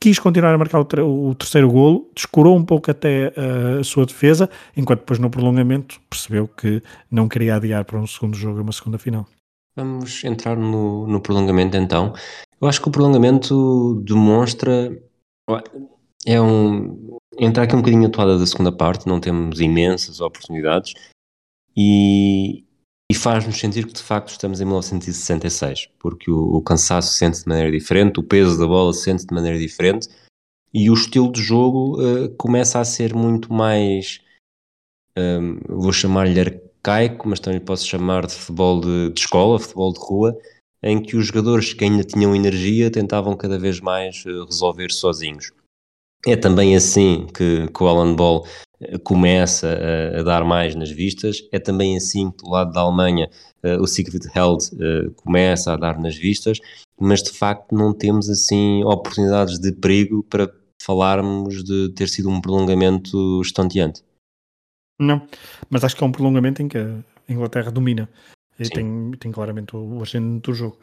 quis 0.00 0.18
continuar 0.18 0.54
a 0.54 0.58
marcar 0.58 0.80
o, 0.80 1.28
o, 1.28 1.34
terceiro 1.34 1.70
golo, 1.70 2.10
descurou 2.14 2.56
um 2.56 2.64
pouco 2.64 2.90
até 2.90 3.28
uh, 3.28 3.80
a 3.80 3.84
sua 3.84 4.06
defesa, 4.06 4.48
enquanto 4.76 5.00
depois 5.00 5.18
no 5.18 5.30
prolongamento 5.30 6.00
percebeu 6.08 6.48
que 6.48 6.82
não 7.10 7.28
queria 7.28 7.56
adiar 7.56 7.84
para 7.84 7.98
um 7.98 8.06
segundo 8.06 8.36
jogo 8.36 8.60
uma 8.60 8.72
segunda 8.72 8.98
final. 8.98 9.26
Vamos 9.76 10.24
entrar 10.24 10.56
no, 10.56 11.06
no 11.06 11.20
prolongamento 11.20 11.76
então. 11.76 12.12
Eu 12.60 12.68
acho 12.68 12.80
que 12.80 12.88
o 12.88 12.90
prolongamento 12.90 14.02
demonstra. 14.04 15.00
É 16.26 16.40
um. 16.40 17.18
Entrar 17.38 17.62
aqui 17.62 17.76
um 17.76 17.78
bocadinho 17.78 18.08
atuada 18.08 18.36
da 18.36 18.46
segunda 18.46 18.72
parte, 18.72 19.06
não 19.06 19.20
temos 19.20 19.60
imensas 19.60 20.20
oportunidades 20.20 20.94
e, 21.76 22.64
e 23.10 23.14
faz-nos 23.14 23.58
sentir 23.58 23.86
que 23.86 23.92
de 23.92 24.02
facto 24.02 24.30
estamos 24.30 24.60
em 24.60 24.64
1966, 24.64 25.88
porque 25.98 26.30
o, 26.30 26.56
o 26.56 26.62
cansaço 26.62 27.14
sente-se 27.14 27.44
de 27.44 27.48
maneira 27.48 27.70
diferente, 27.70 28.20
o 28.20 28.22
peso 28.22 28.58
da 28.58 28.66
bola 28.66 28.92
sente-se 28.92 29.26
de 29.26 29.34
maneira 29.34 29.58
diferente 29.58 30.08
e 30.72 30.90
o 30.90 30.94
estilo 30.94 31.32
de 31.32 31.42
jogo 31.42 32.00
uh, 32.00 32.28
começa 32.36 32.78
a 32.78 32.84
ser 32.84 33.14
muito 33.14 33.52
mais, 33.52 34.20
um, 35.16 35.58
vou 35.66 35.92
chamar-lhe 35.92 36.38
arcaico, 36.38 37.28
mas 37.28 37.40
também 37.40 37.60
posso 37.60 37.86
chamar 37.86 38.26
de 38.26 38.34
futebol 38.34 38.80
de, 38.80 39.10
de, 39.10 39.20
escola, 39.20 39.58
futebol 39.58 39.92
de 39.92 39.98
rua, 39.98 40.38
em 40.82 41.00
que 41.00 41.16
os 41.16 41.26
jogadores 41.26 41.72
que 41.72 41.84
ainda 41.84 42.04
tinham 42.04 42.36
energia 42.36 42.90
tentavam 42.90 43.34
cada 43.36 43.58
vez 43.58 43.80
mais 43.80 44.24
uh, 44.26 44.44
resolver 44.44 44.92
sozinhos. 44.92 45.50
É 46.26 46.36
também 46.36 46.76
assim 46.76 47.26
que, 47.26 47.68
que 47.68 47.82
o 47.82 47.88
Alan 47.88 48.14
Ball 48.14 48.44
começa 49.02 49.68
a, 49.68 50.20
a, 50.20 50.22
dar 50.22 50.44
mais 50.44 50.74
nas 50.74 50.90
vistas. 50.90 51.46
É 51.52 51.58
também 51.58 51.96
assim 51.96 52.30
que 52.30 52.44
do 52.44 52.50
lado 52.50 52.72
da 52.72 52.80
Alemanha 52.80 53.28
uh, 53.62 53.82
o 53.82 53.86
Siegfried 53.86 54.26
Held 54.34 54.64
uh, 54.74 55.10
começa 55.14 55.72
a 55.72 55.76
dar 55.76 55.98
nas 55.98 56.16
vistas, 56.16 56.58
mas 57.00 57.22
de 57.22 57.30
facto 57.30 57.74
não 57.74 57.92
temos 57.92 58.28
assim 58.28 58.82
oportunidades 58.84 59.58
de 59.58 59.72
perigo 59.72 60.22
para 60.22 60.52
falarmos 60.80 61.64
de 61.64 61.90
ter 61.90 62.08
sido 62.08 62.30
um 62.30 62.40
prolongamento 62.40 63.40
estonteante. 63.42 64.02
Não, 65.00 65.26
mas 65.68 65.84
acho 65.84 65.96
que 65.96 66.02
é 66.02 66.06
um 66.06 66.12
prolongamento 66.12 66.62
em 66.62 66.68
que 66.68 66.78
a 66.78 67.02
Inglaterra 67.28 67.70
domina 67.70 68.08
e 68.58 68.68
tem, 68.68 69.12
tem 69.12 69.30
claramente 69.30 69.76
o, 69.76 69.98
o 69.98 70.02
agente 70.02 70.40
do 70.40 70.54
jogo. 70.54 70.78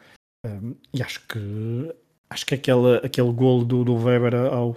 Um, 0.46 0.74
e 0.94 1.02
acho 1.02 1.26
que 1.26 1.94
acho 2.30 2.46
que 2.46 2.54
aquele, 2.54 2.96
aquele 3.04 3.32
golo 3.32 3.64
do, 3.64 3.84
do 3.84 3.94
Weber 3.94 4.34
ao, 4.34 4.76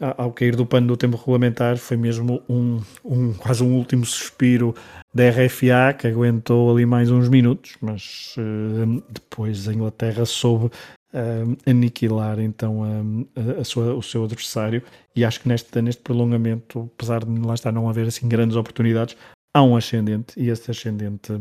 ao 0.00 0.32
cair 0.32 0.56
do 0.56 0.66
pano 0.66 0.86
do 0.86 0.96
tempo 0.96 1.16
regulamentar 1.16 1.76
foi 1.76 1.96
mesmo 1.96 2.42
um, 2.48 2.80
um, 3.04 3.32
quase 3.34 3.62
um 3.62 3.74
último 3.74 4.04
suspiro 4.04 4.74
da 5.14 5.30
RFA 5.30 5.94
que 5.98 6.06
aguentou 6.06 6.70
ali 6.70 6.84
mais 6.84 7.10
uns 7.10 7.28
minutos, 7.28 7.76
mas 7.80 8.34
uh, 8.38 9.02
depois 9.08 9.66
a 9.68 9.72
Inglaterra 9.72 10.24
soube 10.24 10.66
uh, 10.66 11.70
aniquilar 11.70 12.38
então 12.40 12.80
uh, 12.82 13.60
a 13.60 13.64
sua, 13.64 13.94
o 13.94 14.02
seu 14.02 14.24
adversário 14.24 14.82
e 15.14 15.24
acho 15.24 15.40
que 15.40 15.48
neste, 15.48 15.80
neste 15.80 16.02
prolongamento, 16.02 16.90
apesar 16.94 17.24
de 17.24 17.40
lá 17.40 17.54
estar 17.54 17.72
não 17.72 17.88
haver 17.88 18.06
assim 18.06 18.28
grandes 18.28 18.56
oportunidades, 18.56 19.16
há 19.54 19.62
um 19.62 19.76
ascendente 19.76 20.38
e 20.38 20.50
esse 20.50 20.70
ascendente 20.70 21.40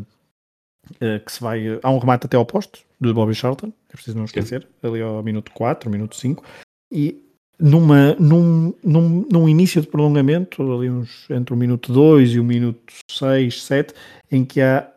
que 1.26 1.32
se 1.32 1.41
vai. 1.41 1.80
Há 1.82 1.89
um 1.89 1.97
remate 1.97 2.28
até 2.28 2.38
ao 2.38 2.45
posto 2.45 2.80
do 3.01 3.12
Bobby 3.12 3.34
Charlton, 3.34 3.74
é 3.89 3.93
preciso 3.93 4.16
não 4.16 4.26
esquecer, 4.26 4.68
ali 4.84 5.01
ao 5.01 5.24
minuto 5.24 5.51
4, 5.51 5.89
minuto 5.89 6.16
5, 6.16 6.43
e 6.91 7.24
numa, 7.60 8.16
num, 8.16 8.74
num, 8.84 9.26
num 9.32 9.49
início 9.49 9.82
de 9.82 9.88
prolongamento, 9.88 10.62
ali 10.74 10.89
uns, 10.89 11.30
entre 11.30 11.53
o 11.53 11.58
minuto 11.58 11.91
2 11.91 12.32
e 12.34 12.39
o 12.39 12.43
minuto 12.43 12.93
6, 13.10 13.64
7, 13.64 13.93
em 14.32 14.43
que 14.43 14.62
há 14.62 14.89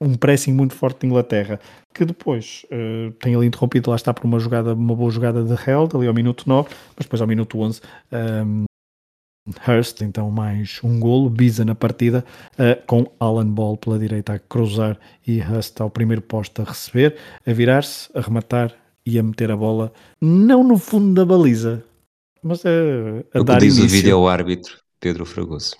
um 0.00 0.14
pressing 0.14 0.52
muito 0.52 0.74
forte 0.74 1.00
de 1.00 1.06
Inglaterra, 1.06 1.60
que 1.92 2.04
depois 2.04 2.64
uh, 2.66 3.10
tem 3.12 3.34
ali 3.34 3.46
interrompido, 3.46 3.90
lá 3.90 3.96
está 3.96 4.14
por 4.14 4.24
uma 4.24 4.38
jogada, 4.38 4.74
uma 4.74 4.94
boa 4.94 5.10
jogada 5.10 5.42
de 5.42 5.52
Held, 5.68 5.96
ali 5.96 6.06
ao 6.06 6.14
minuto 6.14 6.44
9, 6.46 6.68
mas 6.96 7.06
depois 7.06 7.20
ao 7.20 7.26
minuto 7.26 7.58
11 7.58 7.80
um, 8.12 8.16
ehm, 8.16 8.64
Hurst, 9.66 10.02
então 10.02 10.30
mais 10.30 10.78
um 10.84 11.00
golo, 11.00 11.28
Biza 11.28 11.64
na 11.64 11.74
partida, 11.74 12.24
uh, 12.52 12.80
com 12.86 13.10
Alan 13.18 13.48
Ball 13.48 13.76
pela 13.76 13.98
direita 13.98 14.34
a 14.34 14.38
cruzar 14.38 14.98
e 15.26 15.40
Hurst 15.40 15.80
ao 15.80 15.90
primeiro 15.90 16.22
posto 16.22 16.62
a 16.62 16.64
receber, 16.64 17.16
a 17.46 17.52
virar-se, 17.52 18.08
a 18.14 18.20
rematar 18.20 18.72
e 19.08 19.18
a 19.18 19.22
meter 19.22 19.50
a 19.50 19.56
bola, 19.56 19.90
não 20.20 20.62
no 20.62 20.76
fundo 20.76 21.14
da 21.14 21.24
baliza, 21.24 21.82
mas 22.42 22.62
a, 22.66 22.68
a 23.32 23.40
o 23.40 23.44
dar 23.44 23.54
que 23.58 23.66
diz 23.66 23.78
início. 23.78 23.96
o 23.96 24.00
vídeo 24.00 24.28
árbitro 24.28 24.78
Pedro 25.00 25.24
Fragoso. 25.24 25.74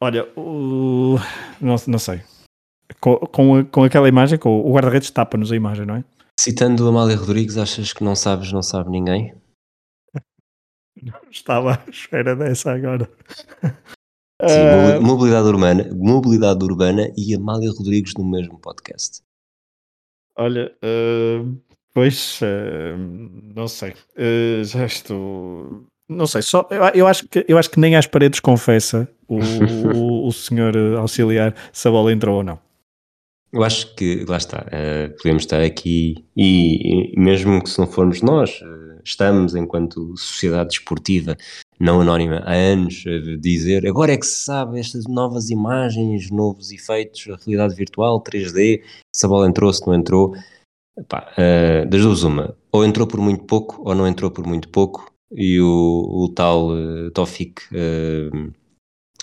Olha, 0.00 0.24
o... 0.38 1.16
não, 1.60 1.74
não 1.88 1.98
sei. 1.98 2.22
Com, 3.00 3.16
com, 3.16 3.64
com 3.64 3.82
aquela 3.82 4.08
imagem, 4.08 4.38
com 4.38 4.60
o 4.60 4.72
guarda-redes 4.72 5.10
tapa-nos 5.10 5.50
a 5.50 5.56
imagem, 5.56 5.84
não 5.84 5.96
é? 5.96 6.04
Citando 6.38 6.86
Amália 6.86 7.16
Rodrigues, 7.16 7.56
achas 7.56 7.92
que 7.92 8.04
não 8.04 8.14
sabes, 8.14 8.52
não 8.52 8.62
sabe 8.62 8.90
ninguém? 8.90 9.34
Estava 11.28 11.74
à 11.74 11.90
espera 11.90 12.36
dessa 12.36 12.72
agora. 12.72 13.10
Sim, 14.42 14.98
uh... 14.98 15.02
mobilidade 15.02 15.48
urbana, 15.48 15.90
mobilidade 15.92 16.64
urbana 16.64 17.12
e 17.16 17.34
Amália 17.34 17.70
Rodrigues 17.70 18.14
no 18.16 18.24
mesmo 18.24 18.60
podcast. 18.60 19.22
Olha, 20.36 20.76
uh, 20.84 21.73
pois 21.94 22.40
uh, 22.42 22.98
não 23.54 23.68
sei, 23.68 23.94
já 24.64 24.84
estou. 24.84 25.86
Não 26.08 26.26
sei, 26.26 26.42
só 26.42 26.68
eu, 26.70 26.82
eu, 26.94 27.06
acho 27.06 27.26
que 27.26 27.44
eu 27.48 27.56
acho 27.56 27.70
que 27.70 27.80
nem 27.80 27.96
às 27.96 28.06
paredes 28.06 28.40
confessa 28.40 29.08
o, 29.26 29.38
o, 29.38 30.28
o 30.28 30.32
senhor 30.32 30.76
auxiliar 30.98 31.54
se 31.72 31.88
a 31.88 31.90
bola 31.90 32.12
entrou 32.12 32.36
ou 32.36 32.44
não. 32.44 32.58
Eu 33.54 33.62
acho 33.62 33.94
que, 33.94 34.24
lá 34.28 34.36
está, 34.36 34.66
uh, 34.66 35.16
podemos 35.16 35.44
estar 35.44 35.62
aqui 35.62 36.26
e, 36.36 37.12
e, 37.14 37.20
mesmo 37.20 37.62
que 37.62 37.70
se 37.70 37.78
não 37.78 37.86
formos 37.86 38.20
nós, 38.20 38.60
uh, 38.60 39.00
estamos 39.04 39.54
enquanto 39.54 40.12
sociedade 40.16 40.70
desportiva 40.70 41.36
não 41.78 42.00
anónima 42.00 42.42
há 42.44 42.52
anos 42.52 43.04
a 43.06 43.36
dizer 43.40 43.86
agora 43.86 44.12
é 44.12 44.16
que 44.16 44.26
se 44.26 44.42
sabe 44.42 44.80
estas 44.80 45.04
novas 45.06 45.50
imagens, 45.50 46.32
novos 46.32 46.72
efeitos, 46.72 47.28
a 47.28 47.36
realidade 47.36 47.76
virtual, 47.76 48.20
3D, 48.24 48.82
se 49.14 49.24
a 49.24 49.28
bola 49.28 49.46
entrou, 49.46 49.72
se 49.72 49.86
não 49.86 49.94
entrou. 49.94 50.34
Epá, 50.96 51.32
uh, 51.32 51.88
das 51.88 52.02
duas 52.02 52.22
uma, 52.22 52.56
ou 52.70 52.84
entrou 52.84 53.06
por 53.06 53.18
muito 53.18 53.44
pouco 53.44 53.82
ou 53.84 53.94
não 53.96 54.06
entrou 54.06 54.30
por 54.30 54.46
muito 54.46 54.68
pouco 54.68 55.12
e 55.32 55.60
o, 55.60 56.24
o 56.24 56.28
tal 56.28 56.70
uh, 56.70 57.10
Tofik 57.10 57.62
uh, 57.72 58.52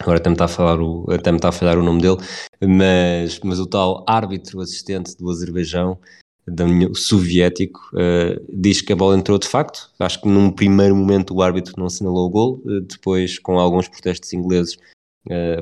agora 0.02 0.18
até 0.18 0.30
me 0.30 0.36
está 0.36 0.46
a 0.46 0.50
falar 0.50 0.82
o, 0.82 1.06
até 1.10 1.32
me 1.32 1.38
está 1.38 1.48
a 1.48 1.54
falhar 1.54 1.78
o 1.78 1.84
nome 1.84 2.02
dele, 2.02 2.18
mas, 2.62 3.40
mas 3.42 3.58
o 3.58 3.66
tal 3.66 4.04
árbitro 4.06 4.60
assistente 4.60 5.16
do 5.18 5.30
Azerbaijão, 5.30 5.98
da 6.46 6.66
União 6.66 6.94
soviético, 6.94 7.80
uh, 7.94 8.44
diz 8.50 8.82
que 8.82 8.92
a 8.92 8.96
bola 8.96 9.18
entrou 9.18 9.38
de 9.38 9.48
facto. 9.48 9.90
Acho 9.98 10.22
que 10.22 10.28
num 10.28 10.52
primeiro 10.52 10.96
momento 10.96 11.34
o 11.34 11.42
árbitro 11.42 11.76
não 11.78 11.86
assinalou 11.86 12.26
o 12.26 12.30
gol, 12.30 12.62
depois, 12.88 13.40
com 13.40 13.60
alguns 13.60 13.88
protestos 13.88 14.34
ingleses, 14.34 14.78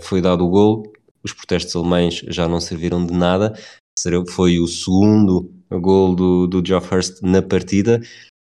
foi 0.01 0.21
dado 0.21 0.45
o 0.45 0.49
gol. 0.49 0.83
Os 1.21 1.33
protestos 1.33 1.75
alemães 1.75 2.23
já 2.29 2.47
não 2.47 2.61
serviram 2.61 3.05
de 3.05 3.13
nada. 3.13 3.53
Foi 4.29 4.57
o 4.57 4.67
segundo 4.67 5.51
gol 5.77 6.15
do, 6.15 6.47
do 6.47 6.65
Geoff 6.65 6.93
Hurst 6.93 7.21
na 7.21 7.41
partida. 7.41 8.01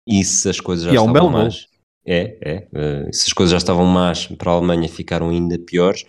E 0.08 0.24
se 0.24 0.50
as 0.50 0.60
coisas 0.60 0.86
já 0.86 0.92
e 0.92 0.96
estavam 0.96 1.18
é 1.18 1.24
um 1.24 1.30
mais, 1.30 1.68
é, 2.06 2.38
é. 2.42 2.68
Uh, 2.74 3.14
se 3.14 3.28
as 3.28 3.34
coisas 3.34 3.52
já 3.52 3.58
estavam 3.58 3.86
más 3.86 4.26
para 4.26 4.52
a 4.52 4.56
Alemanha, 4.56 4.90
ficaram 4.90 5.30
ainda 5.30 5.60
piores. 5.60 6.06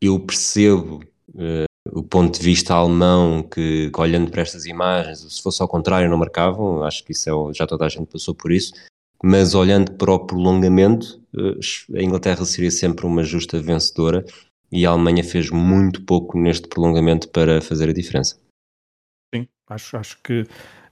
Eu 0.00 0.18
percebo 0.18 1.04
uh, 1.30 1.64
o 1.92 2.02
ponto 2.02 2.38
de 2.38 2.44
vista 2.44 2.74
alemão 2.74 3.42
que, 3.42 3.90
que, 3.90 4.00
olhando 4.00 4.30
para 4.30 4.42
estas 4.42 4.66
imagens, 4.66 5.20
se 5.20 5.42
fosse 5.42 5.62
ao 5.62 5.68
contrário, 5.68 6.10
não 6.10 6.18
marcavam. 6.18 6.82
Acho 6.82 7.04
que 7.04 7.12
isso 7.12 7.30
é, 7.30 7.54
já 7.54 7.66
toda 7.66 7.84
a 7.84 7.88
gente 7.88 8.06
passou 8.06 8.34
por 8.34 8.50
isso. 8.50 8.72
Mas 9.22 9.54
olhando 9.54 9.92
para 9.92 10.12
o 10.12 10.26
prolongamento, 10.26 11.20
uh, 11.34 11.96
a 11.96 12.02
Inglaterra 12.02 12.44
seria 12.44 12.70
sempre 12.70 13.06
uma 13.06 13.22
justa 13.22 13.60
vencedora 13.60 14.24
e 14.72 14.84
a 14.84 14.90
Alemanha 14.90 15.22
fez 15.22 15.50
muito 15.50 16.02
pouco 16.02 16.38
neste 16.38 16.66
prolongamento 16.66 17.28
para 17.28 17.60
fazer 17.60 17.88
a 17.88 17.92
diferença. 17.92 18.36
Acho, 19.68 19.96
acho 19.96 20.18
que 20.22 20.46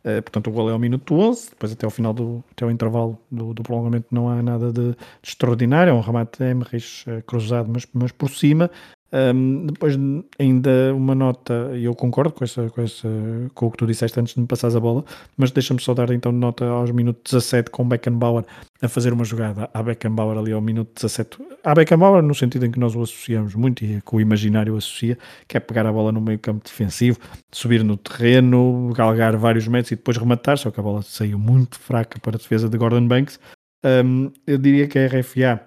Uh, 0.04 0.20
portanto, 0.20 0.48
o 0.48 0.52
gol 0.52 0.68
é 0.68 0.72
ao 0.74 0.78
minuto 0.78 1.14
11, 1.14 1.48
depois 1.48 1.72
até 1.72 1.86
ao 1.86 1.90
final 1.90 2.12
do 2.12 2.44
até 2.50 2.62
ao 2.62 2.70
intervalo 2.70 3.18
do, 3.30 3.54
do 3.54 3.62
prolongamento 3.62 4.08
não 4.10 4.28
há 4.28 4.42
nada 4.42 4.70
de, 4.70 4.90
de 4.90 4.96
extraordinário, 5.22 5.92
é 5.92 5.94
um 5.94 6.00
remate 6.00 6.40
de 6.40 6.50
Emmerich 6.50 7.08
uh, 7.08 7.22
cruzado, 7.22 7.70
mas, 7.72 7.86
mas 7.94 8.12
por 8.12 8.28
cima. 8.28 8.70
Um, 9.12 9.66
depois 9.66 9.96
ainda 10.40 10.92
uma 10.92 11.14
nota, 11.14 11.70
e 11.74 11.84
eu 11.84 11.94
concordo 11.94 12.32
com, 12.32 12.42
essa, 12.42 12.68
com, 12.70 12.82
essa, 12.82 13.08
com 13.54 13.66
o 13.66 13.70
que 13.70 13.76
tu 13.76 13.86
disseste 13.86 14.18
antes 14.18 14.34
de 14.34 14.40
me 14.40 14.46
passares 14.46 14.74
a 14.74 14.80
bola, 14.80 15.04
mas 15.36 15.52
deixa-me 15.52 15.80
só 15.80 15.94
dar 15.94 16.10
então 16.10 16.32
nota 16.32 16.64
aos 16.64 16.90
minutos 16.90 17.32
17 17.32 17.70
com 17.70 17.88
Beckenbauer 17.88 18.44
a 18.82 18.88
fazer 18.88 19.12
uma 19.12 19.24
jogada 19.24 19.70
à 19.72 19.82
Beckenbauer 19.84 20.36
ali 20.36 20.50
ao 20.50 20.60
minuto 20.60 20.90
17. 20.96 21.38
À 21.62 21.72
Beckenbauer 21.74 22.22
no 22.22 22.34
sentido 22.34 22.66
em 22.66 22.72
que 22.72 22.78
nós 22.80 22.96
o 22.96 23.02
associamos 23.02 23.54
muito 23.54 23.84
e 23.84 24.02
que 24.02 24.16
o 24.16 24.20
imaginário 24.20 24.76
associa, 24.76 25.16
que 25.46 25.56
é 25.56 25.60
pegar 25.60 25.86
a 25.86 25.92
bola 25.92 26.10
no 26.10 26.20
meio 26.20 26.40
campo 26.40 26.64
defensivo, 26.64 27.18
subir 27.52 27.84
no 27.84 27.96
terreno, 27.96 28.92
galgar 28.96 29.36
vários 29.36 29.68
metros 29.68 29.92
e 29.92 29.96
depois 29.96 30.16
rematar, 30.16 30.58
só 30.58 30.72
que 30.72 30.80
a 30.80 30.82
bola 30.82 31.02
saiu 31.02 31.38
muito 31.38 31.78
fraca 31.78 32.18
para 32.18 32.34
a 32.34 32.38
defesa 32.38 32.68
de 32.68 32.76
Gordon 32.76 33.06
Banks. 33.06 33.38
Um, 33.84 34.32
eu 34.44 34.58
diria 34.58 34.88
que 34.88 34.98
a 34.98 35.06
RFA 35.06 35.60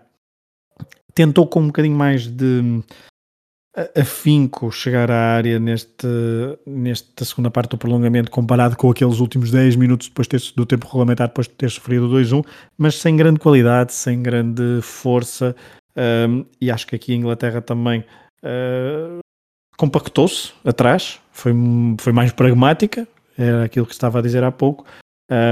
tentou 1.15 1.47
com 1.47 1.61
um 1.61 1.67
bocadinho 1.67 1.95
mais 1.95 2.27
de 2.27 2.83
afinco 3.95 4.71
chegar 4.71 5.11
à 5.11 5.36
área 5.36 5.59
neste, 5.59 6.07
nesta 6.65 7.23
segunda 7.23 7.51
parte 7.51 7.71
do 7.71 7.78
prolongamento 7.78 8.32
comparado 8.32 8.75
com 8.75 8.89
aqueles 8.89 9.19
últimos 9.19 9.51
10 9.51 9.75
minutos 9.75 10.07
depois 10.07 10.28
de 10.28 10.39
ter, 10.39 10.53
do 10.55 10.65
tempo 10.65 10.88
regulamentar 10.88 11.28
depois 11.28 11.47
de 11.47 11.53
ter 11.53 11.69
sofrido 11.69 12.09
2-1, 12.09 12.43
mas 12.78 12.95
sem 12.95 13.15
grande 13.15 13.39
qualidade, 13.39 13.93
sem 13.93 14.21
grande 14.21 14.82
força 14.82 15.55
um, 15.97 16.45
e 16.61 16.69
acho 16.69 16.86
que 16.86 16.95
aqui 16.95 17.13
a 17.13 17.15
Inglaterra 17.15 17.59
também 17.59 18.01
uh, 18.43 19.19
compactou-se 19.75 20.53
atrás, 20.63 21.19
foi, 21.32 21.53
foi 21.99 22.13
mais 22.13 22.32
pragmática, 22.32 23.07
era 23.38 23.63
aquilo 23.63 23.86
que 23.86 23.93
estava 23.93 24.19
a 24.19 24.21
dizer 24.21 24.43
há 24.43 24.51
pouco, 24.51 24.86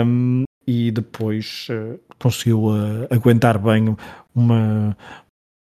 um, 0.05 0.43
e 0.67 0.91
depois 0.91 1.67
uh, 1.69 1.99
conseguiu 2.19 2.65
uh, 2.65 3.07
aguentar 3.09 3.57
bem 3.57 3.95
uma, 4.35 4.95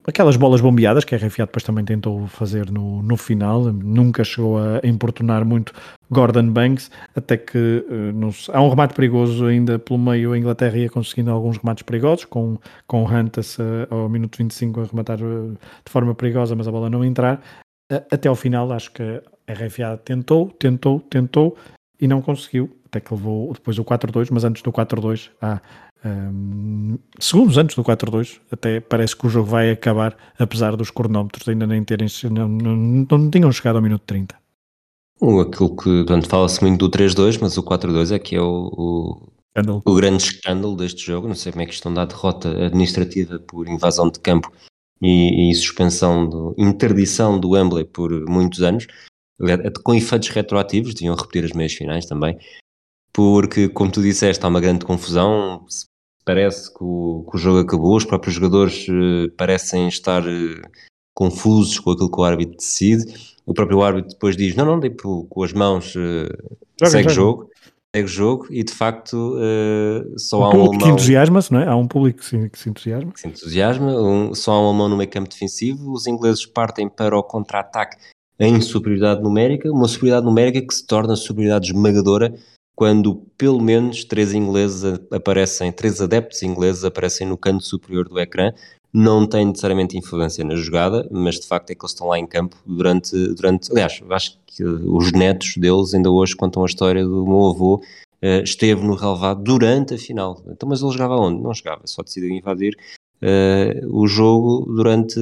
aquelas 0.06 0.36
bolas 0.36 0.60
bombeadas 0.60 1.04
que 1.04 1.14
a 1.14 1.18
RFA 1.18 1.46
depois 1.46 1.62
também 1.62 1.84
tentou 1.84 2.26
fazer 2.26 2.70
no, 2.70 3.02
no 3.02 3.16
final, 3.16 3.64
nunca 3.72 4.24
chegou 4.24 4.58
a 4.58 4.80
importunar 4.84 5.44
muito 5.44 5.72
Gordon 6.10 6.50
Banks, 6.50 6.90
até 7.14 7.36
que 7.36 7.84
uh, 7.88 8.52
há 8.52 8.62
um 8.62 8.68
remate 8.68 8.94
perigoso 8.94 9.46
ainda 9.46 9.78
pelo 9.78 9.98
meio, 9.98 10.32
a 10.32 10.38
Inglaterra 10.38 10.76
ia 10.76 10.88
conseguindo 10.88 11.30
alguns 11.30 11.58
remates 11.58 11.82
perigosos, 11.82 12.24
com, 12.24 12.58
com 12.86 13.04
Hunters 13.04 13.58
uh, 13.58 13.86
ao 13.90 14.08
minuto 14.08 14.38
25 14.38 14.80
a 14.80 14.84
rematar 14.84 15.22
uh, 15.22 15.52
de 15.52 15.92
forma 15.92 16.14
perigosa, 16.14 16.56
mas 16.56 16.66
a 16.66 16.72
bola 16.72 16.90
não 16.90 17.04
entrar. 17.04 17.40
até 18.10 18.28
ao 18.28 18.34
final, 18.34 18.72
acho 18.72 18.92
que 18.92 19.02
a 19.02 19.52
RFA 19.52 19.96
tentou, 20.04 20.50
tentou, 20.50 21.00
tentou 21.00 21.56
e 22.00 22.08
não 22.08 22.22
conseguiu, 22.22 22.76
até 22.86 23.00
que 23.00 23.12
levou 23.12 23.52
depois 23.52 23.78
o 23.78 23.84
4-2, 23.84 24.28
mas 24.32 24.44
antes 24.44 24.62
do 24.62 24.72
4-2 24.72 25.30
há 25.40 25.60
um, 26.04 26.98
segundos 27.18 27.58
antes 27.58 27.76
do 27.76 27.84
4-2, 27.84 28.40
até 28.50 28.80
parece 28.80 29.14
que 29.14 29.26
o 29.26 29.30
jogo 29.30 29.50
vai 29.50 29.70
acabar, 29.70 30.16
apesar 30.38 30.76
dos 30.76 30.90
cronómetros 30.90 31.48
ainda 31.48 31.66
nem 31.66 31.84
terem 31.84 32.08
não, 32.30 32.48
não, 32.48 32.76
não 32.76 33.30
tinham 33.30 33.52
chegado 33.52 33.76
ao 33.76 33.82
minuto 33.82 34.02
30. 34.06 34.34
Aquilo 35.22 35.76
que 35.76 36.04
portanto, 36.04 36.28
fala-se 36.28 36.62
muito 36.62 36.88
do 36.88 36.98
3-2, 36.98 37.38
mas 37.40 37.58
o 37.58 37.62
4-2 37.62 38.12
é 38.12 38.18
que 38.18 38.36
é 38.36 38.40
o, 38.40 38.70
o, 38.72 39.82
o, 39.84 39.94
grande 39.94 40.22
escândalo 40.22 40.74
deste 40.74 41.04
jogo. 41.04 41.28
Não 41.28 41.34
sei 41.34 41.52
como 41.52 41.62
é 41.62 41.66
que 41.66 41.74
estão 41.74 41.92
da 41.92 42.06
derrota 42.06 42.48
administrativa 42.66 43.38
por 43.38 43.68
invasão 43.68 44.10
de 44.10 44.18
campo 44.18 44.50
e, 45.02 45.50
e 45.50 45.54
suspensão, 45.54 46.26
de, 46.26 46.62
interdição 46.62 47.38
do 47.38 47.50
Wembley 47.50 47.84
por 47.84 48.10
muitos 48.26 48.62
anos, 48.62 48.86
com 49.84 49.94
efeitos 49.94 50.30
retroativos, 50.30 50.94
deviam 50.94 51.14
repetir 51.14 51.44
as 51.44 51.52
meias 51.52 51.74
finais 51.74 52.06
também 52.06 52.38
porque, 53.12 53.68
como 53.68 53.90
tu 53.90 54.02
disseste, 54.02 54.44
há 54.44 54.48
uma 54.48 54.60
grande 54.60 54.84
confusão 54.84 55.66
parece 56.30 56.72
que 56.72 56.84
o, 56.84 57.26
que 57.28 57.36
o 57.36 57.38
jogo 57.38 57.58
acabou, 57.58 57.96
os 57.96 58.04
próprios 58.04 58.36
jogadores 58.36 58.86
uh, 58.88 59.28
parecem 59.36 59.88
estar 59.88 60.22
uh, 60.22 60.62
confusos 61.12 61.76
com 61.80 61.90
aquilo 61.90 62.08
que 62.08 62.20
o 62.20 62.24
árbitro 62.24 62.56
decide. 62.56 63.12
O 63.44 63.52
próprio 63.52 63.82
árbitro 63.82 64.10
depois 64.10 64.36
diz: 64.36 64.54
Não, 64.54 64.64
não, 64.64 64.80
tipo, 64.80 65.24
com 65.24 65.42
as 65.42 65.52
mãos 65.52 65.92
uh, 65.96 66.86
segue 66.86 67.08
o 67.08 67.10
jogo. 67.10 67.50
Segue 67.92 68.06
o 68.06 68.08
jogo 68.08 68.46
e 68.50 68.62
de 68.62 68.72
facto 68.72 69.36
só 70.16 70.38
um 70.38 70.44
há 70.44 70.48
um 70.50 70.60
alemão. 70.60 70.78
que 70.78 70.88
entusiasma-se, 70.90 71.52
não 71.52 71.60
é? 71.60 71.66
Há 71.66 71.74
um 71.74 71.88
público 71.88 72.20
que 72.20 72.24
se, 72.24 72.48
que 72.48 72.56
se 72.56 72.70
entusiasma. 72.70 73.10
Que 73.10 73.18
se 73.18 73.26
entusiasma, 73.26 73.92
um, 74.00 74.32
só 74.32 74.52
há 74.52 74.60
um 74.62 74.68
alemão 74.68 74.88
no 74.90 74.96
meio 74.96 75.10
campo 75.10 75.28
defensivo. 75.28 75.92
Os 75.92 76.06
ingleses 76.06 76.46
partem 76.46 76.88
para 76.88 77.18
o 77.18 77.22
contra-ataque 77.24 77.96
em 78.38 78.60
superioridade 78.60 79.20
numérica, 79.20 79.68
uma 79.72 79.88
superioridade 79.88 80.24
numérica 80.24 80.64
que 80.64 80.72
se 80.72 80.86
torna 80.86 81.16
superioridade 81.16 81.72
esmagadora 81.72 82.32
quando 82.80 83.16
pelo 83.36 83.60
menos 83.60 84.04
três 84.04 84.32
ingleses 84.32 84.98
aparecem, 85.12 85.70
três 85.70 86.00
adeptos 86.00 86.42
ingleses 86.42 86.82
aparecem 86.82 87.26
no 87.26 87.36
canto 87.36 87.62
superior 87.62 88.08
do 88.08 88.18
ecrã, 88.18 88.54
não 88.90 89.26
tem 89.26 89.44
necessariamente 89.44 89.98
influência 89.98 90.42
na 90.42 90.54
jogada, 90.54 91.06
mas 91.10 91.38
de 91.38 91.46
facto 91.46 91.68
é 91.68 91.74
que 91.74 91.82
eles 91.82 91.92
estão 91.92 92.06
lá 92.06 92.18
em 92.18 92.26
campo 92.26 92.56
durante, 92.64 93.14
durante 93.34 93.70
aliás, 93.70 94.00
acho 94.08 94.38
que 94.46 94.64
os 94.64 95.12
netos 95.12 95.58
deles 95.58 95.92
ainda 95.92 96.10
hoje 96.10 96.34
contam 96.34 96.62
a 96.62 96.66
história 96.66 97.04
do 97.04 97.26
meu 97.26 97.50
avô, 97.50 97.74
uh, 98.22 98.42
esteve 98.42 98.82
no 98.82 98.94
relevado 98.94 99.42
durante 99.42 99.92
a 99.92 99.98
final. 99.98 100.42
Então, 100.48 100.66
mas 100.66 100.80
ele 100.80 100.92
jogava 100.92 101.16
onde? 101.16 101.42
Não 101.42 101.52
jogava, 101.52 101.82
só 101.84 102.02
decidiu 102.02 102.30
invadir 102.30 102.74
uh, 103.20 103.94
o 103.94 104.06
jogo 104.06 104.64
durante 104.74 105.20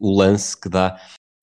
o 0.00 0.18
lance 0.18 0.60
que 0.60 0.68
dá 0.68 0.96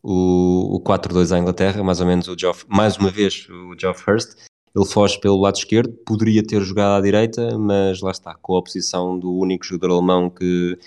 o, 0.04 0.76
o 0.76 0.82
4-2 0.82 1.34
à 1.34 1.40
Inglaterra, 1.40 1.82
mais 1.82 2.02
ou 2.02 2.08
menos 2.08 2.28
o 2.28 2.38
Geoff, 2.38 2.66
mais 2.68 2.98
uma 2.98 3.10
vez 3.10 3.48
o 3.50 3.74
Geoff 3.80 4.04
Hurst, 4.06 4.49
ele 4.76 4.86
foge 4.86 5.20
pelo 5.20 5.40
lado 5.40 5.58
esquerdo, 5.58 5.92
poderia 6.06 6.44
ter 6.44 6.62
jogado 6.62 7.00
à 7.00 7.02
direita, 7.02 7.58
mas 7.58 8.02
lá 8.02 8.12
está, 8.12 8.36
com 8.36 8.56
a 8.56 8.60
oposição 8.60 9.18
do 9.18 9.34
único 9.34 9.66
jogador 9.66 9.96
alemão 9.96 10.30
que, 10.30 10.78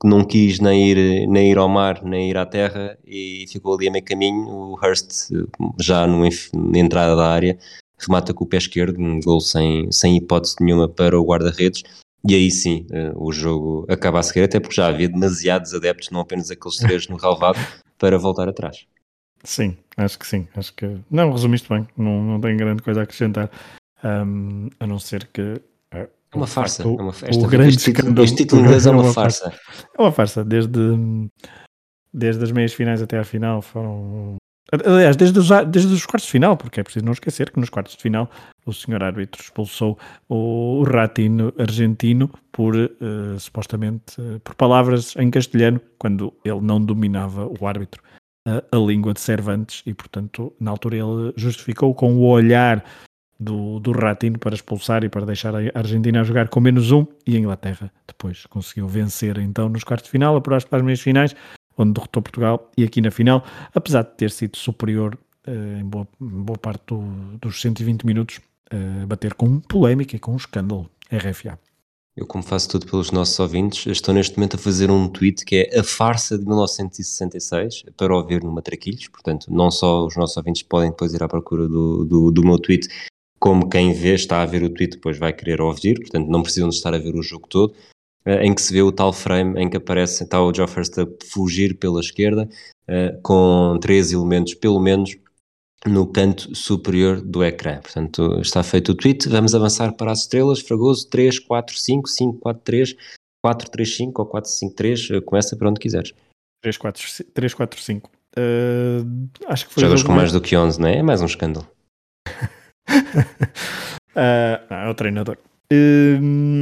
que 0.00 0.08
não 0.08 0.24
quis 0.24 0.60
nem 0.60 0.90
ir, 0.90 1.26
nem 1.28 1.50
ir 1.50 1.58
ao 1.58 1.68
mar, 1.68 2.02
nem 2.04 2.30
ir 2.30 2.36
à 2.36 2.46
terra, 2.46 2.96
e 3.04 3.44
ficou 3.48 3.74
ali 3.74 3.88
a 3.88 3.92
meio 3.92 4.04
caminho, 4.04 4.48
o 4.48 4.74
Hurst, 4.74 5.30
já 5.80 6.06
no, 6.06 6.22
na 6.22 6.78
entrada 6.78 7.16
da 7.16 7.28
área, 7.28 7.58
remata 7.98 8.32
com 8.32 8.44
o 8.44 8.46
pé 8.46 8.58
esquerdo, 8.58 9.00
um 9.00 9.20
gol 9.20 9.40
sem, 9.40 9.90
sem 9.90 10.16
hipótese 10.16 10.56
nenhuma 10.60 10.88
para 10.88 11.18
o 11.18 11.24
guarda-redes, 11.24 11.82
e 12.28 12.34
aí 12.36 12.50
sim, 12.52 12.86
uh, 12.90 13.20
o 13.20 13.32
jogo 13.32 13.84
acaba 13.88 14.20
a 14.20 14.22
seguir, 14.22 14.44
até 14.44 14.60
porque 14.60 14.76
já 14.76 14.86
havia 14.86 15.08
demasiados 15.08 15.74
adeptos, 15.74 16.10
não 16.10 16.20
apenas 16.20 16.50
aqueles 16.50 16.76
três 16.76 17.08
no 17.08 17.16
relvado, 17.16 17.58
para 17.98 18.16
voltar 18.18 18.48
atrás. 18.48 18.86
Sim, 19.44 19.76
acho 19.96 20.18
que 20.18 20.26
sim. 20.26 20.46
Acho 20.56 20.72
que. 20.74 20.98
Não, 21.10 21.32
resumiste 21.32 21.68
bem, 21.68 21.86
não, 21.96 22.22
não 22.22 22.40
tenho 22.40 22.56
grande 22.56 22.82
coisa 22.82 23.00
a 23.00 23.02
acrescentar, 23.04 23.50
um, 24.04 24.68
a 24.78 24.86
não 24.86 24.98
ser 24.98 25.26
que. 25.32 25.60
É 25.92 26.08
uma 26.34 26.46
farsa. 26.46 26.86
O, 26.86 26.98
é 26.98 27.02
uma, 27.02 27.10
esta, 27.10 27.44
o 27.44 27.46
grande 27.46 27.76
este, 27.76 27.92
título, 27.92 28.22
este 28.22 28.36
título 28.36 28.62
inglês 28.62 28.86
é 28.86 28.90
uma, 28.90 29.02
uma 29.02 29.12
farsa. 29.12 29.50
farsa. 29.50 29.86
É 29.98 30.02
uma 30.02 30.12
farsa, 30.12 30.44
desde, 30.44 30.80
desde 32.12 32.42
as 32.42 32.52
meias 32.52 32.72
finais 32.72 33.02
até 33.02 33.18
à 33.18 33.24
final 33.24 33.60
foram 33.60 34.36
Aliás, 34.72 35.16
desde 35.16 35.38
os, 35.38 35.48
desde 35.66 35.92
os 35.92 36.06
quartos 36.06 36.24
de 36.26 36.32
final, 36.32 36.56
porque 36.56 36.80
é 36.80 36.82
preciso 36.82 37.04
não 37.04 37.12
esquecer 37.12 37.50
que 37.50 37.60
nos 37.60 37.68
quartos 37.68 37.94
de 37.94 38.00
final 38.00 38.30
o 38.64 38.72
senhor 38.72 39.02
árbitro 39.02 39.42
expulsou 39.42 39.98
o 40.28 40.82
Ratino 40.84 41.52
argentino 41.58 42.30
por 42.50 42.74
uh, 42.74 43.38
supostamente 43.38 44.18
uh, 44.18 44.40
por 44.40 44.54
palavras 44.54 45.14
em 45.16 45.30
castelhano, 45.30 45.78
quando 45.98 46.32
ele 46.42 46.60
não 46.62 46.80
dominava 46.80 47.46
o 47.60 47.66
árbitro 47.66 48.02
a, 48.46 48.76
a, 48.76 48.78
língua 48.78 49.14
de 49.14 49.20
Cervantes 49.20 49.82
e, 49.86 49.94
portanto, 49.94 50.52
na 50.58 50.70
altura 50.70 50.96
ele 50.96 51.32
justificou 51.36 51.94
com 51.94 52.14
o 52.14 52.26
olhar 52.26 52.84
do, 53.38 53.80
do 53.80 53.92
Ratino 53.92 54.38
para 54.38 54.54
expulsar 54.54 55.04
e 55.04 55.08
para 55.08 55.26
deixar 55.26 55.54
a 55.54 55.60
Argentina 55.74 56.20
a 56.20 56.24
jogar 56.24 56.48
com 56.48 56.60
menos 56.60 56.92
um 56.92 57.06
e 57.26 57.36
a 57.36 57.38
Inglaterra 57.38 57.92
depois 58.06 58.46
conseguiu 58.46 58.86
vencer 58.86 59.38
então 59.38 59.68
nos 59.68 59.84
quartos 59.84 60.06
de 60.06 60.10
final, 60.10 60.36
apurar-se 60.36 60.66
para 60.66 60.78
as 60.78 60.84
meias 60.84 61.00
finais 61.00 61.34
onde 61.76 61.92
derrotou 61.92 62.22
Portugal, 62.22 62.70
e 62.76 62.84
aqui 62.84 63.00
na 63.00 63.10
final, 63.10 63.44
apesar 63.74 64.02
de 64.02 64.10
ter 64.10 64.30
sido 64.30 64.56
superior 64.56 65.18
uh, 65.46 65.80
em, 65.80 65.84
boa, 65.84 66.06
boa, 66.20 66.58
parte 66.58 66.82
do, 66.86 67.00
dos 67.38 67.60
120 67.60 68.04
minutos, 68.04 68.40
uh, 68.72 69.06
bater 69.06 69.34
com 69.34 69.60
polémica 69.60 70.16
e 70.16 70.18
com 70.18 70.32
um 70.32 70.36
escândalo 70.36 70.90
RFA. 71.10 71.58
Eu, 72.14 72.26
como 72.26 72.44
faço 72.44 72.68
tudo 72.68 72.86
pelos 72.86 73.10
nossos 73.10 73.38
ouvintes, 73.40 73.86
estou 73.86 74.14
neste 74.14 74.36
momento 74.36 74.56
a 74.56 74.58
fazer 74.58 74.90
um 74.90 75.08
tweet 75.08 75.44
que 75.46 75.56
é 75.56 75.80
a 75.80 75.82
farsa 75.82 76.38
de 76.38 76.44
1966 76.44 77.84
para 77.96 78.14
ouvir 78.14 78.42
no 78.42 78.52
Matraquilhos. 78.52 79.08
Portanto, 79.08 79.46
não 79.48 79.70
só 79.70 80.04
os 80.04 80.14
nossos 80.16 80.36
ouvintes 80.36 80.62
podem 80.62 80.90
depois 80.90 81.14
ir 81.14 81.22
à 81.22 81.28
procura 81.28 81.66
do, 81.66 82.04
do, 82.04 82.30
do 82.30 82.44
meu 82.44 82.58
tweet, 82.58 82.86
como 83.40 83.68
quem 83.68 83.94
vê, 83.94 84.14
está 84.14 84.42
a 84.42 84.46
ver 84.46 84.62
o 84.62 84.68
tweet, 84.68 84.96
depois 84.96 85.18
vai 85.18 85.32
querer 85.32 85.60
ouvir. 85.62 86.00
Portanto, 86.00 86.28
não 86.28 86.42
precisam 86.42 86.68
de 86.68 86.74
estar 86.74 86.94
a 86.94 86.98
ver 86.98 87.14
o 87.14 87.22
jogo 87.22 87.48
todo. 87.48 87.74
Eh, 88.24 88.46
em 88.46 88.54
que 88.54 88.62
se 88.62 88.72
vê 88.72 88.82
o 88.82 88.92
tal 88.92 89.12
frame 89.12 89.60
em 89.60 89.68
que 89.68 89.76
aparece 89.76 90.22
está 90.22 90.40
o 90.40 90.48
Hurst 90.48 90.98
a 90.98 91.06
fugir 91.26 91.76
pela 91.78 92.00
esquerda, 92.00 92.48
uh, 92.88 93.20
com 93.22 93.78
três 93.80 94.12
elementos, 94.12 94.54
pelo 94.54 94.78
menos, 94.80 95.16
no 95.86 96.06
canto 96.06 96.54
superior 96.54 97.20
do 97.20 97.42
ecrã. 97.44 97.80
Portanto, 97.80 98.40
está 98.40 98.62
feito 98.62 98.92
o 98.92 98.94
tweet. 98.94 99.28
Vamos 99.28 99.54
avançar 99.54 99.92
para 99.92 100.12
as 100.12 100.20
estrelas. 100.20 100.60
Fragoso 100.60 101.08
3, 101.08 101.38
4, 101.40 101.78
5, 101.78 102.08
5, 102.08 102.38
4, 102.38 102.62
3, 102.62 102.96
4, 103.42 103.70
3, 103.70 103.96
5 103.96 104.22
ou 104.22 104.28
4, 104.28 104.50
5, 104.50 104.74
3. 104.74 105.08
Começa 105.24 105.56
para 105.56 105.68
onde 105.68 105.80
quiseres. 105.80 106.14
3, 106.62 106.76
4, 106.76 107.24
3, 107.34 107.54
4 107.54 107.80
5. 107.80 108.10
Uh, 108.34 109.28
acho 109.46 109.68
que 109.68 109.74
foi 109.74 109.82
Jogas 109.82 110.02
com 110.02 110.12
mais 110.12 110.32
do 110.32 110.40
que 110.40 110.56
11, 110.56 110.80
não 110.80 110.88
é? 110.88 110.96
É 110.98 111.02
mais 111.02 111.20
um 111.20 111.26
escândalo. 111.26 111.68
uh, 112.88 112.94
não, 114.70 114.76
é 114.76 114.88
o 114.88 114.94
treinador. 114.94 115.36
Uh, 115.72 116.60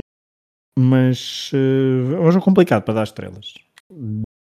mas 0.79 1.51
uh, 1.53 2.17
é 2.17 2.21
um 2.21 2.33
jogo 2.33 2.45
complicado 2.45 2.83
para 2.83 2.95
dar 2.95 3.05
estrelas. 3.05 3.55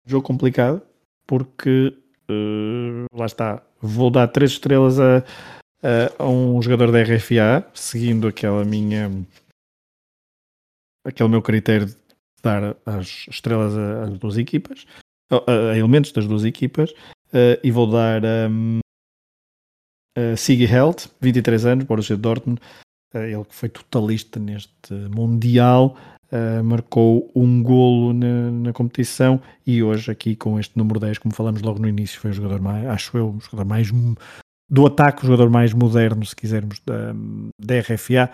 Jogo 0.05 0.25
complicado 0.25 0.81
porque 1.27 1.97
uh, 2.31 3.05
lá 3.17 3.25
está. 3.25 3.61
Vou 3.81 4.09
dar 4.09 4.27
três 4.27 4.51
estrelas 4.51 4.99
a, 4.99 5.17
a, 5.83 6.23
a, 6.23 6.27
um 6.27 6.61
jogador 6.61 6.91
da 6.91 7.01
RFA, 7.01 7.65
seguindo 7.73 8.27
aquela 8.27 8.63
minha 8.63 9.09
aquele 11.05 11.29
meu 11.29 11.41
critério 11.41 11.87
de 11.87 11.95
dar 12.43 12.75
as 12.85 13.25
estrelas 13.29 13.73
às 13.75 14.17
duas 14.19 14.37
equipas, 14.37 14.85
a, 15.29 15.71
a 15.71 15.77
elementos 15.77 16.11
das 16.11 16.27
duas 16.27 16.43
equipas, 16.43 16.91
uh, 16.91 17.59
e 17.63 17.71
vou 17.71 17.89
dar 17.89 18.21
um, 18.49 18.79
a 20.15 20.35
Sigi 20.35 20.65
Held, 20.65 21.09
23 21.19 21.65
anos, 21.65 21.85
Borussia 21.85 22.17
Dortmund, 22.17 22.61
ele 23.13 23.43
que 23.43 23.55
foi 23.55 23.69
totalista 23.69 24.39
neste 24.39 24.93
Mundial, 24.93 25.95
uh, 26.31 26.63
marcou 26.63 27.29
um 27.35 27.61
golo 27.61 28.13
na, 28.13 28.51
na, 28.51 28.73
competição 28.73 29.41
e 29.65 29.83
hoje 29.83 30.11
aqui 30.11 30.35
com 30.35 30.59
este 30.59 30.77
número 30.77 30.99
10, 30.99 31.19
como 31.19 31.33
falamos 31.33 31.61
logo 31.61 31.79
no 31.79 31.87
início, 31.87 32.19
foi 32.19 32.31
o 32.31 32.33
jogador 32.33 32.61
mais, 32.61 32.85
acho 32.87 33.17
eu, 33.17 33.29
o 33.29 33.39
jogador 33.39 33.65
mais 33.65 33.91
do 34.69 34.87
ataque, 34.87 35.23
o 35.23 35.27
jogador 35.27 35.49
mais 35.49 35.73
moderno, 35.73 36.25
se 36.25 36.35
quisermos, 36.35 36.81
da, 36.85 37.13
da 37.59 37.79
RFA. 37.79 38.31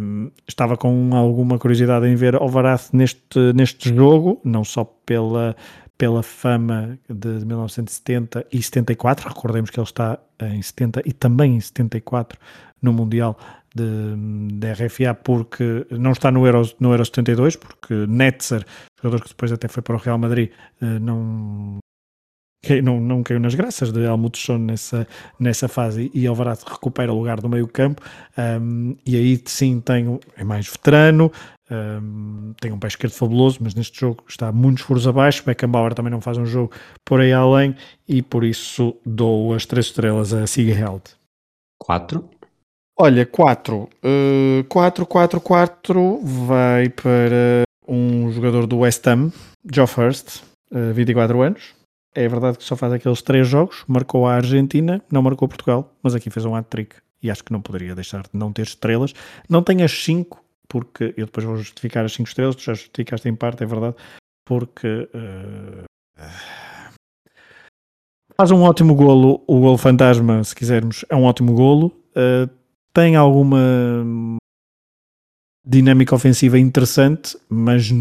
Um, 0.00 0.30
estava 0.48 0.78
com 0.78 1.10
alguma 1.14 1.58
curiosidade 1.58 2.06
em 2.06 2.14
ver 2.14 2.34
Alvaraz 2.34 2.90
neste, 2.90 3.52
neste 3.54 3.94
jogo, 3.94 4.40
não 4.42 4.64
só 4.64 4.82
pela, 4.82 5.54
pela 5.98 6.22
fama 6.22 6.98
de 7.06 7.44
1970 7.44 8.46
e 8.50 8.62
74, 8.62 9.28
recordemos 9.28 9.68
que 9.68 9.78
ele 9.78 9.84
está 9.84 10.18
em 10.40 10.62
70 10.62 11.02
e 11.04 11.12
também 11.12 11.56
em 11.56 11.60
74 11.60 12.38
no 12.80 12.94
Mundial 12.94 13.38
de, 13.74 14.58
de 14.58 14.72
RFA 14.72 15.14
porque 15.14 15.86
não 15.90 16.12
está 16.12 16.30
no 16.30 16.46
Euro, 16.46 16.62
no 16.80 16.92
Euro 16.92 17.04
72, 17.04 17.56
porque 17.56 17.94
Netzer, 18.06 18.64
jogador 19.02 19.22
que 19.22 19.28
depois 19.28 19.52
até 19.52 19.68
foi 19.68 19.82
para 19.82 19.96
o 19.96 19.98
Real 19.98 20.18
Madrid, 20.18 20.50
eh, 20.80 20.98
não, 20.98 21.78
não, 22.82 23.00
não 23.00 23.22
caiu 23.22 23.40
nas 23.40 23.54
graças 23.54 23.92
de 23.92 24.06
Almutson 24.06 24.58
nessa, 24.58 25.06
nessa 25.38 25.68
fase 25.68 26.10
e 26.12 26.26
Alvarado 26.26 26.64
recupera 26.66 27.12
o 27.12 27.16
lugar 27.16 27.40
do 27.40 27.48
meio 27.48 27.68
campo 27.68 28.02
um, 28.60 28.96
e 29.06 29.16
aí 29.16 29.40
sim 29.44 29.80
tem, 29.80 30.18
é 30.36 30.44
mais 30.44 30.68
veterano, 30.68 31.30
um, 31.70 32.52
tem 32.60 32.72
um 32.72 32.78
pé 32.78 32.88
esquerdo 32.88 33.12
fabuloso, 33.12 33.58
mas 33.60 33.74
neste 33.74 34.00
jogo 34.00 34.24
está 34.28 34.50
muitos 34.50 34.82
furos 34.82 35.06
abaixo, 35.06 35.44
Beckenbauer 35.44 35.94
também 35.94 36.10
não 36.10 36.20
faz 36.20 36.36
um 36.36 36.46
jogo 36.46 36.72
por 37.04 37.20
aí 37.20 37.32
além 37.32 37.76
e 38.08 38.22
por 38.22 38.44
isso 38.44 38.96
dou 39.06 39.54
as 39.54 39.64
três 39.64 39.86
estrelas 39.86 40.32
a 40.32 40.46
Sigeheld. 40.46 41.02
Quatro? 41.78 42.28
Olha, 43.00 43.24
4. 43.24 43.88
4, 44.68 45.06
4, 45.06 45.40
4 45.40 46.20
vai 46.24 46.88
para 46.88 47.62
um 47.86 48.28
jogador 48.32 48.66
do 48.66 48.78
West 48.78 49.06
Ham, 49.06 49.30
Geoff 49.72 50.00
Hurst, 50.00 50.42
uh, 50.72 50.92
24 50.92 51.40
anos. 51.40 51.74
É 52.12 52.26
verdade 52.26 52.58
que 52.58 52.64
só 52.64 52.74
faz 52.74 52.92
aqueles 52.92 53.22
3 53.22 53.46
jogos, 53.46 53.84
marcou 53.86 54.26
a 54.26 54.34
Argentina, 54.34 55.00
não 55.12 55.22
marcou 55.22 55.46
Portugal, 55.46 55.94
mas 56.02 56.16
aqui 56.16 56.28
fez 56.28 56.44
um 56.44 56.56
hat-trick 56.56 56.96
e 57.22 57.30
acho 57.30 57.44
que 57.44 57.52
não 57.52 57.60
poderia 57.60 57.94
deixar 57.94 58.22
de 58.22 58.30
não 58.32 58.52
ter 58.52 58.62
estrelas. 58.62 59.14
Não 59.48 59.62
tem 59.62 59.84
as 59.84 59.92
5, 59.92 60.42
porque 60.66 61.14
eu 61.16 61.26
depois 61.26 61.46
vou 61.46 61.56
justificar 61.56 62.04
as 62.04 62.12
5 62.12 62.28
estrelas, 62.28 62.56
tu 62.56 62.62
já 62.62 62.74
justificaste 62.74 63.28
em 63.28 63.34
parte, 63.36 63.62
é 63.62 63.66
verdade, 63.66 63.94
porque 64.44 65.08
uh, 65.14 65.84
faz 68.36 68.50
um 68.50 68.62
ótimo 68.62 68.96
golo, 68.96 69.44
o 69.46 69.60
golo 69.60 69.78
fantasma, 69.78 70.42
se 70.42 70.56
quisermos, 70.56 71.04
é 71.08 71.14
um 71.14 71.22
ótimo 71.22 71.54
golo. 71.54 71.92
Uh, 72.16 72.58
tem 72.92 73.16
alguma 73.16 73.58
dinâmica 75.64 76.14
ofensiva 76.14 76.58
interessante, 76.58 77.36
mas 77.48 77.92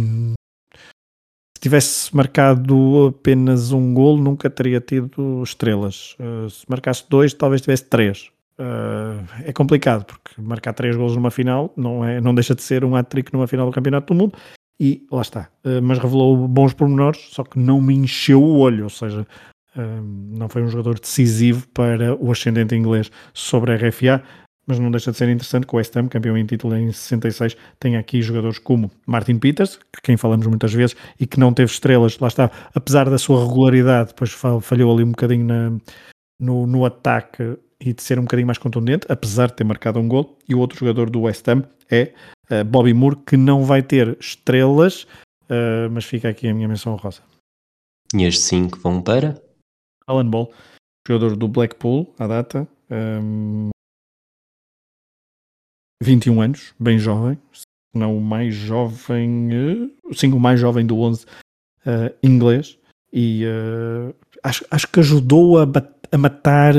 se 1.58 1.62
tivesse 1.62 2.16
marcado 2.16 3.08
apenas 3.08 3.72
um 3.72 3.94
gol, 3.94 4.18
nunca 4.18 4.50
teria 4.50 4.80
tido 4.80 5.44
estrelas. 5.44 6.16
Uh, 6.20 6.50
se 6.50 6.64
marcasse 6.70 7.04
dois, 7.10 7.34
talvez 7.34 7.62
tivesse 7.62 7.84
três. 7.86 8.30
Uh, 8.60 9.26
é 9.44 9.52
complicado, 9.52 10.06
porque 10.06 10.40
marcar 10.40 10.74
três 10.74 10.96
gols 10.96 11.16
numa 11.16 11.30
final 11.30 11.74
não, 11.76 12.06
é, 12.06 12.22
não 12.22 12.34
deixa 12.34 12.56
de 12.56 12.62
ser 12.62 12.86
um 12.86 12.96
hat-trick 12.96 13.34
numa 13.34 13.48
final 13.48 13.66
do 13.66 13.72
Campeonato 13.72 14.14
do 14.14 14.18
Mundo. 14.18 14.38
E 14.80 15.06
lá 15.12 15.22
está. 15.22 15.50
Uh, 15.66 15.82
mas 15.82 15.98
revelou 15.98 16.48
bons 16.48 16.74
pormenores, 16.74 17.28
só 17.32 17.44
que 17.44 17.60
não 17.60 17.82
me 17.82 17.96
encheu 17.96 18.42
o 18.42 18.60
olho. 18.60 18.84
Ou 18.86 18.90
seja, 18.90 19.26
não 20.34 20.50
foi 20.50 20.64
um 20.64 20.70
jogador 20.70 21.00
decisivo 21.00 21.68
para 21.68 22.16
o 22.16 22.32
ascendente 22.32 22.74
inglês 22.74 23.12
sobre 23.32 23.72
a 23.72 23.76
RFA 23.76 24.24
mas 24.68 24.78
não 24.78 24.92
deixa 24.92 25.12
de 25.12 25.18
ser 25.18 25.30
interessante 25.30 25.66
que 25.66 25.74
o 25.74 25.78
West 25.78 25.96
Ham, 25.96 26.10
campeão 26.10 26.38
em 26.38 26.46
título 26.46 26.76
em 26.76 26.92
66, 26.92 27.56
tenha 27.80 28.00
aqui 28.00 28.22
jogadores 28.22 28.60
como 28.60 28.92
Martin 29.06 29.40
Peters, 29.40 29.80
que 29.94 30.02
quem 30.04 30.18
falamos 30.18 30.46
muitas 30.46 30.74
vezes 30.74 30.96
e 31.18 31.26
que 31.26 31.40
não 31.40 31.54
teve 31.54 31.72
estrelas, 31.72 32.20
lá 32.20 32.28
está, 32.28 32.52
apesar 32.76 33.10
da 33.10 33.18
sua 33.18 33.48
regularidade, 33.48 34.10
depois 34.10 34.32
falhou 34.62 34.94
ali 34.94 35.04
um 35.04 35.12
bocadinho 35.12 35.46
na, 35.46 35.72
no, 36.38 36.68
no 36.68 36.84
ataque 36.84 37.58
e 37.80 37.94
de 37.94 38.04
ser 38.04 38.20
um 38.20 38.24
bocadinho 38.24 38.48
mais 38.48 38.58
contundente, 38.58 39.08
apesar 39.10 39.48
de 39.48 39.56
ter 39.56 39.64
marcado 39.64 40.00
um 40.00 40.08
gol, 40.08 40.38
e 40.50 40.54
o 40.54 40.60
outro 40.60 40.78
jogador 40.78 41.10
do 41.10 41.22
West 41.22 41.48
Ham 41.48 41.64
é 41.90 42.14
uh, 42.52 42.66
Bobby 42.66 42.94
Moore, 42.94 43.18
que 43.26 43.38
não 43.38 43.64
vai 43.64 43.82
ter 43.82 44.18
estrelas, 44.20 45.04
uh, 45.44 45.90
mas 45.92 46.04
fica 46.04 46.28
aqui 46.28 46.48
a 46.48 46.54
minha 46.54 46.68
menção 46.68 46.96
rosa. 46.96 47.22
E 48.14 48.26
as 48.26 48.40
5 48.40 48.80
vão 48.80 49.02
para? 49.02 49.42
Alan 50.06 50.30
Ball, 50.30 50.52
jogador 51.08 51.36
do 51.36 51.48
Blackpool, 51.48 52.14
à 52.18 52.28
data, 52.28 52.68
um, 52.90 53.70
21 56.02 56.42
anos, 56.42 56.74
bem 56.80 57.00
jovem, 57.00 57.38
não 57.94 58.18
o 58.18 58.22
mais 58.22 58.54
jovem, 58.54 59.50
uh, 59.54 60.14
sim, 60.14 60.32
o 60.32 60.40
mais 60.40 60.60
jovem 60.60 60.86
do 60.86 61.00
11 61.00 61.26
uh, 61.26 62.16
inglês, 62.22 62.78
e 63.12 63.44
uh, 63.46 64.14
acho, 64.44 64.66
acho 64.70 64.88
que 64.88 65.00
ajudou 65.00 65.60
a, 65.60 65.66
a 66.12 66.18
matar 66.18 66.74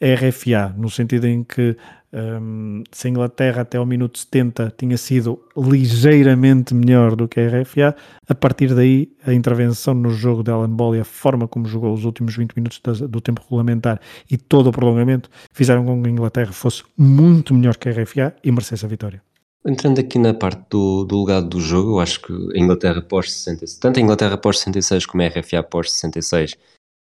RFA, 0.00 0.74
no 0.76 0.88
sentido 0.88 1.26
em 1.26 1.44
que 1.44 1.76
um, 2.12 2.82
se 2.90 3.06
a 3.06 3.10
Inglaterra 3.10 3.62
até 3.62 3.78
ao 3.78 3.86
minuto 3.86 4.18
70 4.18 4.74
tinha 4.76 4.96
sido 4.96 5.40
ligeiramente 5.56 6.74
melhor 6.74 7.14
do 7.14 7.28
que 7.28 7.38
a 7.38 7.60
RFA, 7.60 7.94
a 8.28 8.34
partir 8.34 8.74
daí 8.74 9.12
a 9.24 9.32
intervenção 9.32 9.94
no 9.94 10.10
jogo 10.10 10.42
de 10.42 10.50
Alan 10.50 10.70
Ball 10.70 10.96
e 10.96 11.00
a 11.00 11.04
forma 11.04 11.46
como 11.46 11.66
jogou 11.66 11.92
os 11.92 12.04
últimos 12.04 12.34
20 12.34 12.52
minutos 12.54 12.80
do 13.02 13.20
tempo 13.20 13.42
regulamentar 13.42 14.00
e 14.30 14.36
todo 14.36 14.68
o 14.68 14.72
prolongamento 14.72 15.30
fizeram 15.52 15.84
com 15.84 16.02
que 16.02 16.08
a 16.08 16.12
Inglaterra 16.12 16.52
fosse 16.52 16.82
muito 16.96 17.54
melhor 17.54 17.76
que 17.76 17.88
a 17.88 17.92
RFA 17.92 18.34
e 18.42 18.50
merecesse 18.50 18.84
a 18.84 18.88
vitória. 18.88 19.22
Entrando 19.64 19.98
aqui 19.98 20.18
na 20.18 20.32
parte 20.32 20.62
do, 20.70 21.04
do 21.04 21.22
legado 21.22 21.46
do 21.46 21.60
jogo, 21.60 21.90
eu 21.90 22.00
acho 22.00 22.22
que 22.22 22.32
a 22.32 22.58
Inglaterra 22.58 23.02
pós 23.02 23.30
66, 23.30 23.78
tanto 23.78 24.00
a 24.00 24.02
Inglaterra 24.02 24.38
pós 24.38 24.58
66 24.58 25.04
como 25.04 25.22
a 25.22 25.26
RFA 25.28 25.62
pós 25.62 25.92
66 25.92 26.56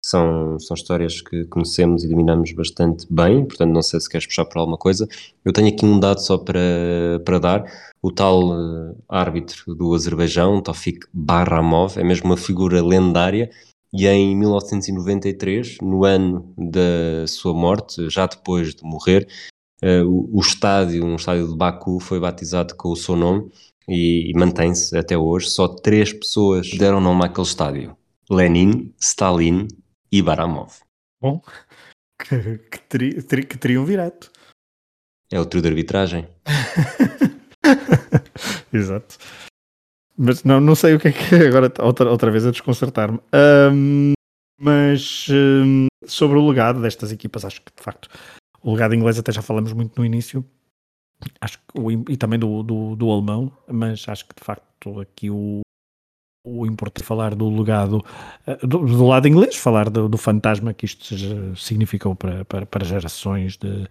são, 0.04 0.60
são 0.60 0.76
histórias 0.76 1.22
que 1.22 1.46
conhecemos 1.46 2.04
e 2.04 2.10
dominamos 2.10 2.52
bastante 2.52 3.08
bem, 3.10 3.46
portanto 3.46 3.72
não 3.72 3.82
sei 3.82 4.02
se 4.02 4.10
queres 4.10 4.28
puxar 4.28 4.46
por 4.46 4.60
alguma 4.60 4.78
coisa. 4.78 5.08
Eu 5.46 5.54
tenho 5.54 5.70
aqui 5.70 5.86
um 5.86 5.98
dado 5.98 6.20
só 6.20 6.38
para, 6.38 6.60
para 7.24 7.40
dar, 7.40 7.94
o 8.02 8.12
tal 8.12 8.50
uh, 8.50 8.98
árbitro 9.08 9.74
do 9.74 9.94
Azerbaijão, 9.94 10.62
Tofik 10.62 11.08
Barramov, 11.14 11.98
é 11.98 12.04
mesmo 12.04 12.26
uma 12.26 12.38
figura 12.38 12.84
lendária 12.84 13.50
e 13.94 14.06
em 14.06 14.36
1993, 14.36 15.78
no 15.82 16.04
ano 16.04 16.54
da 16.58 17.26
sua 17.28 17.54
morte, 17.54 18.10
já 18.10 18.26
depois 18.26 18.76
de 18.76 18.84
morrer, 18.84 19.26
uh, 19.82 20.06
o, 20.06 20.38
o, 20.38 20.42
estádio, 20.42 21.06
um 21.06 21.16
estádio 21.16 21.48
de 21.48 21.56
Baku, 21.56 22.02
foi 22.02 22.20
batizado 22.20 22.76
com 22.76 22.90
o 22.90 22.96
seu 22.98 23.16
nome 23.16 23.50
e, 23.88 24.32
e 24.32 24.34
mantém-se 24.38 24.98
até 24.98 25.18
hoje. 25.18 25.50
Só 25.50 25.70
três 25.70 26.12
pessoas 26.12 26.70
deram 26.72 27.00
nome 27.00 27.24
àquele 27.24 27.48
estádio. 27.48 27.96
Lenin, 28.30 28.92
Stalin 29.00 29.68
e 30.14 30.22
Baramov. 30.22 30.72
Bom, 31.20 31.42
que, 32.22 32.60
que, 32.60 32.80
tri, 32.82 33.24
tri, 33.24 33.46
que 33.46 33.58
triunvirato. 33.58 34.32
É 35.32 35.40
o 35.40 35.46
trio 35.46 35.64
de 35.64 35.70
arbitragem. 35.70 36.28
Exato. 38.72 39.18
Mas 40.16 40.44
não, 40.44 40.62
não 40.62 40.76
sei 40.76 40.94
o 40.94 41.00
que 41.00 41.08
é 41.08 41.12
que 41.12 41.34
é 41.34 41.48
agora 41.48 41.74
outra, 41.80 42.12
outra 42.12 42.30
vez 42.30 42.46
a 42.46 42.52
desconcertar-me. 42.52 43.20
Um, 43.34 44.14
mas 44.62 45.26
um, 45.32 45.88
sobre 46.06 46.38
o 46.38 46.48
legado 46.48 46.80
destas 46.80 47.12
equipas, 47.12 47.44
acho 47.44 47.64
que 47.64 47.72
de 47.76 47.82
facto 47.82 48.08
o 48.62 48.74
legado 48.74 48.94
inglês 48.94 49.18
até 49.18 49.32
já 49.32 49.42
falamos 49.42 49.74
muito 49.74 49.98
no 49.98 50.06
início. 50.06 50.46
Acho 51.42 51.58
que 51.58 52.14
e 52.14 52.18
também 52.18 52.38
do, 52.38 52.62
do, 52.62 52.96
do 52.96 53.12
alemão, 53.12 53.52
mas 53.68 54.08
acho 54.08 54.28
que 54.28 54.36
de 54.36 54.44
facto 54.44 55.00
aqui 55.00 55.32
o, 55.32 55.63
o 56.44 56.66
importante 56.66 57.06
falar 57.06 57.34
do 57.36 57.50
legado 57.50 58.04
eh, 58.46 58.58
do, 58.62 58.80
do 58.80 59.08
lado 59.08 59.28
inglês, 59.28 59.56
falar 59.56 59.90
do, 59.90 60.10
do, 60.10 60.18
fantasma 60.18 60.74
que 60.74 60.86
isto 60.86 61.16
significou 61.56 62.16
para, 62.16 62.44
para, 62.44 62.66
para 62.66 62.86
gerações 62.86 63.56
de, 63.56 63.88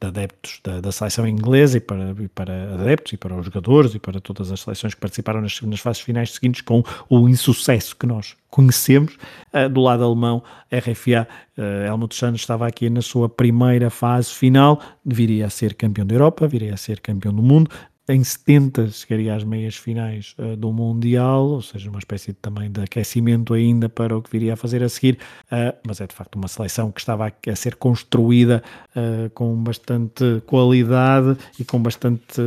de 0.00 0.06
adeptos 0.06 0.60
da, 0.64 0.80
da, 0.80 0.90
seleção 0.90 1.28
inglesa 1.28 1.76
e 1.76 1.80
para, 1.80 2.14
e 2.18 2.26
para 2.28 2.72
adeptos 2.72 3.12
e 3.12 3.16
para 3.18 3.34
os 3.34 3.44
jogadores 3.44 3.94
e 3.94 3.98
para 3.98 4.18
todas 4.18 4.50
as 4.50 4.60
seleções 4.60 4.94
que 4.94 5.00
participaram 5.00 5.42
nas, 5.42 5.60
nas 5.60 5.80
fases 5.80 6.00
finais 6.00 6.32
seguintes 6.32 6.62
com 6.62 6.82
o 7.06 7.28
insucesso 7.28 7.94
que 7.94 8.06
nós 8.06 8.34
conhecemos. 8.48 9.18
Uh, 9.52 9.68
do 9.68 9.82
lado 9.82 10.02
alemão, 10.02 10.42
RFA, 10.72 11.28
uh, 11.58 11.60
eh, 11.60 11.86
Helmut 11.86 12.14
Santos 12.14 12.40
estava 12.40 12.66
aqui 12.66 12.88
na 12.88 13.02
sua 13.02 13.28
primeira 13.28 13.90
fase 13.90 14.30
final, 14.30 14.80
viria 15.04 15.44
a 15.44 15.50
ser 15.50 15.74
campeão 15.74 16.06
da 16.06 16.14
Europa, 16.14 16.48
viria 16.48 16.72
a 16.72 16.78
ser 16.78 17.00
campeão 17.00 17.34
do 17.34 17.42
mundo, 17.42 17.70
em 18.10 18.24
70 18.24 18.88
chegaria 18.88 19.34
às 19.34 19.44
meias 19.44 19.76
finais 19.76 20.34
uh, 20.38 20.56
do 20.56 20.72
Mundial, 20.72 21.44
ou 21.44 21.62
seja, 21.62 21.88
uma 21.88 21.98
espécie 21.98 22.28
de, 22.28 22.38
também 22.38 22.70
de 22.70 22.80
aquecimento 22.80 23.54
ainda 23.54 23.88
para 23.88 24.16
o 24.16 24.22
que 24.22 24.30
viria 24.30 24.54
a 24.54 24.56
fazer 24.56 24.82
a 24.82 24.88
seguir, 24.88 25.18
uh, 25.46 25.76
mas 25.86 26.00
é 26.00 26.06
de 26.06 26.14
facto 26.14 26.36
uma 26.36 26.48
seleção 26.48 26.90
que 26.90 27.00
estava 27.00 27.26
a, 27.26 27.50
a 27.50 27.56
ser 27.56 27.76
construída 27.76 28.62
uh, 28.96 29.30
com 29.30 29.54
bastante 29.62 30.42
qualidade 30.46 31.36
e 31.58 31.64
com 31.64 31.80
bastante 31.80 32.40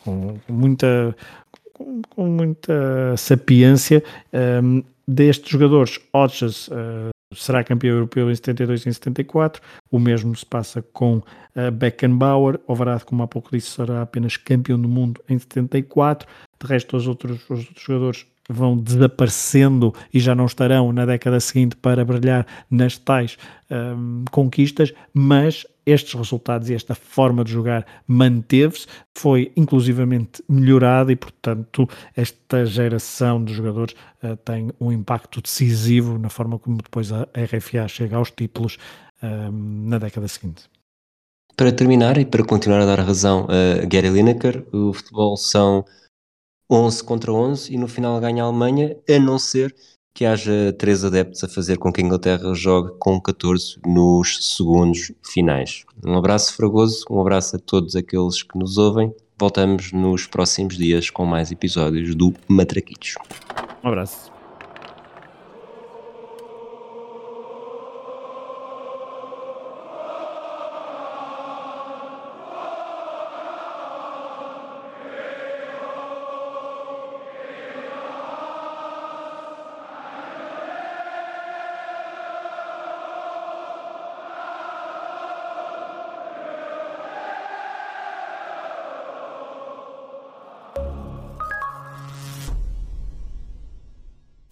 com 0.00 0.38
muita 0.48 1.16
com, 1.72 2.02
com 2.08 2.26
muita 2.26 3.16
sapiência 3.16 4.02
um, 4.62 4.82
destes 5.06 5.50
jogadores 5.50 6.00
Hodges 6.12 6.68
será 7.34 7.64
campeão 7.64 7.94
europeu 7.94 8.30
em 8.30 8.34
72 8.34 8.86
e 8.86 8.88
em 8.88 8.92
74. 8.92 9.62
O 9.90 9.98
mesmo 9.98 10.34
se 10.34 10.46
passa 10.46 10.82
com 10.82 11.16
uh, 11.18 11.70
Beckenbauer. 11.72 12.60
Overath, 12.66 13.04
como 13.04 13.22
há 13.22 13.28
pouco 13.28 13.50
disse, 13.52 13.70
será 13.70 14.02
apenas 14.02 14.36
campeão 14.36 14.80
do 14.80 14.88
mundo 14.88 15.20
em 15.28 15.38
74. 15.38 16.28
De 16.60 16.66
resto, 16.66 16.96
os 16.96 17.06
outros, 17.06 17.42
os 17.50 17.66
outros 17.66 17.84
jogadores 17.84 18.26
vão 18.48 18.76
desaparecendo 18.76 19.94
e 20.12 20.20
já 20.20 20.34
não 20.34 20.46
estarão 20.46 20.92
na 20.92 21.06
década 21.06 21.40
seguinte 21.40 21.76
para 21.76 22.04
brilhar 22.04 22.46
nas 22.70 22.98
tais 22.98 23.36
um, 23.70 24.24
conquistas, 24.30 24.92
mas 25.12 25.66
estes 25.86 26.14
resultados 26.14 26.70
e 26.70 26.74
esta 26.74 26.94
forma 26.94 27.44
de 27.44 27.52
jogar 27.52 27.86
manteve-se, 28.06 28.86
foi 29.14 29.52
inclusivamente 29.56 30.42
melhorada 30.48 31.12
e, 31.12 31.16
portanto, 31.16 31.88
esta 32.16 32.64
geração 32.64 33.42
de 33.44 33.52
jogadores 33.52 33.94
uh, 34.22 34.36
tem 34.36 34.70
um 34.80 34.90
impacto 34.90 35.42
decisivo 35.42 36.18
na 36.18 36.30
forma 36.30 36.58
como 36.58 36.78
depois 36.78 37.12
a 37.12 37.28
RFA 37.34 37.86
chega 37.88 38.16
aos 38.16 38.30
títulos 38.30 38.78
um, 39.22 39.88
na 39.88 39.98
década 39.98 40.28
seguinte. 40.28 40.64
Para 41.56 41.70
terminar 41.70 42.18
e 42.18 42.24
para 42.24 42.44
continuar 42.44 42.80
a 42.80 42.86
dar 42.86 42.98
razão 43.00 43.46
a 43.48 43.84
Gary 43.86 44.08
Lineker, 44.08 44.66
o 44.72 44.92
futebol 44.92 45.36
são 45.36 45.84
11 46.70 47.04
contra 47.04 47.32
11 47.32 47.72
e 47.72 47.78
no 47.78 47.88
final 47.88 48.18
ganha 48.20 48.42
a 48.42 48.46
Alemanha, 48.46 48.96
a 49.08 49.18
não 49.18 49.38
ser 49.38 49.74
que 50.14 50.24
haja 50.24 50.72
três 50.78 51.04
adeptos 51.04 51.42
a 51.42 51.48
fazer 51.48 51.76
com 51.76 51.92
que 51.92 52.00
a 52.00 52.04
Inglaterra 52.04 52.54
jogue 52.54 52.92
com 53.00 53.20
14 53.20 53.80
nos 53.84 54.54
segundos 54.56 55.12
finais. 55.24 55.84
Um 56.06 56.16
abraço 56.16 56.54
fragoso, 56.54 57.04
um 57.10 57.20
abraço 57.20 57.56
a 57.56 57.58
todos 57.58 57.96
aqueles 57.96 58.42
que 58.42 58.56
nos 58.56 58.78
ouvem. 58.78 59.12
Voltamos 59.36 59.92
nos 59.92 60.26
próximos 60.26 60.76
dias 60.76 61.10
com 61.10 61.26
mais 61.26 61.50
episódios 61.50 62.14
do 62.14 62.32
Matraquitos. 62.48 63.14
Um 63.82 63.88
abraço. 63.88 64.33